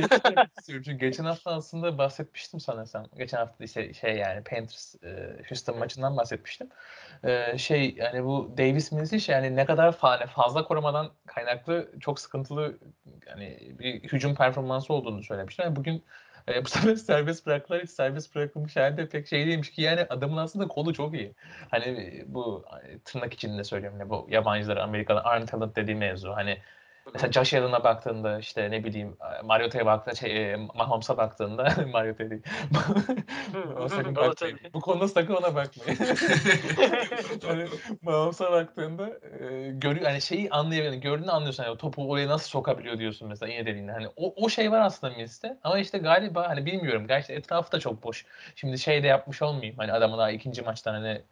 istiyorum. 0.58 0.82
Çünkü 0.84 0.92
geçen 0.92 1.24
hafta 1.24 1.50
aslında 1.50 1.98
bahsetmiştim 1.98 2.60
sanırsam. 2.60 3.06
Geçen 3.16 3.38
hafta 3.38 3.64
işte 3.64 3.94
şey 3.94 4.16
yani 4.16 4.44
Panthers 4.44 4.94
e, 5.04 5.42
Houston 5.48 5.78
maçından 5.78 6.16
bahsetmiştim. 6.16 6.68
E, 7.24 7.58
şey 7.58 7.94
yani 7.96 8.24
bu 8.24 8.54
Davis 8.58 8.92
Mills'i 8.92 9.20
şey 9.20 9.34
yani 9.34 9.56
ne 9.56 9.64
kadar 9.64 9.92
fa- 9.92 10.26
fazla 10.26 10.64
korumadan 10.64 11.10
kaynaklı 11.26 11.92
çok 12.00 12.20
sıkıntılı 12.20 12.78
yani 13.26 13.76
bir 13.78 14.02
hücum 14.02 14.34
performansı 14.34 14.92
olduğunu 14.92 15.22
söylemiştim. 15.22 15.64
Yani 15.64 15.76
bugün 15.76 16.04
e, 16.48 16.64
bu 16.64 16.68
sefer 16.68 16.94
serbest 16.96 17.46
bıraktılar. 17.46 17.82
Hiç 17.82 17.90
serbest 17.90 18.34
bırakılmış 18.34 18.76
halde 18.76 19.08
pek 19.08 19.26
şey 19.28 19.46
değilmiş 19.46 19.70
ki 19.70 19.82
yani 19.82 20.06
adamın 20.08 20.36
aslında 20.36 20.68
kolu 20.68 20.94
çok 20.94 21.14
iyi. 21.14 21.34
Hani 21.70 22.24
bu 22.26 22.64
tırnak 23.04 23.34
içinde 23.34 23.64
söylüyorum 23.64 23.98
ne 23.98 24.10
bu 24.10 24.26
yabancıları 24.30 24.82
Amerikalı 24.82 25.20
arm 25.20 25.46
talent 25.46 25.76
dediği 25.76 25.94
mevzu. 25.94 26.30
Hani 26.32 26.58
Mesela 27.14 27.32
Josh 27.32 27.54
Allen'a 27.54 27.84
baktığında 27.84 28.38
işte 28.38 28.70
ne 28.70 28.84
bileyim 28.84 29.16
Mariota'ya 29.44 29.86
baktığında 29.86 30.14
şey, 30.14 30.52
e, 30.52 30.56
Mahomes'a 30.56 31.16
baktığında 31.16 31.74
Mariota 31.92 32.30
değil. 32.30 32.42
o 33.78 33.88
sakın 33.88 34.16
bakmayın. 34.16 34.58
Bu 34.74 34.80
konuda 34.80 35.08
sakın 35.08 35.34
ona 35.34 35.54
bakmayın. 35.54 35.98
yani, 37.48 37.66
Mahomes'a 38.02 38.52
baktığında 38.52 39.08
e, 39.40 39.70
görü 39.70 40.04
hani 40.04 40.20
şeyi 40.20 40.50
anlayabiliyorsun. 40.50 41.00
Gördüğünü 41.00 41.30
anlıyorsun. 41.30 41.64
Yani, 41.64 41.78
topu 41.78 42.10
oraya 42.10 42.28
nasıl 42.28 42.48
sokabiliyor 42.48 42.98
diyorsun 42.98 43.28
mesela 43.28 43.52
yine 43.52 43.66
dediğinde. 43.66 43.92
Hani 43.92 44.08
o, 44.16 44.44
o 44.44 44.48
şey 44.48 44.72
var 44.72 44.80
aslında 44.80 45.16
Mills'te. 45.16 45.56
Ama 45.64 45.78
işte 45.78 45.98
galiba 45.98 46.48
hani 46.48 46.66
bilmiyorum. 46.66 47.06
Gerçi 47.06 47.32
etrafı 47.32 47.72
da 47.72 47.80
çok 47.80 48.02
boş. 48.02 48.26
Şimdi 48.54 48.78
şey 48.78 49.02
de 49.02 49.06
yapmış 49.06 49.42
olmayayım. 49.42 49.78
Hani 49.78 49.92
adamı 49.92 50.18
daha 50.18 50.30
ikinci 50.30 50.62
maçtan 50.62 50.94
hani 50.94 51.22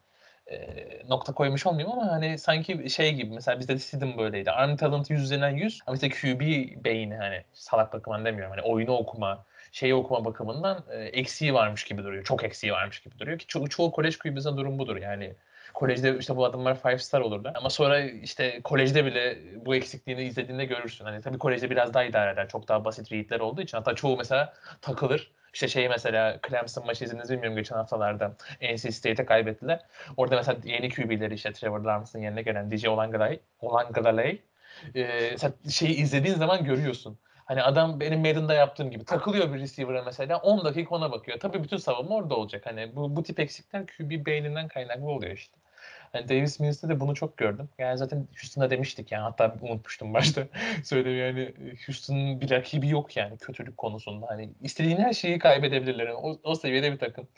nokta 1.08 1.32
koymuş 1.32 1.66
olmayayım 1.66 1.98
ama 1.98 2.12
hani 2.12 2.38
sanki 2.38 2.90
şey 2.90 3.14
gibi 3.14 3.34
mesela 3.34 3.60
bizde 3.60 3.74
de 3.74 3.78
Sidon 3.78 4.18
böyleydi. 4.18 4.50
Arm 4.50 4.76
talent 4.76 5.10
100 5.10 5.22
üzerinden 5.22 5.50
100 5.50 5.80
ama 5.86 5.94
işte 5.94 6.08
QB 6.08 6.40
beyni 6.84 7.16
hani 7.16 7.44
salak 7.52 7.92
bakımından 7.92 8.24
demiyorum. 8.24 8.50
Hani 8.50 8.62
oyunu 8.62 8.92
okuma, 8.92 9.44
şeyi 9.72 9.94
okuma 9.94 10.24
bakımından 10.24 10.84
e, 10.90 10.96
eksiği 10.98 11.54
varmış 11.54 11.84
gibi 11.84 12.04
duruyor. 12.04 12.24
Çok 12.24 12.44
eksiği 12.44 12.72
varmış 12.72 13.00
gibi 13.00 13.18
duruyor 13.18 13.38
ki 13.38 13.46
ço- 13.46 13.68
çoğu 13.68 13.90
kolej 13.90 14.18
QB'sinde 14.18 14.56
durum 14.56 14.78
budur. 14.78 14.96
Yani 14.96 15.34
kolejde 15.78 16.18
işte 16.18 16.36
bu 16.36 16.44
adamlar 16.44 16.82
five 16.82 16.98
star 16.98 17.20
olurlar. 17.20 17.52
Ama 17.54 17.70
sonra 17.70 18.00
işte 18.00 18.60
kolejde 18.64 19.04
bile 19.04 19.38
bu 19.66 19.74
eksikliğini 19.74 20.22
izlediğinde 20.22 20.64
görürsün. 20.64 21.04
Hani 21.04 21.20
tabii 21.20 21.38
kolejde 21.38 21.70
biraz 21.70 21.94
daha 21.94 22.04
idare 22.04 22.32
eder. 22.32 22.48
Çok 22.48 22.68
daha 22.68 22.84
basit 22.84 23.12
readler 23.12 23.40
olduğu 23.40 23.62
için. 23.62 23.78
Hatta 23.78 23.94
çoğu 23.94 24.16
mesela 24.16 24.52
takılır. 24.80 25.30
İşte 25.54 25.68
şey 25.68 25.88
mesela 25.88 26.40
Clemson 26.48 26.86
maçı 26.86 27.04
izlediniz 27.04 27.30
bilmiyorum 27.30 27.56
geçen 27.56 27.76
haftalarda 27.76 28.36
NC 28.62 28.92
State'e 28.92 29.26
kaybettiler. 29.26 29.80
Orada 30.16 30.36
mesela 30.36 30.58
yeni 30.64 30.90
QB'leri 30.90 31.34
işte 31.34 31.52
Trevor 31.52 31.80
Lawrence'ın 31.80 32.22
yerine 32.22 32.42
gelen 32.42 32.70
DJ 32.70 32.84
Olangalay, 32.86 33.40
Olangalay 33.60 34.38
e, 34.94 35.36
şeyi 35.70 35.96
izlediğin 35.96 36.34
zaman 36.34 36.64
görüyorsun. 36.64 37.18
Hani 37.44 37.62
adam 37.62 38.00
benim 38.00 38.20
Madden'da 38.20 38.54
yaptığım 38.54 38.90
gibi 38.90 39.04
takılıyor 39.04 39.54
bir 39.54 39.60
receiver'a 39.60 40.02
mesela 40.02 40.38
10 40.38 40.64
dakika 40.64 40.94
ona 40.94 41.12
bakıyor. 41.12 41.40
Tabii 41.40 41.62
bütün 41.62 41.76
savunma 41.76 42.14
orada 42.14 42.36
olacak. 42.36 42.66
Hani 42.66 42.96
bu, 42.96 43.16
bu 43.16 43.22
tip 43.22 43.40
eksikler 43.40 43.86
QB 43.86 44.26
beyninden 44.26 44.68
kaynaklı 44.68 45.10
oluyor 45.10 45.32
işte. 45.32 45.57
Hani 46.12 46.28
Davis 46.28 46.60
Mills'te 46.60 46.88
de 46.88 47.00
bunu 47.00 47.14
çok 47.14 47.36
gördüm. 47.36 47.68
Yani 47.78 47.98
zaten 47.98 48.28
Houston'da 48.40 48.70
demiştik 48.70 49.12
yani 49.12 49.22
hatta 49.22 49.56
unutmuştum 49.60 50.14
başta 50.14 50.46
söyleyeyim 50.84 51.18
yani 51.18 51.54
Houston'ın 51.86 52.40
bir 52.40 52.50
rakibi 52.50 52.88
yok 52.88 53.16
yani 53.16 53.38
kötülük 53.38 53.76
konusunda. 53.76 54.26
Hani 54.28 54.50
istediğin 54.62 54.96
her 54.96 55.12
şeyi 55.12 55.38
kaybedebilirler. 55.38 56.06
Yani 56.06 56.16
o, 56.16 56.40
o 56.42 56.54
seviyede 56.54 56.92
bir 56.92 56.98
takım. 56.98 57.28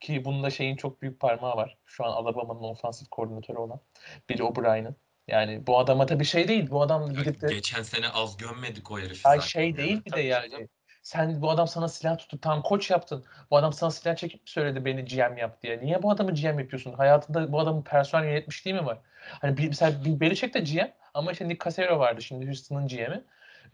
Ki 0.00 0.24
bunda 0.24 0.50
şeyin 0.50 0.76
çok 0.76 1.02
büyük 1.02 1.20
parmağı 1.20 1.56
var. 1.56 1.78
Şu 1.86 2.04
an 2.04 2.12
Alabama'nın 2.12 2.62
ofansif 2.62 3.08
koordinatörü 3.08 3.58
olan 3.58 3.80
Bill 4.28 4.40
O'Brien'in. 4.40 4.96
Yani 5.28 5.66
bu 5.66 5.78
adama 5.78 6.06
tabii 6.06 6.24
şey 6.24 6.48
değil. 6.48 6.70
Bu 6.70 6.82
adam 6.82 7.12
gidip 7.12 7.40
de 7.40 7.46
Geçen 7.46 7.82
sene 7.82 8.08
az 8.08 8.36
gömmedik 8.36 8.90
o 8.90 8.98
herifi 8.98 9.28
Ay 9.28 9.36
zaten 9.36 9.48
şey 9.48 9.76
değil 9.76 10.04
bir 10.04 10.12
de 10.12 10.20
yani. 10.20 10.68
Sen 11.06 11.42
bu 11.42 11.50
adam 11.50 11.68
sana 11.68 11.88
silah 11.88 12.18
tutup 12.18 12.42
tam 12.42 12.62
koç 12.62 12.90
yaptın. 12.90 13.24
Bu 13.50 13.56
adam 13.56 13.72
sana 13.72 13.90
silah 13.90 14.16
çekip 14.16 14.48
söyledi 14.48 14.84
beni 14.84 15.04
GM 15.04 15.38
yap 15.38 15.62
diye. 15.62 15.80
Niye 15.80 16.02
bu 16.02 16.10
adamı 16.10 16.34
GM 16.34 16.58
yapıyorsun? 16.60 16.92
Hayatında 16.92 17.52
bu 17.52 17.60
adamın 17.60 17.82
personel 17.82 18.24
yönetmişliği 18.24 18.74
mi 18.74 18.86
var? 18.86 18.98
Hani 19.40 19.56
bir, 19.56 19.68
mesela 19.68 20.04
Bill 20.04 20.20
Belichick 20.20 20.54
de 20.54 20.60
GM 20.60 20.92
ama 21.14 21.32
işte 21.32 21.48
Nick 21.48 21.64
Caserio 21.64 21.98
vardı 21.98 22.22
şimdi 22.22 22.46
Houston'ın 22.46 22.88
GM'i. 22.88 23.24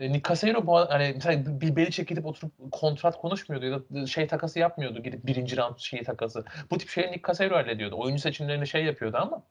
E, 0.01 0.12
Nick 0.12 0.28
Caserio 0.28 0.66
bu 0.66 0.78
hani 0.78 1.12
mesela 1.14 1.61
Bill 1.61 1.76
Belichick 1.76 2.09
gidip 2.09 2.26
oturup 2.26 2.53
kontrat 2.72 3.18
konuşmuyordu 3.18 3.66
ya 3.66 3.80
da 3.80 4.07
şey 4.07 4.26
takası 4.26 4.59
yapmıyordu 4.59 5.03
gidip 5.03 5.26
birinci 5.26 5.57
round 5.57 5.78
şeyi 5.78 6.03
takası. 6.03 6.45
Bu 6.70 6.78
tip 6.78 6.89
şeyleri 6.89 7.12
Nick 7.12 7.26
Caserio 7.26 7.57
hallediyordu. 7.57 7.97
Oyuncu 7.99 8.22
seçimlerini 8.22 8.66
şey 8.66 8.85
yapıyordu 8.85 9.16
ama 9.20 9.43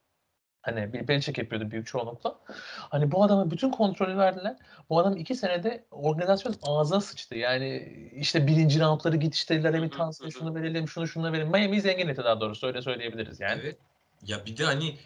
Hani 0.61 0.93
Bill 0.93 1.07
Belichick 1.07 1.37
yapıyordu 1.37 1.71
büyük 1.71 1.87
çoğunlukla. 1.87 2.39
Hani 2.77 3.11
bu 3.11 3.23
adama 3.23 3.51
bütün 3.51 3.71
kontrolü 3.71 4.17
verdiler. 4.17 4.55
Bu 4.89 4.99
adam 4.99 5.17
iki 5.17 5.35
senede 5.35 5.85
organizasyon 5.91 6.55
ağzına 6.63 7.01
sıçtı. 7.01 7.35
Yani 7.35 7.77
işte 8.15 8.47
birinci 8.47 8.79
roundları 8.79 9.17
git 9.17 9.35
işte 9.35 9.63
Laramie 9.63 9.89
hı. 9.89 10.31
şunu 10.31 10.55
verelim, 10.55 10.87
şunu 10.87 11.07
şunu 11.07 11.31
verelim. 11.31 11.51
Miami'yi 11.51 11.81
zengin 11.81 12.07
etti 12.07 12.23
daha 12.23 12.41
doğrusu 12.41 12.67
öyle 12.67 12.81
söyleyebiliriz 12.81 13.39
yani. 13.39 13.61
Evet. 13.63 13.77
Ya 14.21 14.45
bir 14.45 14.57
de 14.57 14.65
hani 14.65 14.97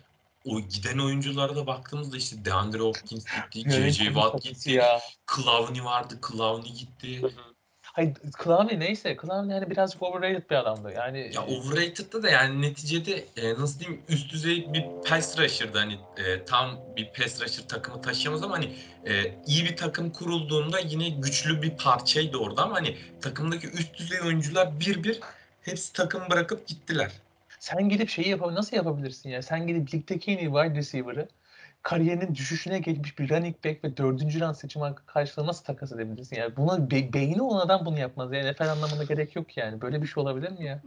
o 0.45 0.59
giden 0.59 0.97
oyunculara 0.97 1.55
da 1.55 1.67
baktığımızda 1.67 2.17
işte 2.17 2.45
DeAndre 2.45 2.79
Hopkins 2.79 3.25
gitti, 3.51 3.71
J.J. 3.71 4.05
Watt 4.05 4.43
gitti. 4.43 4.81
Clowney 5.35 5.83
vardı, 5.85 6.19
Clowney 6.31 6.73
gitti. 6.73 7.21
Hı 7.21 7.27
hı. 7.27 7.54
Hayır 7.95 8.13
Clowney 8.43 8.79
neyse. 8.79 9.17
Clowney 9.21 9.53
hani 9.53 9.69
birazcık 9.69 10.03
overrated 10.03 10.49
bir 10.49 10.55
adamdı. 10.55 10.93
Yani 10.95 11.31
Ya 11.33 11.45
overrated'da 11.45 12.23
da 12.23 12.29
yani 12.29 12.61
neticede 12.61 13.25
e, 13.37 13.53
nasıl 13.53 13.79
diyeyim 13.79 14.01
üst 14.09 14.31
düzey 14.31 14.73
bir 14.73 14.85
pass 15.09 15.37
rusher'dı 15.37 15.77
hani 15.77 15.93
e, 15.93 16.45
tam 16.45 16.79
bir 16.97 17.13
pass 17.13 17.41
rusher 17.41 17.67
takımı 17.67 18.01
taşıyamaz 18.01 18.43
ama 18.43 18.55
hani 18.55 18.71
e, 19.05 19.33
iyi 19.47 19.65
bir 19.65 19.75
takım 19.77 20.09
kurulduğunda 20.11 20.79
yine 20.79 21.09
güçlü 21.09 21.61
bir 21.61 21.77
parçaydı 21.77 22.37
orada 22.37 22.63
ama 22.63 22.75
hani 22.75 22.97
takımdaki 23.21 23.67
üst 23.67 23.97
düzey 23.97 24.21
oyuncular 24.21 24.79
bir 24.79 25.03
bir 25.03 25.19
hepsi 25.61 25.93
takım 25.93 26.21
bırakıp 26.29 26.67
gittiler. 26.67 27.11
sen 27.59 27.89
gidip 27.89 28.09
şeyi 28.09 28.29
yapab 28.29 28.53
nasıl 28.53 28.77
yapabilirsin 28.77 29.29
ya? 29.29 29.41
Sen 29.41 29.67
gidip 29.67 29.93
ligdeki 29.93 30.31
en 30.31 30.37
iyi 30.37 30.51
wide 30.51 30.75
receiver'ı 30.75 31.27
kariyerinin 31.85 32.35
düşüşüne 32.35 32.79
geçmiş 32.79 33.19
bir 33.19 33.29
running 33.29 33.65
back 33.65 33.83
ve 33.83 33.97
dördüncü 33.97 34.39
round 34.39 34.55
seçim 34.55 34.81
hakkı 34.81 35.05
karşılığında 35.05 35.49
nasıl 35.49 35.63
takas 35.63 35.91
edebilirsin? 35.91 36.35
Yani 36.35 36.55
buna 36.55 36.91
be- 36.91 37.13
beyni 37.13 37.41
olan 37.41 37.65
adam 37.65 37.85
bunu 37.85 37.99
yapmaz. 37.99 38.33
Yani 38.33 38.51
NFL 38.51 38.71
anlamında 38.71 39.03
gerek 39.03 39.35
yok 39.35 39.57
yani. 39.57 39.81
Böyle 39.81 40.01
bir 40.01 40.07
şey 40.07 40.21
olabilir 40.23 40.51
mi 40.51 40.65
ya? 40.65 40.81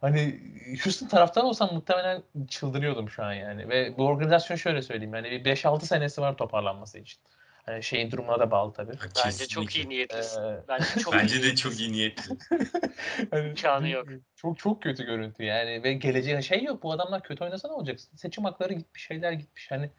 Hani 0.00 0.40
Houston 0.84 1.06
taraftar 1.06 1.42
olsam 1.42 1.74
muhtemelen 1.74 2.22
çıldırıyordum 2.48 3.10
şu 3.10 3.24
an 3.24 3.32
yani. 3.32 3.68
Ve 3.68 3.98
bu 3.98 4.06
organizasyon 4.06 4.56
şöyle 4.56 4.82
söyleyeyim 4.82 5.14
yani 5.14 5.30
bir 5.30 5.44
5-6 5.44 5.86
senesi 5.86 6.20
var 6.20 6.36
toparlanması 6.36 6.98
için. 6.98 7.20
Hani 7.66 7.82
şeyin 7.82 8.10
durumuna 8.10 8.40
da 8.40 8.50
bağlı 8.50 8.72
tabii. 8.72 8.92
Bence 9.24 9.46
çok 9.46 9.64
iyi 9.64 9.66
kesinlikle. 9.66 9.88
niyetlisin. 9.88 10.42
Ee, 10.42 10.60
Bence 10.68 10.84
çok 11.00 11.12
Bence 11.18 11.36
iyi 11.36 11.42
de 11.42 11.54
çok 11.54 11.80
iyi 11.80 11.92
niyetli. 11.92 12.36
Hani 13.30 13.48
İmkanı 13.48 13.88
yok. 13.88 14.06
Çok 14.36 14.58
çok 14.58 14.82
kötü 14.82 15.04
görüntü 15.04 15.44
yani 15.44 15.82
ve 15.82 15.92
geleceğe 15.92 16.42
şey 16.42 16.64
yok. 16.64 16.82
Bu 16.82 16.92
adamlar 16.92 17.22
kötü 17.22 17.44
oynasa 17.44 17.68
ne 17.68 17.74
olacak? 17.74 18.00
Seçim 18.16 18.44
hakları 18.44 18.72
gitmiş, 18.72 19.06
şeyler 19.06 19.32
gitmiş. 19.32 19.70
Hani 19.70 19.90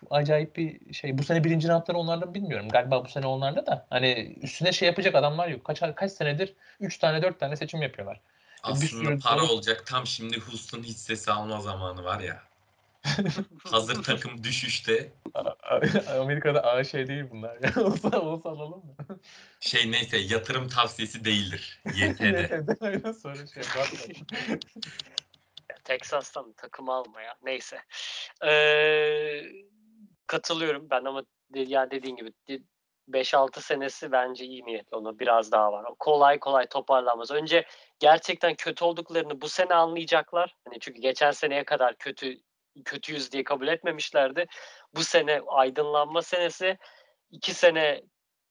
çok 0.00 0.08
acayip 0.12 0.56
bir 0.56 0.94
şey. 0.94 1.18
Bu 1.18 1.22
sene 1.22 1.44
birinci 1.44 1.68
roundları 1.68 1.98
onlarda 1.98 2.26
mı 2.26 2.34
bilmiyorum. 2.34 2.68
Galiba 2.68 3.04
bu 3.04 3.08
sene 3.08 3.26
onlarda 3.26 3.66
da. 3.66 3.86
Hani 3.90 4.36
üstüne 4.42 4.72
şey 4.72 4.86
yapacak 4.86 5.14
adamlar 5.14 5.48
yok. 5.48 5.64
Kaç 5.64 5.80
kaç 5.96 6.12
senedir 6.12 6.54
3 6.80 6.98
tane 6.98 7.22
4 7.22 7.40
tane 7.40 7.56
seçim 7.56 7.82
yapıyorlar. 7.82 8.16
Bir 8.16 8.72
Aslında 8.72 8.86
sürü 8.86 9.18
para 9.20 9.42
olacak 9.42 9.86
tam 9.86 10.06
şimdi 10.06 10.40
Houston 10.40 10.82
hissesi 10.82 11.32
alma 11.32 11.60
zamanı 11.60 12.04
var 12.04 12.20
ya. 12.20 12.42
Hazır 13.64 14.02
takım 14.02 14.44
düşüşte. 14.44 15.12
Amerika'da 16.20 16.64
A 16.64 16.84
şey 16.84 17.06
değil 17.06 17.24
bunlar. 17.30 17.76
Olsa 17.76 18.20
olsa 18.20 18.48
alalım 18.48 18.84
mı? 18.86 19.18
Şey 19.60 19.90
neyse 19.90 20.16
yatırım 20.18 20.68
tavsiyesi 20.68 21.24
değildir. 21.24 21.82
YTD. 21.94 22.20
YTD 22.20 22.82
aynen 22.82 23.12
sonra 23.12 23.46
şey. 23.46 23.62
Texas'tan 25.84 26.52
takım 26.52 26.88
alma 26.88 27.22
ya. 27.22 27.34
Neyse. 27.44 27.78
Ee, 28.46 29.42
katılıyorum 30.28 30.90
ben 30.90 31.04
ama 31.04 31.22
de, 31.54 31.60
yani 31.60 31.90
dediğin 31.90 32.16
gibi 32.16 32.32
de- 32.48 32.62
5-6 33.08 33.60
senesi 33.62 34.12
bence 34.12 34.44
iyi 34.44 34.66
niyetli 34.66 34.96
onu 34.96 35.18
biraz 35.18 35.52
daha 35.52 35.72
var. 35.72 35.86
Kolay 35.98 36.38
kolay 36.40 36.66
toparlanmaz. 36.68 37.30
Önce 37.30 37.66
gerçekten 37.98 38.54
kötü 38.54 38.84
olduklarını 38.84 39.40
bu 39.40 39.48
sene 39.48 39.74
anlayacaklar. 39.74 40.56
Hani 40.64 40.80
çünkü 40.80 41.00
geçen 41.00 41.30
seneye 41.30 41.64
kadar 41.64 41.96
kötü 41.98 42.38
kötüyüz 42.84 43.32
diye 43.32 43.44
kabul 43.44 43.68
etmemişlerdi. 43.68 44.46
Bu 44.94 45.04
sene 45.04 45.40
aydınlanma 45.46 46.22
senesi. 46.22 46.78
iki 47.30 47.54
sene 47.54 48.02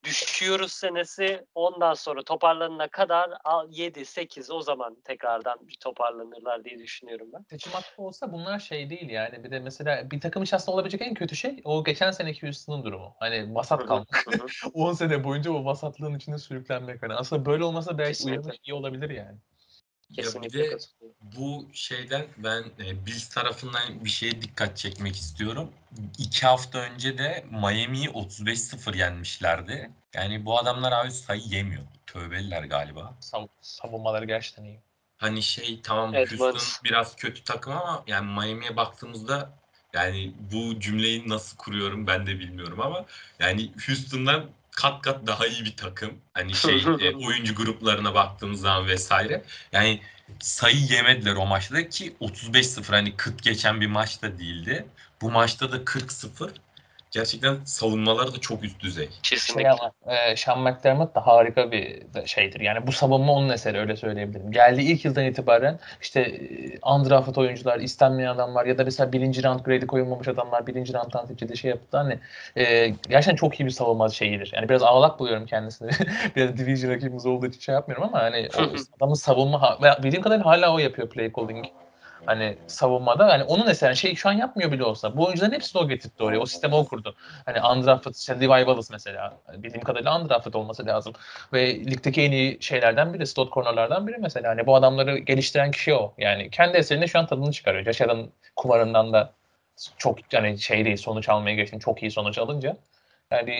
düşüyoruz 0.04 0.72
senesi 0.72 1.46
ondan 1.56 1.94
sonra 1.94 2.24
toparlanana 2.24 2.88
kadar 2.88 3.30
7-8 3.30 4.52
o 4.52 4.62
zaman 4.62 4.98
tekrardan 5.04 5.68
bir 5.68 5.78
toparlanırlar 5.80 6.64
diye 6.64 6.80
düşünüyorum 6.80 7.28
ben. 7.34 7.46
Seçim 7.50 7.72
hakkı 7.72 8.02
olsa 8.02 8.32
bunlar 8.32 8.60
şey 8.60 8.90
değil 8.90 9.10
yani. 9.10 9.44
Bir 9.44 9.52
de 9.52 9.60
mesela 9.60 10.12
bir 10.12 10.22
takım 10.22 10.44
için 10.44 10.56
aslında 10.56 10.76
olabilecek 10.76 11.02
en 11.02 11.14
kötü 11.14 11.36
şey 11.36 11.62
o 11.64 11.84
geçen 11.84 12.12
seneki 12.12 12.42
Houston'ın 12.42 12.84
durumu. 12.84 13.16
Hani 13.20 13.56
vasat 13.56 13.86
kalmak. 13.86 14.26
10 14.74 14.94
sene 14.94 15.24
boyunca 15.24 15.52
o 15.52 15.66
vasatlığın 15.66 16.16
içinde 16.16 16.38
sürüklenmek. 16.38 17.04
Hani 17.04 17.14
aslında 17.14 17.46
böyle 17.46 17.64
olmasa 17.64 17.98
belki 17.98 18.26
uyanış 18.26 18.58
iyi 18.64 18.74
olabilir 18.74 19.10
yani. 19.10 19.38
Ya 20.10 20.16
bir 20.18 20.24
Kesinlikle 20.24 20.60
de 20.60 20.70
katılıyorum. 20.70 21.18
bu 21.22 21.68
şeyden 21.74 22.26
ben 22.38 22.64
e, 22.86 23.06
Bills 23.06 23.30
tarafından 23.30 24.06
bir 24.06 24.10
şeye 24.10 24.42
dikkat 24.42 24.78
çekmek 24.78 25.16
istiyorum. 25.16 25.72
İki 26.18 26.46
hafta 26.46 26.80
önce 26.80 27.18
de 27.18 27.46
Miami'yi 27.52 28.10
35-0 28.10 28.96
yenmişlerdi. 28.98 29.92
Yani 30.14 30.46
bu 30.46 30.60
adamlar 30.60 30.92
abi 30.92 31.12
sayı 31.12 31.42
yemiyor. 31.42 31.84
Tövbeliler 32.08 32.64
galiba. 32.64 33.14
Sav- 33.22 33.48
savunmaları 33.62 34.26
gerçekten 34.26 34.64
iyi. 34.64 34.80
Hani 35.18 35.44
şey 35.44 35.82
tamam. 35.82 36.16
Houston 36.16 36.62
biraz 36.84 37.16
kötü 37.16 37.44
takım 37.44 37.74
ama 37.74 38.04
yani 38.08 38.26
Miami'ye 38.32 38.76
baktığımızda 38.76 39.50
yani 39.94 40.34
bu 40.52 40.80
cümleyi 40.80 41.30
nasıl 41.30 41.58
kuruyorum 41.58 42.08
ben 42.08 42.28
de 42.28 42.40
bilmiyorum 42.40 42.82
ama 42.82 43.06
yani 43.40 43.72
Houston'dan 43.88 44.50
kat 44.78 45.02
kat 45.02 45.28
daha 45.28 45.48
iyi 45.48 45.66
bir 45.66 45.76
takım. 45.76 46.22
Hani 46.34 46.56
şey 46.66 46.84
e, 47.00 47.16
oyuncu 47.16 47.56
gruplarına 47.56 48.14
baktığımız 48.14 48.62
zaman 48.62 48.88
vesaire. 48.88 49.44
Yani 49.72 50.02
sayı 50.40 50.78
yemediler 50.78 51.36
o 51.36 51.46
maçta 51.46 51.90
ki 51.90 52.16
35-0 52.22 52.90
hani 52.90 53.16
kıt 53.16 53.44
geçen 53.44 53.82
bir 53.82 53.88
maç 53.88 54.22
da 54.22 54.40
değildi. 54.40 54.88
Bu 55.22 55.32
maçta 55.32 55.72
da 55.72 55.78
40-0. 55.78 56.50
Gerçekten 57.18 57.58
savunmaları 57.66 58.34
da 58.34 58.40
çok 58.40 58.64
üst 58.64 58.80
düzey. 58.80 59.10
Kesinlikle. 59.24 59.64
Şey 59.64 59.72
ama 59.72 60.16
e, 60.16 60.36
Sean 60.36 60.62
McDermott 60.62 61.16
da 61.16 61.28
harika 61.28 61.72
bir 61.72 62.04
şeydir. 62.26 62.60
Yani 62.60 62.88
bu 62.88 62.92
savunma 62.92 63.34
onun 63.34 63.50
eseri 63.50 63.80
öyle 63.80 63.96
söyleyebilirim. 63.96 64.52
Geldiği 64.52 64.82
ilk 64.82 65.06
yıldan 65.06 65.26
itibaren 65.26 65.80
işte 66.02 66.22
e, 66.22 66.88
undrafted 66.94 67.36
oyuncular, 67.36 67.80
istenmeyen 67.80 68.30
adamlar 68.30 68.66
ya 68.66 68.78
da 68.78 68.84
mesela 68.84 69.12
birinci 69.12 69.44
round 69.44 69.60
grade'i 69.60 69.88
koyulmamış 69.88 70.28
adamlar 70.28 70.68
birinci 70.68 70.94
round'dan 70.94 71.26
seçildi 71.26 71.58
şey 71.58 71.70
yaptı. 71.70 71.98
Hani 71.98 72.20
e, 72.56 72.88
gerçekten 72.88 73.36
çok 73.36 73.60
iyi 73.60 73.66
bir 73.66 73.72
savunma 73.72 74.10
şeyidir. 74.10 74.52
Yani 74.56 74.70
biraz 74.70 74.84
ağlak 74.84 75.20
buluyorum 75.20 75.46
kendisini. 75.46 75.92
biraz 76.36 76.58
division 76.58 76.92
rakibimiz 76.92 77.26
olduğu 77.26 77.46
için 77.46 77.60
şey 77.60 77.76
yapmıyorum 77.76 78.04
ama 78.04 78.20
hani 78.20 78.50
o 78.58 78.62
adamın 78.98 79.14
savunma 79.14 79.78
bildiğim 80.04 80.24
kadarıyla 80.24 80.46
hala 80.46 80.74
o 80.74 80.80
yapıyor 80.80 81.10
play 81.10 81.32
calling. 81.34 81.66
Hani 82.28 82.58
savunmada 82.68 83.28
hani 83.28 83.44
onun 83.44 83.68
eseri 83.68 83.98
şey 83.98 84.16
şu 84.16 84.30
an 84.30 84.34
yapmıyor 84.34 84.72
bile 84.72 84.84
olsa. 84.84 85.18
Bu 85.18 85.26
oyuncuların 85.26 85.52
hepsini 85.52 85.82
o 85.82 85.88
getirdi 85.88 86.24
oraya. 86.24 86.40
O 86.40 86.46
sistemi 86.46 86.76
o 86.76 86.86
kurdu. 86.86 87.16
Hani 87.46 87.62
undrafted, 87.62 88.16
işte 88.16 88.36
Levi 88.36 88.48
Wallace 88.48 88.88
mesela. 88.92 89.38
Bildiğim 89.54 89.84
kadarıyla 89.84 90.22
undrafted 90.22 90.54
olması 90.54 90.86
lazım. 90.86 91.14
Ve 91.54 91.76
ligdeki 91.76 92.22
en 92.22 92.32
iyi 92.32 92.58
şeylerden 92.62 93.14
biri, 93.14 93.28
slot 93.28 93.54
cornerlardan 93.54 94.08
biri 94.08 94.18
mesela. 94.18 94.50
Hani 94.50 94.66
bu 94.66 94.76
adamları 94.76 95.18
geliştiren 95.18 95.72
kişi 95.72 95.94
o. 95.94 96.14
Yani 96.18 96.50
kendi 96.50 96.78
eserinde 96.78 97.08
şu 97.08 97.20
an 97.20 97.28
tadını 97.28 97.52
çıkarıyor. 97.52 98.02
Allen 98.02 98.30
kumarından 98.56 99.14
da 99.14 99.34
çok 99.98 100.34
yani 100.34 100.60
şey 100.60 100.86
değil 100.86 100.98
sonuç 100.98 101.30
almaya 101.30 101.56
geçtim. 101.56 101.80
Çok 101.80 102.02
iyi 102.04 102.12
sonuç 102.12 102.38
alınca. 102.38 102.78
Yani 103.32 103.52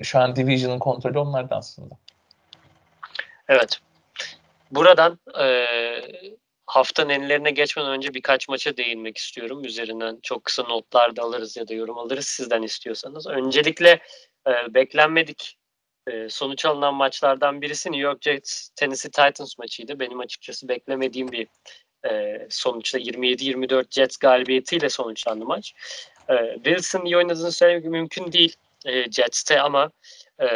e, 0.00 0.04
şu 0.04 0.18
an 0.18 0.36
Division'ın 0.36 0.78
kontrolü 0.78 1.18
onlarda 1.18 1.56
aslında. 1.56 1.94
Evet. 3.48 3.78
Buradan 4.70 5.18
e, 5.40 5.66
haftanın 6.66 7.08
enlerine 7.10 7.50
geçmeden 7.50 7.90
önce 7.90 8.14
birkaç 8.14 8.48
maça 8.48 8.76
değinmek 8.76 9.16
istiyorum. 9.16 9.64
Üzerinden 9.64 10.18
çok 10.22 10.44
kısa 10.44 10.62
notlar 10.62 11.16
da 11.16 11.22
alırız 11.22 11.56
ya 11.56 11.68
da 11.68 11.74
yorum 11.74 11.98
alırız 11.98 12.26
sizden 12.26 12.62
istiyorsanız. 12.62 13.26
Öncelikle 13.26 14.00
e, 14.46 14.74
beklenmedik 14.74 15.58
e, 16.06 16.28
sonuç 16.28 16.64
alınan 16.64 16.94
maçlardan 16.94 17.62
birisi 17.62 17.92
New 17.92 18.02
York 18.02 18.22
Jets 18.22 18.68
Tennessee 18.68 19.10
Titans 19.10 19.58
maçıydı. 19.58 20.00
Benim 20.00 20.20
açıkçası 20.20 20.68
beklemediğim 20.68 21.32
bir 21.32 21.46
e, 22.10 22.46
sonuçta 22.50 22.98
27-24 22.98 23.84
Jets 23.90 24.16
galibiyetiyle 24.16 24.88
sonuçlandı 24.88 25.44
maç. 25.44 25.74
E, 26.28 26.54
Wilson 26.54 27.04
iyi 27.04 27.16
oynadığını 27.16 27.52
söylemek 27.52 27.84
mümkün 27.84 28.32
değil 28.32 28.56
e, 28.86 29.10
Jets'te 29.10 29.60
ama 29.60 29.90
e, 30.40 30.46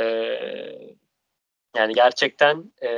yani 1.77 1.93
gerçekten 1.95 2.73
e, 2.83 2.89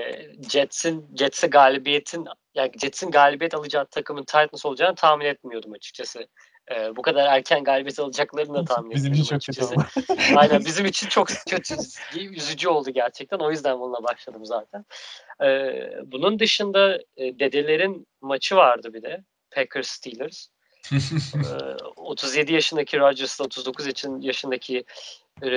Jets'in 0.50 1.16
Jets'e 1.18 1.46
galibiyetin 1.46 2.26
yani 2.54 2.70
Jets'in 2.80 3.10
galibiyet 3.10 3.54
alacağı 3.54 3.86
takımın 3.86 4.24
Titans 4.24 4.66
olacağını 4.66 4.94
tahmin 4.94 5.24
etmiyordum 5.24 5.72
açıkçası. 5.72 6.26
E, 6.74 6.96
bu 6.96 7.02
kadar 7.02 7.26
erken 7.36 7.64
galibiyet 7.64 7.98
alacaklarını 7.98 8.54
da 8.54 8.64
tahmin 8.64 8.90
Bizim 8.90 9.12
etmiyordum 9.12 9.36
açıkçası. 9.36 9.74
Aynen 10.36 10.64
bizim 10.64 10.86
için 10.86 11.08
çok 11.08 11.28
kötü, 11.48 11.74
üzücü 12.16 12.68
oldu 12.68 12.90
gerçekten. 12.90 13.38
O 13.38 13.50
yüzden 13.50 13.80
bununla 13.80 14.02
başladım 14.02 14.46
zaten. 14.46 14.84
Ee, 15.42 15.90
bunun 16.04 16.38
dışında 16.38 16.98
e, 17.16 17.38
dedelerin 17.38 18.06
maçı 18.20 18.56
vardı 18.56 18.94
bir 18.94 19.02
de. 19.02 19.24
Packers 19.50 19.88
Steelers. 19.88 20.46
Ee, 21.34 21.84
37 21.96 22.52
yaşındaki 22.52 22.98
Rodgers'la 22.98 23.44
39 23.44 23.86
yaşın- 23.86 24.20
yaşındaki 24.20 24.84
e, 25.42 25.48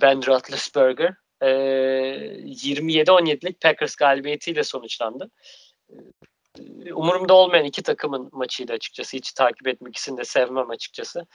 Ben 0.00 0.26
Roethlisberger 0.26 1.14
e, 1.44 1.48
27-17'lik 2.44 3.60
Packers 3.60 3.96
galibiyetiyle 3.96 4.64
sonuçlandı. 4.64 5.30
Umurumda 6.94 7.34
olmayan 7.34 7.64
iki 7.64 7.82
takımın 7.82 8.28
maçıydı 8.32 8.72
açıkçası. 8.72 9.16
Hiç 9.16 9.32
takip 9.32 9.68
etmek 9.68 9.90
ikisini 9.90 10.18
de 10.18 10.24
sevmem 10.24 10.70
açıkçası. 10.70 11.26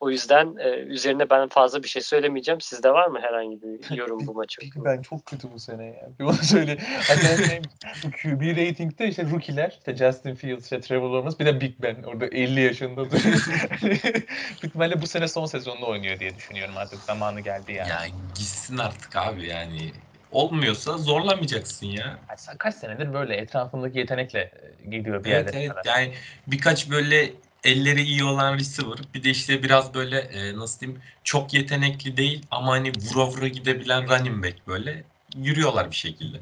O 0.00 0.10
yüzden 0.10 0.56
e, 0.58 0.68
üzerine 0.68 1.30
ben 1.30 1.48
fazla 1.48 1.82
bir 1.82 1.88
şey 1.88 2.02
söylemeyeceğim. 2.02 2.60
Sizde 2.60 2.90
var 2.90 3.06
mı 3.06 3.20
herhangi 3.20 3.62
bir 3.62 3.90
yorum 3.96 4.26
bu 4.26 4.34
maç 4.34 4.58
hakkında? 4.58 4.84
Ben 4.84 5.02
çok 5.02 5.26
kötü 5.26 5.52
bu 5.52 5.58
sene 5.58 5.86
ya. 5.86 6.08
Bir 6.18 6.24
onu 6.24 6.34
söyle. 6.34 6.78
Bu 8.04 8.10
QB 8.10 8.42
rating'de 8.42 9.08
işte 9.08 9.30
rookie'ler, 9.30 9.70
işte 9.78 9.96
Justin 9.96 10.34
Fields, 10.34 10.62
işte 10.62 10.80
Trevor 10.80 11.10
Lawrence, 11.10 11.38
bir 11.38 11.46
de 11.46 11.60
Big 11.60 11.74
Ben. 11.82 12.02
Orada 12.02 12.26
50 12.26 12.60
yaşında 12.60 12.96
duruyor. 13.10 13.46
Büyük 14.62 15.02
bu 15.02 15.06
sene 15.06 15.28
son 15.28 15.46
sezonunu 15.46 15.88
oynuyor 15.88 16.20
diye 16.20 16.36
düşünüyorum 16.36 16.76
artık. 16.76 17.02
Zamanı 17.02 17.40
geldi 17.40 17.72
yani. 17.72 17.88
Ya 17.88 18.06
gitsin 18.34 18.78
artık 18.78 19.16
abi 19.16 19.46
yani. 19.46 19.92
Olmuyorsa 20.32 20.98
zorlamayacaksın 20.98 21.86
ya. 21.86 22.18
Sen 22.36 22.56
Kaç 22.56 22.74
senedir 22.74 23.12
böyle 23.12 23.36
etrafındaki 23.36 23.98
yetenekle 23.98 24.40
e, 24.40 24.90
gidiyor 24.90 25.24
bir 25.24 25.30
Evet 25.30 25.54
evet 25.54 25.72
yani 25.84 26.12
birkaç 26.46 26.90
böyle 26.90 27.32
elleri 27.64 28.02
iyi 28.02 28.24
olan 28.24 28.54
receiver 28.58 28.98
bir 29.14 29.24
de 29.24 29.30
işte 29.30 29.62
biraz 29.62 29.94
böyle 29.94 30.18
e, 30.18 30.56
nasıl 30.56 30.80
diyeyim 30.80 31.02
çok 31.24 31.54
yetenekli 31.54 32.16
değil 32.16 32.46
ama 32.50 32.72
hani 32.72 32.92
vura 32.92 33.26
vura 33.26 33.48
gidebilen 33.48 34.08
running 34.08 34.44
back 34.44 34.68
böyle 34.68 35.04
yürüyorlar 35.36 35.90
bir 35.90 35.96
şekilde. 35.96 36.38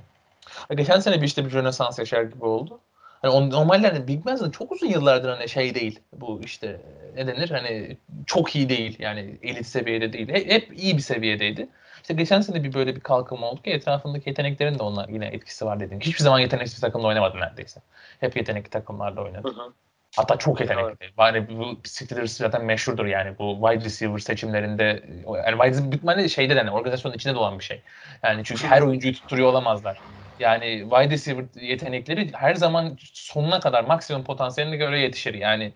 Geçen 0.77 1.01
sene 1.01 1.21
bir 1.21 1.27
işte 1.27 1.45
bir 1.45 1.53
rönesans 1.53 1.99
yaşar 1.99 2.23
gibi 2.23 2.45
oldu. 2.45 2.81
Hani 3.23 3.33
on, 3.33 3.51
normalde 3.51 3.89
hani 3.89 4.09
Big 4.09 4.27
Ben 4.27 4.37
zaten 4.37 4.51
çok 4.51 4.73
uzun 4.73 4.87
yıllardır 4.87 5.29
hani 5.29 5.49
şey 5.49 5.75
değil. 5.75 6.01
Bu 6.13 6.41
işte 6.45 6.81
ne 7.15 7.27
denir 7.27 7.51
hani 7.51 7.97
çok 8.27 8.57
iyi 8.57 8.69
değil. 8.69 8.97
Yani 8.99 9.39
elit 9.43 9.67
seviyede 9.67 10.13
değil. 10.13 10.29
Hep, 10.29 10.51
hep 10.51 10.79
iyi 10.79 10.97
bir 10.97 11.03
seviyedeydi. 11.03 11.69
İşte 12.03 12.15
geçen 12.15 12.41
sene 12.41 12.65
bir 12.65 12.75
böyle 12.75 12.97
bir 12.97 13.01
kalkınma 13.01 13.51
oldu 13.51 13.63
ki 13.63 13.71
etrafındaki 13.71 14.29
yeteneklerin 14.29 14.79
de 14.79 14.83
ona 14.83 15.07
yine 15.09 15.27
etkisi 15.27 15.67
var 15.67 15.81
dediğim. 15.81 16.01
Hiçbir 16.01 16.25
zaman 16.25 16.39
yeteneksiz 16.39 16.81
takımda 16.81 17.07
oynamadı 17.07 17.41
neredeyse. 17.41 17.81
Hep 18.21 18.37
yetenekli 18.37 18.71
takımlarda 18.71 19.23
oynadı. 19.23 19.49
Hı 19.49 19.63
hı. 19.63 19.73
Hatta 20.17 20.37
çok 20.37 20.61
yetenekli. 20.61 21.11
Yani 21.19 21.49
bu 21.49 21.81
Steelers 21.85 22.33
zaten 22.37 22.65
meşhurdur 22.65 23.07
yani 23.07 23.39
bu 23.39 23.69
wide 23.69 23.85
receiver 23.85 24.19
seçimlerinde 24.19 25.03
yani 25.45 25.57
wide 25.57 25.71
receiver 25.71 26.29
şeyde 26.29 26.55
de 26.55 26.59
yani 26.59 26.71
organizasyonun 26.71 27.17
içinde 27.17 27.35
de 27.35 27.39
olan 27.39 27.59
bir 27.59 27.65
şey. 27.65 27.83
Yani 28.23 28.45
çünkü 28.45 28.67
her 28.67 28.83
oyuncuyu 28.83 29.15
tutturuyor 29.15 29.49
olamazlar. 29.49 30.03
Yani 30.39 30.87
wide 30.91 31.11
receiver 31.11 31.45
yetenekleri 31.61 32.33
her 32.33 32.55
zaman 32.55 32.97
sonuna 33.03 33.61
kadar 33.61 33.85
maksimum 33.85 34.25
potansiyeline 34.25 34.77
göre 34.77 35.01
yetişir. 35.01 35.35
Yani 35.35 35.73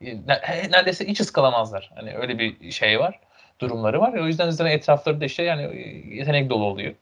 e, 0.00 0.06
ne- 0.06 0.70
neredeyse 0.70 1.06
hiç 1.06 1.20
ıskalamazlar. 1.20 1.90
Hani 1.94 2.16
öyle 2.16 2.38
bir 2.38 2.70
şey 2.70 3.00
var. 3.00 3.20
Durumları 3.60 4.00
var. 4.00 4.12
O 4.12 4.26
yüzden 4.26 4.50
zaten 4.50 4.70
etrafları 4.70 5.20
da 5.20 5.24
işte 5.24 5.42
yani 5.42 5.62
e, 5.62 6.14
yetenek 6.16 6.50
dolu 6.50 6.64
oluyor. 6.64 6.94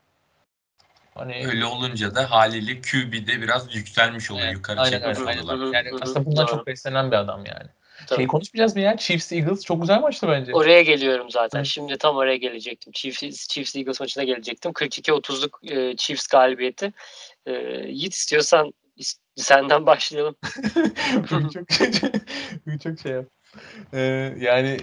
Hani 1.15 1.47
Öyle 1.47 1.65
olunca 1.65 2.15
da 2.15 2.31
haliyle 2.31 2.81
QB'de 2.81 3.43
biraz 3.43 3.75
yükselmiş 3.75 4.31
oluyor. 4.31 4.47
Evet, 4.47 4.57
Yukarı 4.57 4.81
aynen 4.81 4.99
çekmiş 4.99 5.19
aynen. 5.29 5.43
oluyorlar. 5.43 5.75
yani 5.75 5.91
aslında 6.03 6.27
bundan 6.27 6.47
çok 6.47 6.67
beslenen 6.67 7.11
bir 7.11 7.17
adam 7.17 7.45
yani. 7.47 7.69
Tabii. 8.07 8.17
Şey 8.17 8.27
konuşmayacağız 8.27 8.77
mı 8.77 8.83
ya? 8.83 8.97
Chiefs 8.97 9.33
Eagles 9.33 9.65
çok 9.65 9.81
güzel 9.81 10.01
maçtı 10.01 10.29
bence. 10.29 10.53
Oraya 10.53 10.83
geliyorum 10.83 11.31
zaten. 11.31 11.63
Şimdi 11.63 11.99
tam 11.99 12.17
oraya 12.17 12.37
gelecektim. 12.37 12.93
Chiefs, 12.93 13.49
Chiefs 13.49 13.77
Eagles 13.77 14.01
maçına 14.01 14.25
gelecektim. 14.25 14.73
42-30'luk 14.73 15.73
e, 15.73 15.97
Chiefs 15.97 16.27
galibiyeti. 16.27 16.93
E, 17.47 17.53
Yiğit 17.89 18.15
istiyorsan 18.15 18.73
is- 18.99 19.19
senden 19.37 19.87
başlayalım. 19.87 20.37
Çok, 21.29 21.53
çok 22.83 23.01
şey 23.01 23.13
yap. 23.13 23.25
Ee, 23.95 24.35
yani 24.39 24.81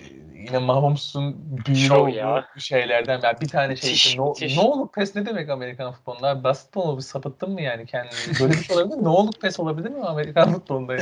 yine 0.47 0.57
Mahomes'un 0.57 1.36
büyülü 1.65 1.93
olduğu 1.93 2.09
ya. 2.09 2.47
şeylerden. 2.57 3.19
Yani 3.24 3.41
bir 3.41 3.47
tane 3.47 3.76
şey 3.76 3.93
işte, 3.93 4.17
no, 4.17 4.34
no 4.55 4.80
look 4.80 4.93
pass 4.93 5.15
ne 5.15 5.26
demek 5.26 5.49
Amerikan 5.49 5.93
futbolunda? 5.93 6.36
Mu? 6.76 6.97
Bir 6.97 7.01
sapıttın 7.01 7.49
mı 7.49 7.61
yani 7.61 7.86
kendini? 7.86 8.39
Böyle 8.39 8.53
bir 8.53 8.63
şey 8.63 8.76
olabilir 8.76 8.95
mi? 8.95 9.03
No 9.03 9.26
look 9.26 9.41
pass 9.41 9.59
olabilir 9.59 9.89
mi 9.89 10.05
Amerikan 10.05 10.53
futbolunda? 10.53 10.95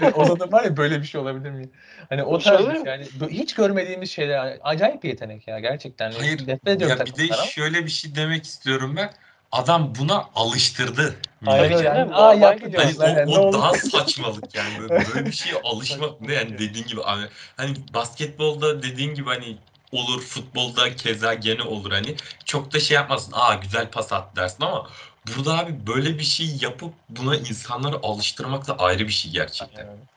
Hani 0.00 0.14
o 0.14 0.24
zaman 0.24 0.52
var 0.52 0.64
ya 0.64 0.76
böyle 0.76 1.00
bir 1.00 1.06
şey 1.06 1.20
olabilir 1.20 1.50
mi? 1.50 1.68
Hani 2.08 2.22
o 2.22 2.38
tarz 2.38 2.66
şey. 2.66 2.82
Yani 2.84 3.06
hiç 3.30 3.54
görmediğimiz 3.54 4.10
şeyler. 4.10 4.58
Acayip 4.62 5.02
bir 5.02 5.08
yetenek 5.08 5.48
ya 5.48 5.58
gerçekten. 5.58 6.12
Hayır, 6.12 6.46
Ya 6.88 7.06
bir 7.06 7.16
de 7.16 7.34
şöyle 7.34 7.84
bir 7.84 7.90
şey 7.90 8.14
demek 8.14 8.44
istiyorum 8.44 8.94
ben. 8.96 9.10
Adam 9.52 9.94
buna 9.98 10.24
alıştırdı. 10.34 11.16
Aynen 11.46 11.68
milleti. 11.68 11.76
öyle. 11.76 11.88
Yani, 11.88 12.14
Aa 12.14 12.54
gidiyor. 12.54 12.96
Hani 12.98 13.32
o, 13.32 13.38
o 13.38 13.52
daha 13.52 13.74
saçmalık 13.74 14.54
yani 14.54 14.78
böyle, 14.88 15.26
bir 15.26 15.32
şeye 15.32 15.60
alışmak 15.64 16.20
ne 16.20 16.34
yani 16.34 16.58
dediğin 16.58 16.86
gibi 16.86 17.00
abi 17.04 17.22
hani 17.56 17.76
basketbolda 17.94 18.82
dediğin 18.82 19.14
gibi 19.14 19.28
hani 19.28 19.56
olur 19.92 20.22
futbolda 20.22 20.96
keza 20.96 21.34
gene 21.34 21.62
olur 21.62 21.92
hani 21.92 22.16
çok 22.44 22.72
da 22.72 22.80
şey 22.80 22.94
yapmasın 22.94 23.32
aa 23.36 23.54
güzel 23.54 23.90
pas 23.90 24.12
at 24.12 24.36
dersin 24.36 24.64
ama 24.64 24.90
burada 25.26 25.58
abi 25.58 25.86
böyle 25.86 26.18
bir 26.18 26.24
şey 26.24 26.56
yapıp 26.60 26.94
buna 27.08 27.36
insanları 27.36 27.96
alıştırmak 28.02 28.68
da 28.68 28.78
ayrı 28.78 29.06
bir 29.06 29.12
şey 29.12 29.30
gerçekten. 29.30 29.86
Aynen. 29.86 30.08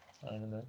Aynen. 0.52 0.66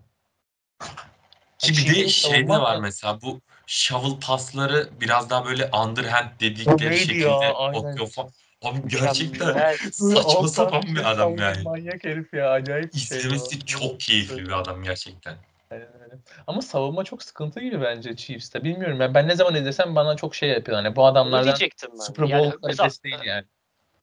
Ki 1.58 1.72
bir 1.72 1.94
de 1.94 2.08
şey 2.08 2.48
de 2.48 2.48
var 2.48 2.76
mesela 2.76 3.22
bu 3.22 3.40
shovel 3.66 4.20
pasları 4.20 4.88
biraz 5.00 5.30
daha 5.30 5.44
böyle 5.44 5.66
underhand 5.66 6.40
dedikleri 6.40 6.98
şekilde 6.98 7.28
ya? 7.28 7.54
Aynen. 7.54 8.06
falan. 8.06 8.30
Abi 8.62 8.88
gerçekten 8.88 9.76
saçma 9.90 10.48
sapan 10.48 10.82
bir 10.82 11.10
adam 11.10 11.38
yani. 11.38 11.62
Manyak 11.62 12.04
herif 12.04 12.34
ya 12.34 12.50
acayip 12.50 12.94
bir 12.94 12.98
şey. 12.98 13.18
İzlemesi 13.18 13.66
çok 13.66 14.00
keyifli 14.00 14.46
bir 14.46 14.52
adam 14.52 14.82
gerçekten. 14.82 15.36
Aynen 15.70 16.02
öyle. 16.02 16.14
Ama 16.46 16.62
savunma 16.62 17.04
çok 17.04 17.22
sıkıntı 17.22 17.60
gibi 17.60 17.80
bence 17.80 18.16
Chiefs'te. 18.16 18.64
Bilmiyorum 18.64 19.00
yani 19.00 19.14
ben 19.14 19.28
ne 19.28 19.36
zaman 19.36 19.54
izlesem 19.54 19.94
bana 19.94 20.16
çok 20.16 20.34
şey 20.34 20.48
yapıyor. 20.48 20.76
Hani 20.82 20.96
bu 20.96 21.06
adamlardan 21.06 21.56
ben. 21.60 21.98
Super 21.98 22.24
Yani 22.26 22.44
Bowl 22.44 22.58
mesela 22.62 22.76
kalitesi 22.76 23.02
değil 23.04 23.18
yani. 23.24 23.44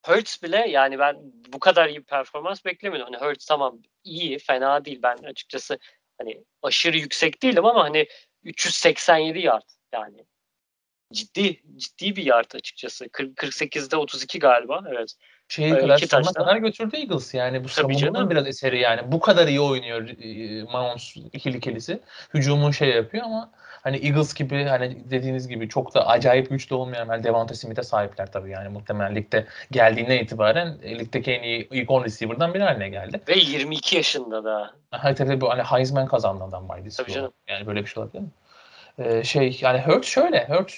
Hurts 0.05 0.43
bile 0.43 0.69
yani 0.69 0.99
ben 0.99 1.17
bu 1.53 1.59
kadar 1.59 1.89
iyi 1.89 1.99
bir 1.99 2.03
performans 2.03 2.65
beklemiyordum. 2.65 3.13
Hani 3.13 3.25
Hurts 3.29 3.45
tamam 3.45 3.79
iyi, 4.03 4.39
fena 4.39 4.85
değil. 4.85 4.99
Ben 5.03 5.17
açıkçası 5.17 5.79
hani 6.17 6.43
aşırı 6.63 6.97
yüksek 6.97 7.43
değilim 7.43 7.65
ama 7.65 7.83
hani 7.83 8.07
387 8.43 9.39
yard 9.39 9.69
yani 9.93 10.25
ciddi 11.11 11.61
ciddi 11.77 12.15
bir 12.15 12.25
yard 12.25 12.51
açıkçası. 12.55 13.09
40, 13.09 13.37
48'de 13.37 13.97
32 13.97 14.39
galiba. 14.39 14.83
Evet. 14.89 15.15
Şeye 15.47 15.69
Ee, 15.75 15.79
kadar 15.79 15.97
iki 15.97 16.07
sonuna 16.07 16.25
taştan. 16.25 16.45
kadar 16.45 16.57
götürdü 16.57 16.95
Eagles 16.95 17.33
yani. 17.33 17.63
Bu 17.63 17.67
Tabii 17.67 17.95
savunmanın 17.95 18.29
biraz 18.29 18.47
eseri 18.47 18.79
yani. 18.79 19.11
Bu 19.11 19.19
kadar 19.19 19.47
iyi 19.47 19.61
oynuyor 19.61 20.09
e, 20.09 20.63
Mahomes 20.63 21.15
ikili 21.33 21.59
kelisi. 21.59 21.99
Hücumun 22.33 22.71
şey 22.71 22.89
yapıyor 22.89 23.23
ama 23.25 23.51
hani 23.83 23.97
Eagles 24.05 24.33
gibi 24.33 24.63
hani 24.63 25.09
dediğiniz 25.09 25.47
gibi 25.47 25.69
çok 25.69 25.95
da 25.95 26.07
acayip 26.07 26.49
güçlü 26.49 26.75
olmayan 26.75 27.07
yani 27.07 27.23
Devonta 27.23 27.55
Smith'e 27.55 27.83
sahipler 27.83 28.31
tabii 28.31 28.49
yani 28.49 28.69
muhtemelen 28.69 29.15
ligde 29.15 29.45
geldiğine 29.71 30.21
itibaren 30.21 30.77
e, 30.83 30.99
ligdeki 30.99 31.31
en 31.31 31.43
iyi 31.43 31.67
ilk 31.71 31.91
10 31.91 32.03
receiver'dan 32.03 32.53
biri 32.53 32.63
haline 32.63 32.89
geldi. 32.89 33.21
Ve 33.27 33.35
22 33.37 33.95
yaşında 33.95 34.43
da. 34.43 34.73
Ha 34.91 35.15
tabii 35.15 35.41
bu 35.41 35.49
hani 35.49 35.63
Heisman 35.63 36.07
kazandı 36.07 36.43
adam 36.43 36.67
Tabii 36.97 37.11
canım. 37.11 37.33
Yani 37.47 37.67
böyle 37.67 37.81
bir 37.81 37.87
şey 37.87 38.03
olabilir 38.03 38.21
mi? 38.21 38.29
Ee, 38.97 39.23
şey 39.23 39.59
yani 39.61 39.81
Hurts 39.81 40.07
şöyle 40.07 40.47
Hurts 40.47 40.75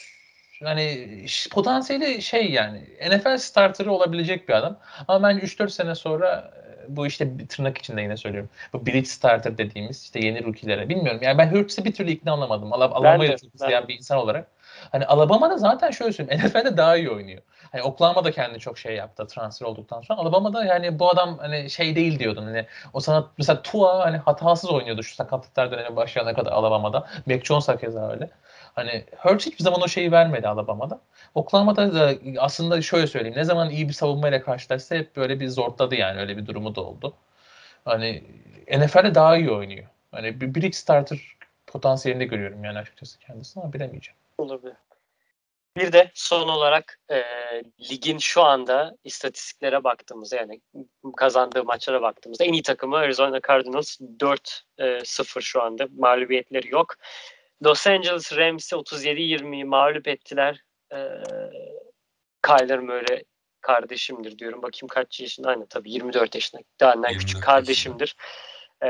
hani 0.63 1.07
potansiyeli 1.51 2.21
şey 2.21 2.51
yani 2.51 2.81
NFL 3.09 3.37
starterı 3.37 3.91
olabilecek 3.91 4.49
bir 4.49 4.53
adam. 4.53 4.77
Ama 5.07 5.29
bence 5.29 5.45
3-4 5.45 5.69
sene 5.69 5.95
sonra 5.95 6.51
e, 6.57 6.95
bu 6.95 7.07
işte 7.07 7.47
tırnak 7.47 7.77
içinde 7.77 8.01
yine 8.01 8.17
söylüyorum. 8.17 8.49
Bu 8.73 8.85
bridge 8.85 9.05
starter 9.05 9.57
dediğimiz 9.57 10.03
işte 10.03 10.19
yeni 10.19 10.43
rookie'lere 10.43 10.89
bilmiyorum. 10.89 11.19
Yani 11.23 11.37
ben 11.37 11.51
Hurts'ı 11.51 11.85
bir 11.85 11.93
türlü 11.93 12.11
ikna 12.11 12.35
olamadım. 12.35 12.73
Alab 12.73 12.91
Alabama'yı 12.91 13.31
da 13.31 13.37
çok 13.37 13.87
bir 13.87 13.97
insan 13.97 14.17
olarak. 14.17 14.47
Hani 14.91 15.05
Alabama'da 15.05 15.57
zaten 15.57 15.91
şöyle 15.91 16.13
söyleyeyim. 16.13 16.41
NFL'de 16.47 16.77
daha 16.77 16.97
iyi 16.97 17.09
oynuyor. 17.09 17.41
Hani 17.71 17.83
Oklahoma'da 17.83 18.31
kendi 18.31 18.59
çok 18.59 18.77
şey 18.77 18.95
yaptı 18.95 19.27
transfer 19.27 19.65
olduktan 19.65 20.01
sonra. 20.01 20.19
Alabama'da 20.19 20.65
yani 20.65 20.99
bu 20.99 21.09
adam 21.09 21.37
hani 21.37 21.69
şey 21.69 21.95
değil 21.95 22.19
diyordun. 22.19 22.45
Hani 22.45 22.65
o 22.93 22.99
sana 22.99 23.27
mesela 23.37 23.61
Tua 23.61 24.05
hani 24.05 24.17
hatasız 24.17 24.69
oynuyordu 24.69 25.03
şu 25.03 25.15
sakatlıklar 25.15 25.71
dönemi 25.71 25.95
başlayana 25.95 26.33
kadar 26.33 26.51
Alabama'da. 26.51 27.07
Mac 27.25 27.43
Jones 27.43 27.67
keza 27.81 28.11
öyle. 28.11 28.29
Hani 28.75 29.05
Hurts 29.17 29.45
hiçbir 29.45 29.63
zaman 29.63 29.81
o 29.81 29.87
şeyi 29.87 30.11
vermedi 30.11 30.47
Alabama'da. 30.47 31.01
Oklahoma'da 31.35 31.93
da 31.93 32.13
aslında 32.37 32.81
şöyle 32.81 33.07
söyleyeyim. 33.07 33.37
Ne 33.37 33.43
zaman 33.43 33.69
iyi 33.69 33.87
bir 33.87 33.93
savunmayla 33.93 34.41
karşılaşsa 34.41 34.95
hep 34.95 35.15
böyle 35.15 35.39
bir 35.39 35.47
zorladı 35.47 35.95
yani. 35.95 36.19
Öyle 36.19 36.37
bir 36.37 36.45
durumu 36.45 36.75
da 36.75 36.81
oldu. 36.81 37.13
Hani 37.85 38.23
NFL'de 38.67 39.15
daha 39.15 39.37
iyi 39.37 39.51
oynuyor. 39.51 39.87
Hani 40.11 40.41
bir 40.41 40.55
bridge 40.55 40.71
starter 40.71 41.19
potansiyelinde 41.67 42.25
görüyorum 42.25 42.63
yani 42.63 42.79
açıkçası 42.79 43.19
kendisini 43.19 43.63
ama 43.63 43.73
bilemeyeceğim. 43.73 44.17
Olabilir. 44.37 44.73
Bir 45.77 45.93
de 45.93 46.11
son 46.13 46.49
olarak 46.49 46.99
e, 47.11 47.23
ligin 47.91 48.17
şu 48.17 48.43
anda 48.43 48.95
istatistiklere 49.03 49.83
baktığımızda 49.83 50.35
yani 50.35 50.61
kazandığı 51.17 51.63
maçlara 51.63 52.01
baktığımızda 52.01 52.43
en 52.43 52.53
iyi 52.53 52.61
takımı 52.61 52.97
Arizona 52.97 53.39
Cardinals 53.47 53.99
4-0 54.01 55.41
şu 55.41 55.61
anda. 55.61 55.87
Mağlubiyetleri 55.97 56.69
yok. 56.69 56.95
Los 57.63 57.87
Angeles 57.87 58.37
Rams'i 58.37 58.75
37-20'yi 58.75 59.65
mağlup 59.65 60.07
ettiler. 60.07 60.63
E, 60.93 60.97
Kyler 62.45 62.79
Murray 62.79 63.23
kardeşimdir 63.61 64.39
diyorum. 64.39 64.61
Bakayım 64.61 64.87
kaç 64.87 65.19
yaşında? 65.19 65.49
Aynen 65.49 65.65
tabii 65.65 65.91
24 65.91 66.35
yaşında. 66.35 66.61
Daha 66.79 66.93
24 66.93 67.17
küçük 67.19 67.43
kardeşimdir. 67.43 68.15
E, 68.83 68.89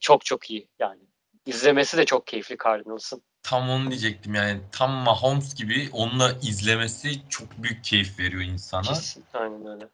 çok 0.00 0.24
çok 0.24 0.50
iyi 0.50 0.68
yani. 0.78 1.00
İzlemesi 1.46 1.96
de 1.96 2.04
çok 2.04 2.26
keyifli 2.26 2.56
Cardinals'ın. 2.64 3.22
Tam 3.42 3.70
onu 3.70 3.90
diyecektim 3.90 4.34
yani 4.34 4.60
tam 4.72 4.90
Mahomes 4.90 5.54
gibi 5.54 5.88
onunla 5.92 6.32
izlemesi 6.32 7.28
çok 7.28 7.62
büyük 7.62 7.84
keyif 7.84 8.18
veriyor 8.18 8.42
insana. 8.42 8.82
Kesin. 8.82 9.24
Aynen 9.34 9.66
öyle. 9.66 9.88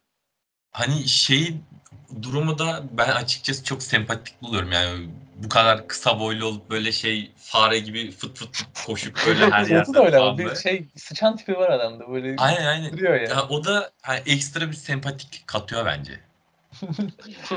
Hani 0.71 1.07
şey 1.07 1.53
durumu 2.21 2.59
da 2.59 2.83
ben 2.91 3.09
açıkçası 3.09 3.63
çok 3.63 3.83
sempatik 3.83 4.41
buluyorum 4.41 4.71
yani 4.71 5.09
bu 5.43 5.49
kadar 5.49 5.87
kısa 5.87 6.19
boylu 6.19 6.45
olup 6.45 6.69
böyle 6.69 6.91
şey 6.91 7.31
fare 7.37 7.79
gibi 7.79 8.11
fıt 8.11 8.37
fıt 8.37 8.55
fıt 8.57 8.85
koşup 8.85 9.19
böyle 9.27 9.49
her 9.51 9.65
yerde 9.65 9.93
da 9.93 10.05
öyle 10.05 10.17
falan 10.17 10.37
bir 10.37 10.45
böyle. 10.45 10.55
şey 10.55 10.87
sıçan 10.95 11.35
tipi 11.35 11.57
var 11.57 11.69
adamda 11.69 12.09
böyle 12.11 12.35
Aynen 12.37 12.65
aynen. 12.65 12.91
duruyor 12.91 13.15
ya. 13.15 13.29
Ya 13.29 13.47
o 13.49 13.63
da 13.63 13.91
hani 14.01 14.19
ekstra 14.25 14.67
bir 14.67 14.75
sempatik 14.75 15.43
katıyor 15.47 15.85
bence. 15.85 16.19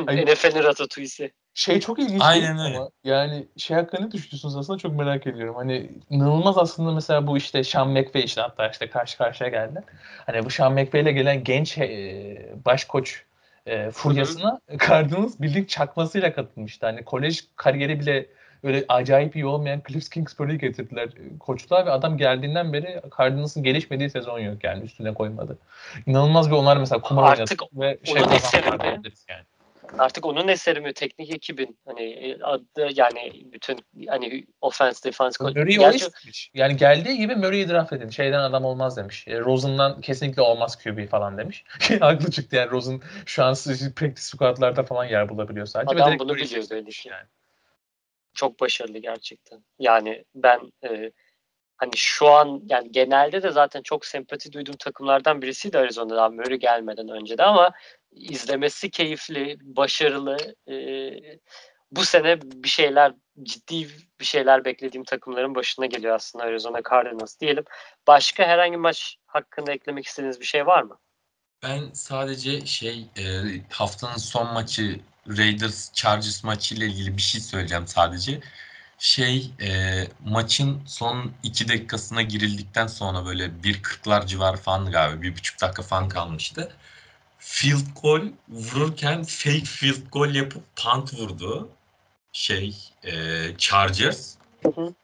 NFL'in 0.07 0.63
ratatouille'si. 0.65 1.33
Şey 1.55 1.81
çok 1.81 1.99
ilginç 1.99 2.23
Aynen 2.23 2.59
öyle. 2.59 2.77
ama 2.77 2.91
yani 3.05 3.47
şey 3.57 3.77
hakkında 3.77 4.03
ne 4.03 4.11
düşünüyorsunuz 4.13 4.57
aslında 4.57 4.79
çok 4.79 4.97
merak 4.97 5.27
ediyorum. 5.27 5.55
Hani 5.55 5.91
inanılmaz 6.11 6.59
aslında 6.59 6.93
mesela 6.93 7.27
bu 7.27 7.37
işte 7.37 7.65
Sean 7.65 7.91
McVay 7.91 8.25
işte 8.25 8.41
hatta 8.41 8.69
işte 8.69 8.91
karşı 8.91 9.19
karşıya 9.19 9.51
geldi. 9.51 9.81
Hani 10.27 10.45
bu 10.45 10.51
Sean 10.51 10.73
McVay 10.73 11.03
ile 11.03 11.13
gelen 11.13 11.45
genç 11.45 11.79
e, 11.79 12.53
baş 12.65 12.85
koç 12.85 13.23
e, 13.67 13.91
furyasına 13.91 14.61
Cardinals 14.89 15.41
bildiğin 15.41 15.65
çakmasıyla 15.65 16.33
katılmıştı. 16.33 16.87
Hani 16.87 17.05
kolej 17.05 17.45
kariyeri 17.57 18.01
bile 18.01 18.27
öyle 18.63 18.85
acayip 18.89 19.37
iyi 19.37 19.47
olmayan 19.47 19.83
Cliff 19.89 20.11
Kingsbury'i 20.11 20.59
getirdiler 20.59 21.07
e, 21.07 21.39
koçluğa 21.39 21.87
ve 21.87 21.91
adam 21.91 22.17
geldiğinden 22.17 22.73
beri 22.73 23.01
Cardinals'ın 23.19 23.63
gelişmediği 23.63 24.11
sezon 24.11 24.39
yok 24.39 24.65
yani 24.65 24.85
üstüne 24.85 25.15
koymadı. 25.15 25.59
İnanılmaz 26.07 26.51
bir 26.51 26.57
onlar 26.57 26.77
mesela 26.77 27.01
kumar 27.01 27.39
oynadı 27.39 27.55
ve 27.73 27.99
şey 28.05 28.63
diyebiliriz 28.63 29.27
yani. 29.29 29.45
Artık 29.99 30.27
onun 30.27 30.49
eseri 30.49 30.81
mi? 30.81 30.93
Teknik 30.93 31.35
ekibin 31.35 31.79
hani 31.87 32.03
e, 32.03 32.43
adı 32.43 32.89
yani 32.95 33.33
bütün 33.53 33.85
hani 34.09 34.47
offense 34.61 35.09
defense. 35.09 35.45
Murray 35.45 35.63
o 35.63 35.67
Gerçi- 35.67 35.97
istemiş. 35.97 36.51
Yani 36.55 36.77
geldiği 36.77 37.17
gibi 37.17 37.35
Murray'i 37.37 37.69
draft 37.69 37.93
edin. 37.93 38.09
Şeyden 38.09 38.39
adam 38.41 38.65
olmaz 38.65 38.97
demiş. 38.97 39.25
E, 39.29 39.41
Rosen'dan 39.41 40.01
kesinlikle 40.01 40.43
olmaz 40.43 40.83
QB 40.83 41.09
falan 41.09 41.39
demiş. 41.39 41.65
Haklı 42.01 42.31
çıktı 42.31 42.57
yani 42.57 42.71
Rosen 42.71 43.01
şu 43.27 43.45
an 43.45 43.55
practice 43.97 44.23
squad'larda 44.23 44.83
falan 44.83 45.05
yer 45.05 45.29
bulabiliyor 45.29 45.67
sadece. 45.67 46.03
Adam 46.03 46.19
bunu 46.19 46.37
biliyor 46.37 46.71
belli 46.71 46.91
ki. 46.91 47.09
Yani. 47.09 47.27
çok 48.35 48.61
başarılı 48.61 48.99
gerçekten. 48.99 49.65
Yani 49.79 50.25
ben 50.35 50.73
e, 50.85 51.13
hani 51.77 51.93
şu 51.97 52.29
an 52.29 52.63
yani 52.69 52.93
genelde 52.93 53.43
de 53.43 53.51
zaten 53.51 53.83
çok 53.83 54.07
sempati 54.07 54.53
duyduğum 54.53 54.77
takımlardan 54.77 55.43
birisiydi 55.43 55.79
Arizona'dan 55.79 56.35
Murray 56.35 56.59
gelmeden 56.59 57.09
önce 57.09 57.39
de 57.39 57.43
ama 57.43 57.73
izlemesi 58.17 58.91
keyifli, 58.91 59.57
başarılı. 59.63 60.37
E, 60.69 60.77
bu 61.91 62.05
sene 62.05 62.41
bir 62.43 62.69
şeyler 62.69 63.13
ciddi 63.43 63.89
bir 64.21 64.25
şeyler 64.25 64.65
beklediğim 64.65 65.05
takımların 65.05 65.55
başına 65.55 65.87
geliyor 65.87 66.15
aslında 66.15 66.45
Arizona 66.45 66.81
Cardinals 66.91 67.41
diyelim. 67.41 67.65
Başka 68.07 68.45
herhangi 68.45 68.73
bir 68.73 68.79
maç 68.79 69.17
hakkında 69.27 69.73
eklemek 69.73 70.07
istediğiniz 70.07 70.41
bir 70.41 70.45
şey 70.45 70.67
var 70.67 70.83
mı? 70.83 70.99
Ben 71.63 71.91
sadece 71.93 72.67
şey 72.67 73.07
e, 73.19 73.25
haftanın 73.71 74.17
son 74.17 74.53
maçı 74.53 75.01
Raiders 75.29 75.93
Chargers 75.93 76.45
maçı 76.45 76.75
ile 76.75 76.87
ilgili 76.87 77.17
bir 77.17 77.23
şey 77.23 77.41
söyleyeceğim 77.41 77.87
sadece. 77.87 78.41
Şey 78.99 79.51
e, 79.61 79.69
maçın 80.25 80.83
son 80.87 81.33
iki 81.43 81.69
dakikasına 81.69 82.23
girildikten 82.23 82.87
sonra 82.87 83.27
böyle 83.27 83.45
1.40'lar 83.45 84.27
civarı 84.27 84.57
falan 84.57 84.91
galiba 84.91 85.23
bir 85.23 85.33
buçuk 85.37 85.61
dakika 85.61 85.83
falan 85.83 86.09
kalmıştı. 86.09 86.73
Field 87.39 88.03
goal 88.03 88.21
vururken 88.49 89.23
fake 89.25 89.65
field 89.65 90.11
goal 90.13 90.35
yapıp 90.35 90.63
punt 90.77 91.15
vurdu. 91.15 91.69
şey 92.33 92.75
e, 93.05 93.13
Chargers. 93.59 94.35
Hı 94.63 94.69
hı. 94.69 94.95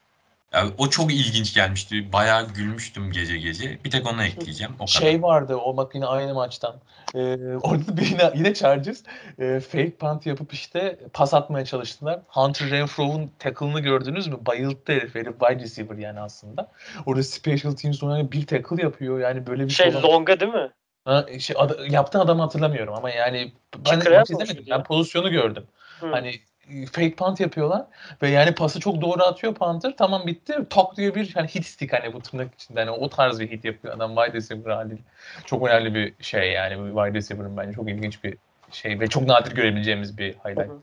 Yani 0.53 0.73
o 0.79 0.91
çok 0.91 1.13
ilginç 1.13 1.55
gelmişti. 1.55 2.13
Bayağı 2.13 2.49
gülmüştüm 2.49 3.13
gece 3.13 3.39
gece. 3.39 3.79
Bir 3.85 3.91
tek 3.91 4.07
onu 4.07 4.23
ekleyeceğim. 4.25 4.73
O 4.75 4.79
kadar. 4.79 4.87
Şey 4.87 5.23
vardı 5.23 5.57
o 5.57 5.77
bak 5.77 5.95
yine 5.95 6.07
aynı 6.07 6.35
maçtan. 6.35 6.77
Ee, 7.15 7.19
orada 7.63 7.97
bir 7.97 8.07
yine, 8.07 8.33
yine 8.35 8.55
Chargers 8.55 9.03
e, 9.39 9.61
fake 9.61 9.91
punt 9.97 10.27
yapıp 10.27 10.53
işte 10.53 10.99
pas 11.13 11.35
atmaya 11.35 11.65
çalıştılar. 11.65 12.21
Hunter 12.29 12.71
Renfro'nun 12.71 13.31
tackle'ını 13.39 13.81
gördünüz 13.81 14.27
mü? 14.29 14.37
Bayılttı 14.41 14.93
herif. 14.93 15.15
Herif 15.15 15.35
wide 15.41 15.63
receiver 15.65 15.97
yani 15.97 16.21
aslında. 16.21 16.73
Orada 17.07 17.23
special 17.23 17.73
teams 17.73 18.03
oynarken 18.03 18.33
bir 18.33 18.47
tackle 18.47 18.83
yapıyor. 18.83 19.21
Yani 19.21 19.47
böyle 19.47 19.65
bir 19.65 19.71
şey, 19.71 19.91
Şey 19.91 20.01
olan- 20.01 20.09
longa 20.11 20.41
değil 20.41 20.53
mi? 20.53 20.71
Ha, 21.05 21.27
şey, 21.41 21.57
ada- 21.59 21.87
yaptığı 21.87 22.21
adamı 22.21 22.43
hatırlamıyorum 22.43 22.95
ama 22.95 23.11
yani 23.11 23.53
ben 23.87 23.97
maçı 23.97 24.11
yapmamış 24.11 24.31
izlemedim. 24.31 24.71
Ben 24.71 24.83
pozisyonu 24.83 25.31
gördüm. 25.31 25.67
Hı. 26.01 26.07
Hani 26.07 26.41
e, 26.71 26.87
fake 26.87 27.15
punt 27.15 27.41
yapıyorlar 27.41 27.87
ve 28.23 28.29
yani 28.29 28.55
pası 28.55 28.81
çok 28.81 29.01
doğru 29.01 29.23
atıyor 29.23 29.55
punter. 29.55 29.95
Tamam 29.97 30.27
bitti. 30.27 30.59
Tok 30.71 30.97
diye 30.97 31.15
bir 31.15 31.35
hani 31.35 31.49
hit 31.49 31.67
stick 31.67 31.93
hani 31.93 32.13
bu 32.13 32.21
tırnak 32.23 32.55
içinde 32.55 32.81
hani 32.81 32.91
o 32.91 33.09
tarz 33.09 33.41
bir 33.41 33.51
hit 33.51 33.65
yapıyor 33.65 33.95
adam 33.95 34.15
wide 34.17 34.37
receiver 34.37 34.71
haliyle. 34.71 35.01
Çok 35.47 35.69
önemli 35.69 35.95
bir 35.95 36.25
şey 36.25 36.53
yani 36.53 36.75
wide 36.95 37.15
receiver'ın 37.19 37.57
bence 37.57 37.73
çok 37.73 37.91
ilginç 37.91 38.25
bir 38.25 38.37
şey 38.71 39.01
ve 39.01 39.07
çok 39.07 39.23
nadir 39.23 39.53
görebileceğimiz 39.53 40.19
bir 40.19 40.33
highlight. 40.33 40.69
Hı 40.69 40.73
hı. 40.73 40.83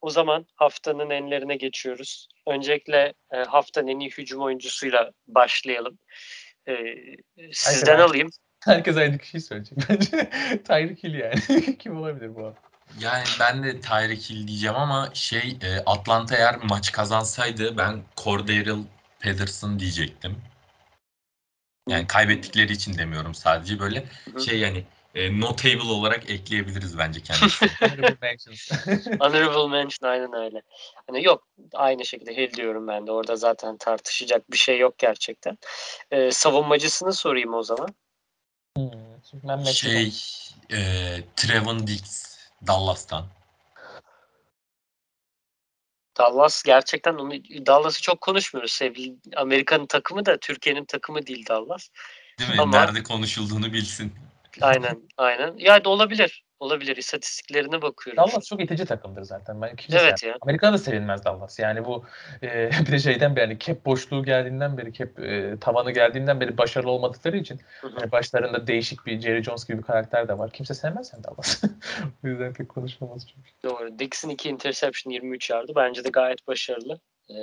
O 0.00 0.10
zaman 0.10 0.46
haftanın 0.54 1.10
enlerine 1.10 1.56
geçiyoruz. 1.56 2.28
Öncelikle 2.46 3.14
e, 3.30 3.36
haftanın 3.36 3.88
en 3.88 4.00
iyi 4.00 4.10
hücum 4.10 4.42
oyuncusuyla 4.42 5.12
başlayalım. 5.26 5.98
E, 6.68 6.74
sizden 7.52 7.92
Herkes- 7.92 8.10
alayım. 8.10 8.30
Herkes 8.64 8.96
aynı 8.96 9.18
kişiyi 9.18 9.40
söyleyecek 9.40 9.78
bence. 9.88 10.30
Tyreek 10.64 11.04
Hill 11.04 11.14
yani. 11.14 11.78
Kim 11.78 11.96
olabilir 11.96 12.34
bu? 12.36 12.54
Yani 13.00 13.24
ben 13.40 13.62
de 13.64 13.80
Tyreek 13.80 14.30
Hill 14.30 14.48
diyeceğim 14.48 14.76
ama 14.76 15.10
şey 15.14 15.58
e, 15.62 15.78
Atlanta 15.86 16.36
eğer 16.36 16.56
maç 16.62 16.92
kazansaydı 16.92 17.76
ben 17.76 18.02
Cordero 18.16 18.78
Patterson 19.22 19.78
diyecektim. 19.78 20.36
Yani 21.88 22.06
kaybettikleri 22.06 22.72
için 22.72 22.98
demiyorum 22.98 23.34
sadece 23.34 23.78
böyle 23.78 24.04
şey 24.44 24.58
yani 24.58 24.84
e, 25.14 25.40
notable 25.40 25.90
olarak 25.90 26.30
ekleyebiliriz 26.30 26.98
bence 26.98 27.22
kendisini. 27.22 27.70
Honorable 29.20 29.68
mention 29.68 30.10
aynen 30.10 30.32
öyle. 30.32 30.62
Hani 31.06 31.24
yok 31.24 31.48
aynı 31.74 32.04
şekilde 32.04 32.36
Hill 32.36 32.52
diyorum 32.54 32.88
ben 32.88 33.06
de. 33.06 33.12
Orada 33.12 33.36
zaten 33.36 33.76
tartışacak 33.76 34.52
bir 34.52 34.56
şey 34.56 34.78
yok 34.78 34.98
gerçekten. 34.98 35.58
E, 36.10 36.30
savunmacısını 36.30 37.12
sorayım 37.12 37.54
o 37.54 37.62
zaman. 37.62 37.88
Hmm, 38.76 38.90
ben 39.44 39.64
şey 39.64 40.12
e, 40.70 40.78
Trevon 41.36 41.86
Diggs 41.86 42.36
Dallas'tan. 42.66 43.26
Dallas 46.18 46.62
gerçekten 46.62 47.14
onu 47.14 47.32
Dallas'ı 47.66 48.02
çok 48.02 48.20
konuşmuyoruz. 48.20 48.72
Sevgili 48.72 49.16
Amerika'nın 49.36 49.86
takımı 49.86 50.26
da 50.26 50.36
Türkiye'nin 50.36 50.84
takımı 50.84 51.26
değil 51.26 51.46
Dallas. 51.48 51.88
Değil 52.38 52.50
mi? 52.50 52.60
Ama- 52.60 52.78
Nerede 52.80 53.02
konuşulduğunu 53.02 53.72
bilsin. 53.72 54.12
Aynen 54.60 55.02
aynen. 55.16 55.54
Ya 55.56 55.84
da 55.84 55.88
olabilir. 55.88 56.44
Olabilir. 56.60 56.96
İstatistiklerine 56.96 57.82
bakıyorum. 57.82 58.24
Dallas 58.24 58.44
çok 58.44 58.62
itici 58.62 58.84
takımdır 58.84 59.22
zaten. 59.22 59.62
Ben 59.62 59.76
kimse 59.76 59.98
Evet 59.98 60.20
sevmem. 60.20 60.34
ya. 60.34 60.38
Amerika'da 60.40 60.72
da 60.72 60.78
sevilmez 60.78 61.24
Dallas. 61.24 61.58
Yani 61.58 61.84
bu 61.84 62.04
e, 62.42 62.70
bir 62.86 62.92
de 62.92 62.98
şeyden 62.98 63.36
beri 63.36 63.46
hani 63.46 63.58
cap 63.58 63.84
boşluğu 63.84 64.24
geldiğinden 64.24 64.78
beri 64.78 64.92
cap 64.92 65.18
e, 65.18 65.56
tavanı 65.60 65.90
geldiğinden 65.90 66.40
beri 66.40 66.58
başarılı 66.58 66.90
olmadıkları 66.90 67.36
için 67.36 67.60
hani 67.80 68.12
başlarında 68.12 68.66
değişik 68.66 69.06
bir 69.06 69.20
Jerry 69.20 69.42
Jones 69.42 69.66
gibi 69.66 69.78
bir 69.78 69.82
karakter 69.82 70.28
de 70.28 70.38
var. 70.38 70.50
Kimse 70.50 70.74
sevmez 70.74 71.12
yani 71.12 71.24
Dallas. 71.24 71.62
o 72.24 72.28
yüzden 72.28 72.52
pek 72.52 72.68
konuşmamız 72.68 73.26
çünkü. 73.28 73.50
Doğru. 73.64 73.98
Dixon 73.98 74.30
2 74.30 74.48
interception 74.48 75.12
23 75.12 75.50
yardı. 75.50 75.72
Bence 75.76 76.04
de 76.04 76.08
gayet 76.08 76.46
başarılı. 76.46 77.00
Ee, 77.28 77.34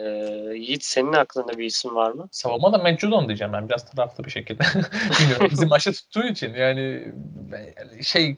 Yiğit 0.56 0.84
senin 0.84 1.14
aklında 1.14 1.58
bir 1.58 1.66
isim 1.66 1.96
var 1.96 2.12
mı? 2.12 2.28
Savunma 2.32 2.74
da 2.74 2.78
Matt 2.78 3.00
Judon 3.00 3.28
diyeceğim 3.28 3.54
ben 3.54 3.70
biraz 3.70 3.92
taraflı 3.92 4.24
bir 4.24 4.30
şekilde. 4.32 4.64
Bilmiyorum 5.20 5.48
bizim 5.52 5.72
aşı 5.72 5.94
tuttuğu 5.94 6.24
için 6.24 6.54
yani 6.54 7.14
ben- 7.52 8.02
şey 8.02 8.38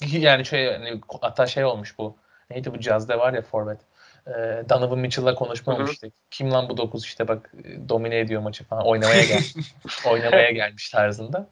yani 0.00 0.44
şey 0.44 0.72
hani 0.72 1.00
hatta 1.20 1.46
şey 1.46 1.64
olmuş 1.64 1.98
bu. 1.98 2.16
Neydi 2.50 2.74
bu 2.74 2.80
Jazz'de 2.80 3.18
var 3.18 3.32
ya 3.32 3.42
forvet. 3.42 3.78
Ee, 4.26 4.30
Donovan 4.68 4.98
Mitchell'la 4.98 5.34
konuşma 5.34 5.74
olmuştu. 5.74 6.06
Kim 6.30 6.50
lan 6.50 6.68
bu 6.68 6.76
9 6.76 7.04
işte 7.04 7.28
bak 7.28 7.54
e, 7.64 7.88
domine 7.88 8.18
ediyor 8.18 8.42
maçı 8.42 8.64
falan 8.64 8.86
oynamaya 8.86 9.24
gel. 9.24 9.42
oynamaya 10.06 10.50
gelmiş 10.50 10.90
tarzında. 10.90 11.46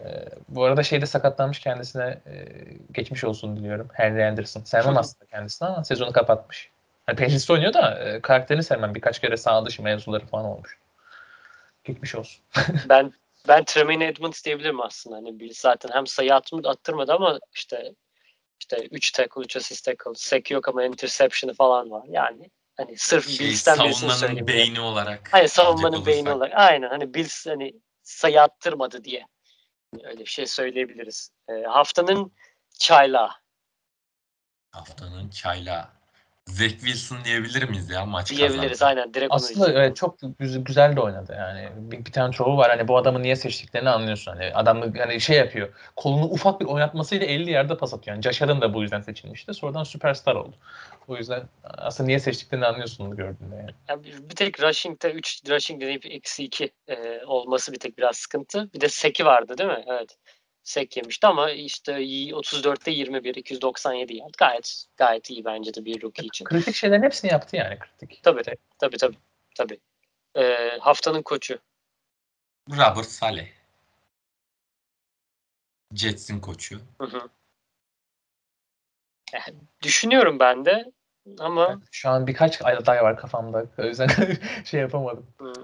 Ee, 0.00 0.28
bu 0.48 0.64
arada 0.64 0.82
şeyde 0.82 1.06
sakatlanmış 1.06 1.58
kendisine 1.58 2.18
e, 2.26 2.48
geçmiş 2.92 3.24
olsun 3.24 3.56
diliyorum. 3.56 3.88
Henry 3.92 4.24
Anderson. 4.26 4.62
Sevmem 4.64 4.96
aslında 4.96 5.26
kendisini 5.26 5.68
ama 5.68 5.84
sezonu 5.84 6.12
kapatmış. 6.12 6.71
Hani 7.12 7.20
Patriots'ta 7.20 7.52
oynuyor 7.52 7.72
da 7.72 7.98
e, 7.98 8.20
karakterini 8.20 8.62
sevmem. 8.62 8.94
Birkaç 8.94 9.20
kere 9.20 9.36
sağ 9.36 9.66
dışı 9.66 9.82
mevzuları 9.82 10.26
falan 10.26 10.44
olmuş. 10.44 10.78
Geçmiş 11.84 12.14
olsun. 12.14 12.44
Ben 12.88 13.12
ben 13.48 13.64
Tremaine 13.64 14.06
Edmonds 14.06 14.44
diyebilirim 14.44 14.80
aslında. 14.80 15.16
Hani 15.16 15.40
Bill 15.40 15.52
zaten 15.54 15.90
hem 15.92 16.06
sayı 16.06 16.34
atma, 16.34 16.60
attırmadı 16.64 17.12
ama 17.12 17.38
işte 17.54 17.94
işte 18.60 18.88
3 18.90 19.12
tackle, 19.12 19.40
3 19.40 19.56
assist 19.56 19.84
tackle, 19.84 20.10
sack 20.14 20.50
yok 20.50 20.68
ama 20.68 20.84
interception'ı 20.84 21.54
falan 21.54 21.90
var. 21.90 22.04
Yani 22.08 22.50
hani 22.76 22.96
sırf 22.96 23.28
Şey, 23.28 23.46
Bills'ten 23.46 23.78
birisini 23.78 23.94
savunmanın 23.94 24.18
söyleyeyim. 24.18 24.48
ya. 24.48 24.54
beyni 24.54 24.80
olarak. 24.80 25.28
Hayır 25.32 25.48
savunmanın 25.48 26.06
beyni 26.06 26.20
olursak. 26.20 26.36
olarak. 26.36 26.52
Aynen 26.58 26.88
hani 26.88 27.14
Bills 27.14 27.46
hani 27.46 27.74
sayı 28.02 28.42
attırmadı 28.42 29.04
diye. 29.04 29.26
Öyle 30.04 30.20
bir 30.20 30.26
şey 30.26 30.46
söyleyebiliriz. 30.46 31.30
Ee, 31.48 31.62
haftanın 31.62 32.32
çaylağı. 32.78 33.30
Haftanın 34.70 35.30
çayla. 35.30 36.01
Zach 36.46 36.70
Wilson 36.70 37.24
diyebilir 37.24 37.68
miyiz 37.68 37.90
ya 37.90 38.06
maç 38.06 38.30
Diyebiliriz 38.30 38.78
kazandı. 38.78 39.00
aynen. 39.00 39.14
Direkt 39.14 39.32
onu 39.32 39.36
Aslında 39.36 39.54
diyecektim. 39.54 39.82
evet, 39.82 39.96
çok 39.96 40.18
güzel, 40.38 40.62
güzel 40.62 40.96
de 40.96 41.00
oynadı 41.00 41.36
yani. 41.38 41.68
Bir, 41.76 42.04
bir 42.04 42.12
tane 42.12 42.32
çoğu 42.32 42.56
var 42.56 42.70
hani 42.70 42.88
bu 42.88 42.96
adamı 42.96 43.22
niye 43.22 43.36
seçtiklerini 43.36 43.88
anlıyorsun. 43.88 44.32
Hani 44.32 44.54
adam 44.54 44.92
hani 44.98 45.20
şey 45.20 45.36
yapıyor. 45.36 45.68
Kolunu 45.96 46.24
ufak 46.24 46.60
bir 46.60 46.66
oynatmasıyla 46.66 47.26
50 47.26 47.50
yerde 47.50 47.76
pas 47.76 47.94
atıyor. 47.94 48.16
Yani 48.16 48.36
Allen 48.42 48.60
da 48.60 48.74
bu 48.74 48.82
yüzden 48.82 49.00
seçilmişti. 49.00 49.54
Sonradan 49.54 49.84
süperstar 49.84 50.34
oldu. 50.34 50.56
O 51.08 51.16
yüzden 51.16 51.42
aslında 51.64 52.06
niye 52.06 52.18
seçtiklerini 52.18 52.66
anlıyorsun 52.66 53.06
onu 53.06 53.16
gördüğünde 53.16 53.56
yani. 53.56 53.70
Yani 53.88 54.04
bir 54.04 54.30
bir 54.30 54.34
tek 54.34 54.62
rushing'de 54.62 55.12
3 55.12 55.42
rushing 55.48 55.82
deneyip 55.82 56.06
eksi 56.06 56.44
2 56.44 56.70
e, 56.88 57.24
olması 57.26 57.72
bir 57.72 57.78
tek 57.78 57.98
biraz 57.98 58.16
sıkıntı. 58.16 58.70
Bir 58.74 58.80
de 58.80 58.88
seki 58.88 59.26
vardı 59.26 59.58
değil 59.58 59.70
mi? 59.70 59.84
Evet. 59.86 60.16
Sek 60.64 60.96
yemişti 60.96 61.26
ama 61.26 61.50
işte 61.50 61.92
y- 61.92 62.32
34'te 62.34 62.90
21, 62.90 63.34
297 63.34 64.16
yard. 64.16 64.34
Gayet 64.38 64.84
gayet 64.96 65.30
iyi 65.30 65.44
bence 65.44 65.74
de 65.74 65.84
bir 65.84 66.02
rookie 66.02 66.26
için. 66.26 66.44
Kritik 66.44 66.74
şeylerin 66.74 67.02
hepsini 67.02 67.30
yaptı 67.32 67.56
yani 67.56 67.78
kritik. 67.78 68.20
Tabii 68.22 68.42
tabii 68.78 68.96
tabii. 68.98 69.16
tabii. 69.56 69.80
E, 70.36 70.70
haftanın 70.80 71.22
koçu. 71.22 71.58
Robert 72.70 73.06
Saleh. 73.06 73.48
Jets'in 75.94 76.40
koçu. 76.40 76.80
Hı 76.98 77.06
hı. 77.06 77.28
Yani 79.32 79.58
düşünüyorum 79.82 80.38
ben 80.38 80.64
de 80.64 80.92
ama 81.38 81.80
Şu 81.90 82.08
an 82.08 82.26
birkaç 82.26 82.62
aday 82.62 83.02
var 83.02 83.16
kafamda. 83.16 83.66
O 83.78 83.82
yüzden 83.82 84.08
şey 84.64 84.80
yapamadım. 84.80 85.26
hmm, 85.38 85.54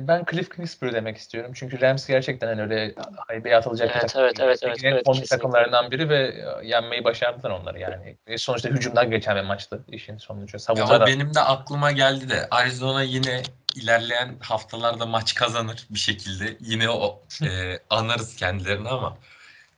Ben 0.00 0.24
Cliff 0.30 0.56
Kingsbury 0.56 0.92
demek 0.92 1.16
istiyorum. 1.16 1.52
Çünkü 1.54 1.80
Rams 1.80 2.06
gerçekten 2.06 2.46
hani 2.46 2.62
öyle 2.62 2.94
haybeye 3.28 3.56
atılacak 3.56 3.88
bir 3.88 3.94
Evet, 3.94 4.02
takım 4.08 4.22
evet, 4.22 4.40
evet, 4.40 4.58
evet, 4.62 4.84
en 4.84 4.92
evet, 4.92 5.04
komik 5.04 5.20
kesinlikle. 5.22 5.36
takımlarından 5.36 5.90
biri 5.90 6.08
ve 6.08 6.44
yenmeyi 6.64 7.04
başardılar 7.04 7.50
onları 7.50 7.78
yani. 7.78 8.16
E, 8.26 8.38
sonuçta 8.38 8.68
hücumdan 8.68 9.10
geçen 9.10 9.36
bir 9.36 9.42
maçtı 9.42 9.84
işin 9.88 10.18
sonucu. 10.18 10.54
Ya 10.54 10.58
Savunma 10.58 10.86
o 10.96 11.00
da 11.00 11.06
benim 11.06 11.34
de 11.34 11.40
aklıma 11.40 11.92
geldi 11.92 12.28
de 12.28 12.48
Arizona 12.50 13.02
yine 13.02 13.42
ilerleyen 13.76 14.36
haftalarda 14.40 15.06
maç 15.06 15.34
kazanır 15.34 15.86
bir 15.90 15.98
şekilde. 15.98 16.56
Yine 16.60 16.90
o 16.90 17.22
e, 17.42 17.78
anarız 17.90 18.36
kendilerini 18.36 18.88
ama 18.88 19.16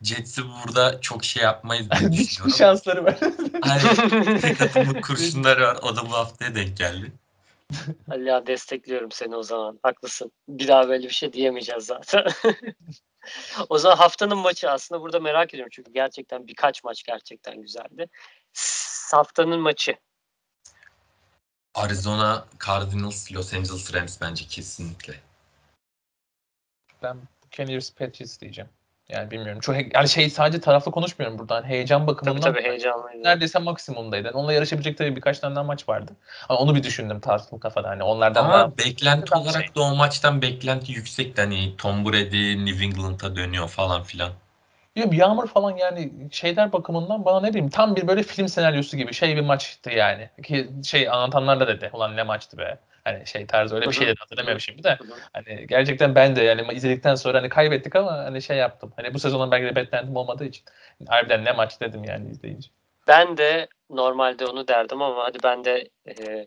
Jets'i 0.03 0.43
burada 0.45 1.01
çok 1.01 1.25
şey 1.25 1.43
yapmayız 1.43 1.91
diye 1.91 2.01
bir 2.11 2.17
düşünüyorum. 2.17 2.57
şansları 2.59 3.05
var. 3.05 3.19
Hani 3.63 4.41
tek 4.41 4.61
atımlık 4.61 5.05
kurşunları 5.05 5.63
var. 5.63 5.77
O 5.83 5.97
da 5.97 6.07
bu 6.07 6.13
haftaya 6.13 6.55
denk 6.55 6.77
geldi. 6.77 7.13
Ali 8.11 8.29
ya 8.29 8.47
destekliyorum 8.47 9.13
seni 9.13 9.37
o 9.37 9.43
zaman. 9.43 9.81
Haklısın. 9.83 10.33
Bir 10.49 10.69
daha 10.69 10.89
böyle 10.89 11.05
bir 11.05 11.13
şey 11.13 11.33
diyemeyeceğiz 11.33 11.85
zaten. 11.85 12.25
o 13.69 13.79
zaman 13.79 13.97
haftanın 13.97 14.39
maçı 14.39 14.71
aslında 14.71 15.01
burada 15.01 15.21
merak 15.21 15.55
ediyorum 15.55 15.71
çünkü 15.73 15.93
gerçekten 15.93 16.47
birkaç 16.47 16.85
maç 16.85 17.03
gerçekten 17.03 17.63
güzeldi. 17.63 18.07
Haftanın 19.11 19.61
maçı. 19.61 19.97
Arizona 21.75 22.47
Cardinals, 22.67 23.33
Los 23.33 23.55
Angeles 23.55 23.95
Rams 23.95 24.21
bence 24.21 24.45
kesinlikle. 24.47 25.15
ben 27.03 27.17
Buccaneers 27.45 27.95
Patriots 27.95 28.41
diyeceğim. 28.41 28.71
Yani 29.09 29.31
bilmiyorum. 29.31 29.61
Çok 29.61 29.77
he- 29.77 29.89
yani 29.95 30.09
şey 30.09 30.31
sadece 30.31 30.61
taraflı 30.61 30.93
konuşmuyorum 30.93 31.39
buradan. 31.39 31.63
Heyecan 31.65 32.01
Tabii 32.01 32.07
bakımından 32.07 32.41
tabii 32.41 32.63
heyecanlıydı. 32.63 33.25
neredeyse 33.25 33.59
maksimumdaydı. 33.59 34.31
Onunla 34.35 34.53
yarışabilecek 34.53 34.99
tabii 34.99 35.17
birkaç 35.17 35.39
tane 35.39 35.55
daha 35.57 35.65
maç 35.65 35.89
vardı. 35.89 36.13
Ama 36.49 36.59
onu 36.61 36.75
bir 36.75 36.83
düşündüm 36.83 37.21
taraflı 37.21 37.61
kafada. 37.61 37.89
Hani 37.89 38.03
onlardan 38.03 38.45
Ama 38.45 38.53
daha 38.55 38.79
beklenti 38.79 39.35
olarak 39.35 39.65
şey- 39.65 39.75
da 39.75 39.81
o 39.81 39.95
maçtan 39.97 40.43
beklenti 40.43 40.93
yüksekti. 40.93 41.41
Hani 41.43 41.77
Tom 41.77 42.05
Brady 42.05 42.67
New 42.67 42.85
England'a 42.85 43.37
dönüyor 43.37 43.69
falan 43.69 44.03
filan. 44.03 44.31
Yok 44.97 45.15
yağmur 45.15 45.47
falan 45.49 45.77
yani 45.77 46.13
şeyler 46.31 46.73
bakımından 46.73 47.25
bana 47.25 47.41
ne 47.41 47.49
bileyim 47.49 47.69
tam 47.71 47.97
bir 47.97 48.09
böyle 48.09 48.23
film 48.23 48.49
senaryosu 48.49 48.97
gibi 48.97 49.15
şey 49.15 49.37
bir 49.37 49.41
maçtı 49.41 49.91
yani. 49.91 50.31
Ki 50.45 50.71
şey 50.85 51.09
anlatanlar 51.09 51.61
da 51.61 51.69
dedi 51.69 51.91
ulan 51.93 52.17
ne 52.17 52.23
maçtı 52.23 52.59
be. 52.59 52.79
Hani 53.05 53.27
şey 53.27 53.47
tarzı 53.47 53.75
öyle 53.75 53.89
bir 53.89 53.93
şey 53.93 54.07
dedi 54.07 54.19
hatırlamıyorum 54.19 54.61
şimdi 54.61 54.85
de. 54.85 54.99
Hani 55.33 55.67
gerçekten 55.67 56.15
ben 56.15 56.37
de 56.37 56.43
yani 56.43 56.73
izledikten 56.73 57.15
sonra 57.15 57.39
hani 57.39 57.49
kaybettik 57.49 57.97
ama 57.97 58.13
hani 58.13 58.43
şey 58.43 58.57
yaptım. 58.57 58.93
Hani 58.97 59.15
bu 59.15 59.19
sezonun 59.19 59.51
belki 59.51 59.67
de 59.67 59.77
beklentim 59.77 60.17
olmadığı 60.17 60.45
için. 60.45 60.65
Harbiden 61.09 61.45
ne 61.45 61.53
maç 61.53 61.81
dedim 61.81 62.05
yani 62.05 62.31
izleyince. 62.31 62.69
Ben 63.09 63.37
de 63.37 63.69
normalde 63.91 64.47
onu 64.47 64.69
derdim 64.69 65.03
ama 65.03 65.25
hadi 65.25 65.39
ben 65.43 65.65
de 65.65 65.89
e, 66.07 66.47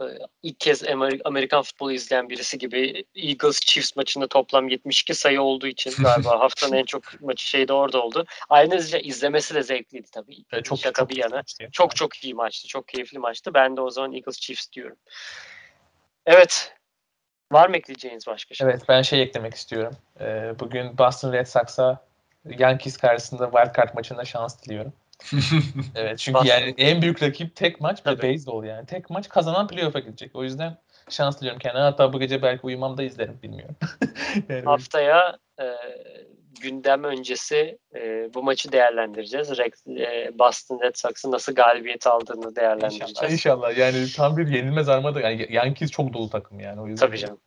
e, 0.00 0.04
ilk 0.42 0.60
kez 0.60 0.82
Amer- 0.82 1.20
Amerikan 1.24 1.62
futbolu 1.62 1.92
izleyen 1.92 2.28
birisi 2.28 2.58
gibi 2.58 3.04
Eagles 3.14 3.60
Chiefs 3.60 3.96
maçında 3.96 4.26
toplam 4.26 4.68
72 4.68 5.14
sayı 5.14 5.42
olduğu 5.42 5.66
için 5.66 5.92
galiba 6.02 6.40
haftanın 6.40 6.72
en 6.76 6.84
çok 6.84 7.20
maçı 7.20 7.48
şey 7.48 7.68
de 7.68 7.72
orada 7.72 8.02
oldu. 8.02 8.24
Ayrıca 8.48 8.98
izlemesi 8.98 9.54
de 9.54 9.62
zevkliydi 9.62 10.08
tabii. 10.12 10.44
Ve 10.52 10.62
çok 10.62 10.78
Şaka 10.78 11.02
çok 11.02 11.10
bir 11.10 11.16
yana. 11.16 11.42
Çok 11.72 11.96
çok 11.96 12.24
iyi 12.24 12.34
maçtı. 12.34 12.68
Çok 12.68 12.88
keyifli 12.88 13.18
maçtı. 13.18 13.54
Ben 13.54 13.76
de 13.76 13.80
o 13.80 13.90
zaman 13.90 14.12
Eagles 14.12 14.40
Chiefs 14.40 14.72
diyorum. 14.72 14.96
Evet. 16.28 16.74
Var 17.52 17.68
mı 17.68 17.76
ekleyeceğiniz 17.76 18.26
başka 18.26 18.54
şey? 18.54 18.66
Evet 18.66 18.82
ben 18.88 19.02
şey 19.02 19.22
eklemek 19.22 19.54
istiyorum. 19.54 19.96
Ee, 20.20 20.54
bugün 20.60 20.98
Boston 20.98 21.32
Red 21.32 21.46
Sox'a 21.46 22.04
Yankees 22.44 22.96
karşısında 22.96 23.50
wildcard 23.50 23.94
maçında 23.94 24.24
şans 24.24 24.62
diliyorum. 24.62 24.92
Evet 25.94 26.18
çünkü 26.18 26.38
Boston. 26.38 26.48
yani 26.48 26.74
en 26.78 27.02
büyük 27.02 27.22
rakip 27.22 27.56
tek 27.56 27.80
maç 27.80 28.06
ve 28.06 28.22
baseball 28.22 28.64
yani. 28.64 28.86
Tek 28.86 29.10
maç 29.10 29.28
kazanan 29.28 29.68
playoff'a 29.68 29.98
gidecek. 29.98 30.36
O 30.36 30.44
yüzden 30.44 30.76
şans 31.10 31.40
diliyorum 31.40 31.58
kendime. 31.58 31.82
Hatta 31.82 32.12
bu 32.12 32.20
gece 32.20 32.42
belki 32.42 32.66
uyumam 32.66 32.98
da 32.98 33.02
izlerim 33.02 33.38
bilmiyorum. 33.42 33.76
yani 34.48 34.64
Haftaya 34.64 35.38
e, 35.60 35.64
gündem 36.60 37.04
öncesi 37.04 37.78
e, 37.94 38.34
bu 38.34 38.42
maçı 38.42 38.72
değerlendireceğiz. 38.72 39.48
Rex- 39.50 40.00
e, 40.02 40.38
Boston 40.38 40.80
Red 40.82 40.94
Sox'ın 40.94 41.32
nasıl 41.32 41.54
galibiyet 41.54 42.06
aldığını 42.06 42.36
İnşallah, 42.38 42.56
değerlendireceğiz. 42.56 43.32
inşallah. 43.32 43.76
Yani 43.76 44.06
tam 44.16 44.36
bir 44.36 44.48
yenilmez 44.48 44.88
armada. 44.88 45.20
Yani 45.20 45.46
Yankees 45.50 45.90
çok 45.90 46.12
dolu 46.12 46.30
takım 46.30 46.60
yani. 46.60 46.80
O 46.80 46.86
yüzden 46.86 47.06
Tabii 47.06 47.18
canım. 47.18 47.40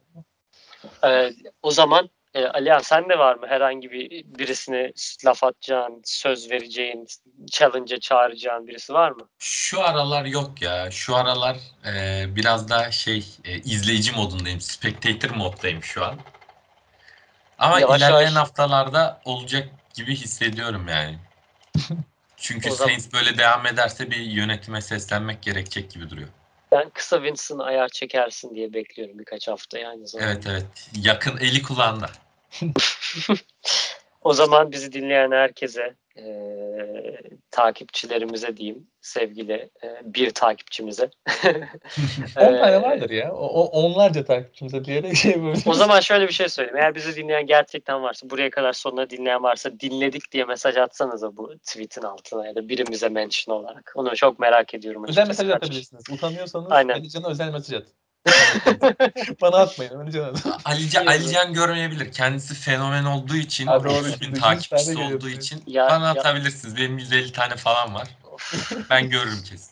E, 1.06 1.32
o 1.64 1.72
zaman 1.72 2.10
e, 2.34 2.46
Alihan 2.46 2.80
sen 2.80 3.10
de 3.10 3.20
var 3.20 3.36
mı 3.36 3.48
herhangi 3.48 3.92
bir 3.92 4.10
birisine 4.26 4.92
laf 5.26 5.44
atacağın, 5.44 6.02
söz 6.06 6.52
vereceğin, 6.52 7.08
challenge'a 7.46 8.00
çağıracağın 8.00 8.68
birisi 8.68 8.94
var 8.94 9.12
mı? 9.12 9.30
Şu 9.40 9.82
aralar 9.84 10.26
yok 10.26 10.62
ya. 10.62 10.92
Şu 10.92 11.16
aralar 11.16 11.58
e, 11.86 12.26
biraz 12.36 12.70
daha 12.70 12.92
şey 12.92 13.26
e, 13.46 13.56
izleyici 13.58 14.12
modundayım. 14.12 14.62
Spectator 14.62 15.36
moddayım 15.36 15.84
şu 15.84 16.06
an. 16.06 16.16
Ama 17.62 17.80
Yavaş 17.80 18.02
ilerleyen 18.02 18.22
yavaş. 18.22 18.36
haftalarda 18.36 19.22
olacak 19.26 19.68
gibi 19.94 20.16
hissediyorum 20.16 20.88
yani. 20.88 21.18
Çünkü 22.38 22.70
O 22.70 22.74
zaman- 22.76 22.90
Saints 22.90 23.14
böyle 23.14 23.38
devam 23.38 23.66
ederse 23.68 24.12
bir 24.12 24.18
yönetime 24.20 24.82
seslenmek 24.82 25.42
gerekecek 25.44 25.92
gibi 25.92 26.10
duruyor. 26.10 26.28
Ben 26.72 26.90
kısa 26.90 27.18
Winston 27.18 27.60
ayar 27.60 27.88
çekersin 27.90 28.56
diye 28.56 28.74
bekliyorum 28.74 29.20
birkaç 29.20 29.48
hafta 29.48 29.80
zamanda. 30.06 30.32
Evet 30.32 30.48
evet. 30.48 30.90
Yakın 30.96 31.38
eli 31.38 31.62
kulağında. 31.62 32.10
O 34.24 34.34
zaman 34.34 34.72
bizi 34.72 34.94
dinleyen 34.94 35.32
herkese, 35.32 35.96
e, 36.18 36.24
takipçilerimize 37.52 38.58
diyeyim, 38.58 38.88
sevgili 39.02 39.70
e, 39.84 39.88
bir 40.04 40.30
takipçimize. 40.30 41.10
10 42.38 42.58
tane 42.58 42.76
E, 42.76 42.82
vardır 42.82 43.10
ya. 43.10 43.34
O, 43.34 43.64
onlarca 43.64 44.24
takipçimize 44.24 44.86
diyerek 44.86 45.16
şey 45.16 45.32
yapabiliriz. 45.32 45.68
O 45.68 45.74
zaman 45.74 46.00
şöyle 46.00 46.28
bir 46.28 46.34
şey 46.34 46.50
söyleyeyim. 46.50 46.78
Eğer 46.78 46.96
bizi 46.96 47.16
dinleyen 47.16 47.46
gerçekten 47.46 48.04
varsa, 48.04 48.30
buraya 48.30 48.50
kadar 48.50 48.74
sonuna 48.74 49.10
dinleyen 49.10 49.44
varsa 49.44 49.80
dinledik 49.80 50.32
diye 50.32 50.46
mesaj 50.46 50.78
atsanıza 50.78 51.38
bu 51.38 51.58
tweetin 51.58 52.02
altına 52.02 52.48
ya 52.48 52.56
da 52.56 52.70
birimize 52.70 53.10
mention 53.10 53.56
olarak. 53.56 53.94
Onu 53.96 54.16
çok 54.16 54.40
merak 54.40 54.74
ediyorum. 54.74 55.06
Özel 55.08 55.28
mesaj 55.28 55.50
atabilirsiniz. 55.50 56.04
Utanıyorsanız 56.12 56.72
Aynen. 56.72 57.04
Özel 57.28 57.52
mesaj 57.52 57.74
atın. 57.74 58.01
Bana 59.42 59.58
atmayın. 59.58 60.08
Atın. 60.22 60.54
Alican, 60.66 61.06
Alican 61.06 61.54
görmeyebilir. 61.54 62.12
Kendisi 62.12 62.54
fenomen 62.56 63.04
olduğu 63.06 63.36
için, 63.36 63.68
Ha, 63.68 63.84
doğru. 63.84 63.94
100 63.94 64.22
bin 64.22 64.30
100 64.30 64.40
takipçisi 64.40 64.98
olduğu 64.98 65.30
için 65.30 65.64
Ya- 65.68 65.88
bana 65.90 66.06
ya- 66.06 66.12
atabilirsiniz. 66.12 66.78
Benim 66.78 66.98
150 66.98 67.32
tane 67.32 67.56
falan 67.56 67.96
var. 67.96 68.08
Ben 68.90 69.10
görürüm 69.10 69.44
kesin. 69.44 69.72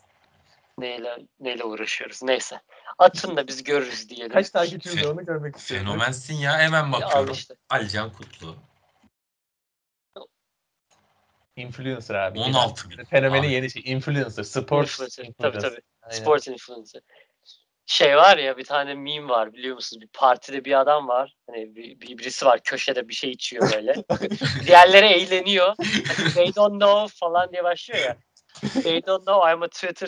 neyle, 0.78 1.18
neyle 1.40 1.64
uğraşıyoruz. 1.64 2.24
Neyse. 2.24 2.62
Atın 2.98 3.38
da 3.38 3.48
biz 3.48 3.64
görürüz 3.64 4.10
diyelim. 4.10 4.32
Kaç 4.34 4.50
takipçimiz 4.50 5.06
onu 5.06 5.26
görmek 5.26 5.56
istiyorum. 5.56 5.88
Fenomensin 5.88 6.34
ya. 6.36 6.60
Hemen 6.60 6.92
bakıyorum. 6.92 7.34
işte. 7.34 7.54
Alican 7.70 8.10
Kutlu. 8.14 8.56
Influencer 11.56 12.16
abi. 12.16 12.40
16 12.40 12.90
bin. 12.90 13.04
Fenomeni 13.04 13.46
Abi. 13.46 13.54
yeni 13.54 13.72
şey. 13.72 13.82
Influencer. 13.86 14.44
Sport 14.44 14.88
Influencer. 14.88 15.24
influencer. 15.26 15.60
Tabii 15.62 15.76
tabii. 15.76 15.82
Aynen. 16.02 16.16
Sport 16.22 16.48
influencer. 16.48 17.02
Şey 17.90 18.18
var 18.18 18.38
ya 18.38 18.58
bir 18.58 18.64
tane 18.64 18.94
meme 18.94 19.30
var 19.30 19.54
biliyor 19.54 19.76
musunuz? 19.76 20.02
Bir 20.02 20.08
partide 20.08 20.66
bir 20.66 20.80
adam 20.80 21.08
var. 21.08 21.36
Hani 21.50 21.76
bir, 21.76 22.00
bir- 22.02 22.18
birisi 22.18 22.46
var 22.46 22.60
köşede 22.64 23.08
bir 23.10 23.14
şey 23.14 23.32
içiyor 23.32 23.72
böyle. 23.76 23.96
Diğerleri 24.66 25.06
eğleniyor. 25.06 25.76
Hani 26.18 26.34
they 26.34 26.56
don't 26.56 26.82
know 26.82 27.08
falan 27.20 27.52
diye 27.52 27.64
başlıyor 27.64 28.00
ya. 28.00 28.18
They 28.84 29.06
don't 29.06 29.26
know 29.26 29.52
I'm 29.52 29.64
a 29.64 29.68
Twitter 29.68 30.08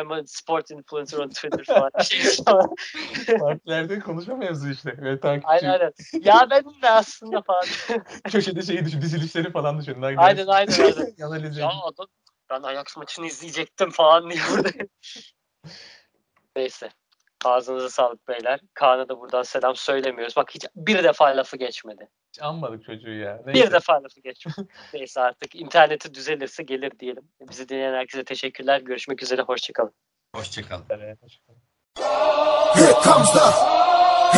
I'm 0.00 0.12
a 0.12 0.22
sport 0.26 0.70
influencer 0.70 1.18
on 1.18 1.28
Twitter 1.28 1.64
falan. 1.64 1.90
Partilerde 3.38 3.98
konuşma 3.98 4.36
mevzu 4.36 4.70
işte. 4.70 4.94
Ve 4.98 5.20
takipçi 5.20 5.48
aynen 5.48 5.70
aynen. 5.70 5.92
Ya 6.20 6.46
benim 6.50 6.82
de 6.82 6.90
aslında 6.90 7.42
falan. 7.42 7.64
köşede 8.30 8.62
şeyi 8.62 8.84
düşün. 8.84 9.02
Dizilişleri 9.02 9.52
falan 9.52 9.80
düşün. 9.80 10.02
Daha 10.02 10.10
Aynen, 10.16 10.46
aynen, 10.46 10.72
aynen. 10.72 11.14
Analiz 11.22 11.58
ya 11.58 11.70
adam 11.84 12.06
ben 12.50 12.62
Ajax 12.62 12.96
maçını 12.96 13.26
izleyecektim 13.26 13.90
falan 13.90 14.30
diye 14.30 14.40
burada. 14.50 14.70
Neyse. 16.56 16.90
Ağzınıza 17.44 17.90
sağlık 17.90 18.28
beyler. 18.28 18.60
Kaan'a 18.74 19.08
da 19.08 19.20
buradan 19.20 19.42
selam 19.42 19.76
söylemiyoruz. 19.76 20.36
Bak 20.36 20.50
hiç 20.54 20.66
bir 20.76 21.04
defa 21.04 21.24
lafı 21.24 21.56
geçmedi. 21.56 22.08
Hiç 22.28 22.42
anmadık 22.42 22.84
çocuğu 22.84 23.10
ya. 23.10 23.40
Neyse. 23.46 23.66
Bir 23.66 23.72
defa 23.72 23.92
lafı 23.92 24.20
geçmedi. 24.20 24.56
Neyse 24.94 25.20
artık 25.20 25.54
interneti 25.54 26.14
düzelirse 26.14 26.62
gelir 26.62 26.92
diyelim. 27.00 27.22
Bizi 27.40 27.68
dinleyen 27.68 27.94
herkese 27.94 28.24
teşekkürler. 28.24 28.80
Görüşmek 28.80 29.22
üzere. 29.22 29.42
Hoşçakalın. 29.42 29.94
Hoşçakalın. 30.36 30.84
Evet, 30.90 31.22
hoşçakalın. 31.22 31.60
Here 32.74 32.92
comes 33.04 33.32
the, 33.32 33.46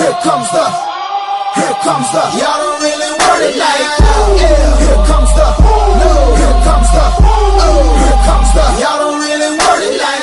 here 0.01 0.15
comes 0.23 0.51
the, 0.51 0.65
here 1.59 1.75
comes 1.85 2.09
the. 2.13 2.23
Y'all 2.41 2.59
don't 2.63 2.83
really 2.83 3.11
want 3.19 3.43
like. 3.63 3.91
Here 4.41 5.03
comes 5.11 5.31
the. 5.37 5.47
Here 6.41 6.59
comes 6.65 6.91
the, 6.97 7.05
here 8.01 8.19
comes 8.27 8.51
the. 8.55 8.65
Y'all 8.83 8.99
don't 9.01 9.21
really 9.21 9.51
want 9.59 9.85
like. 10.03 10.20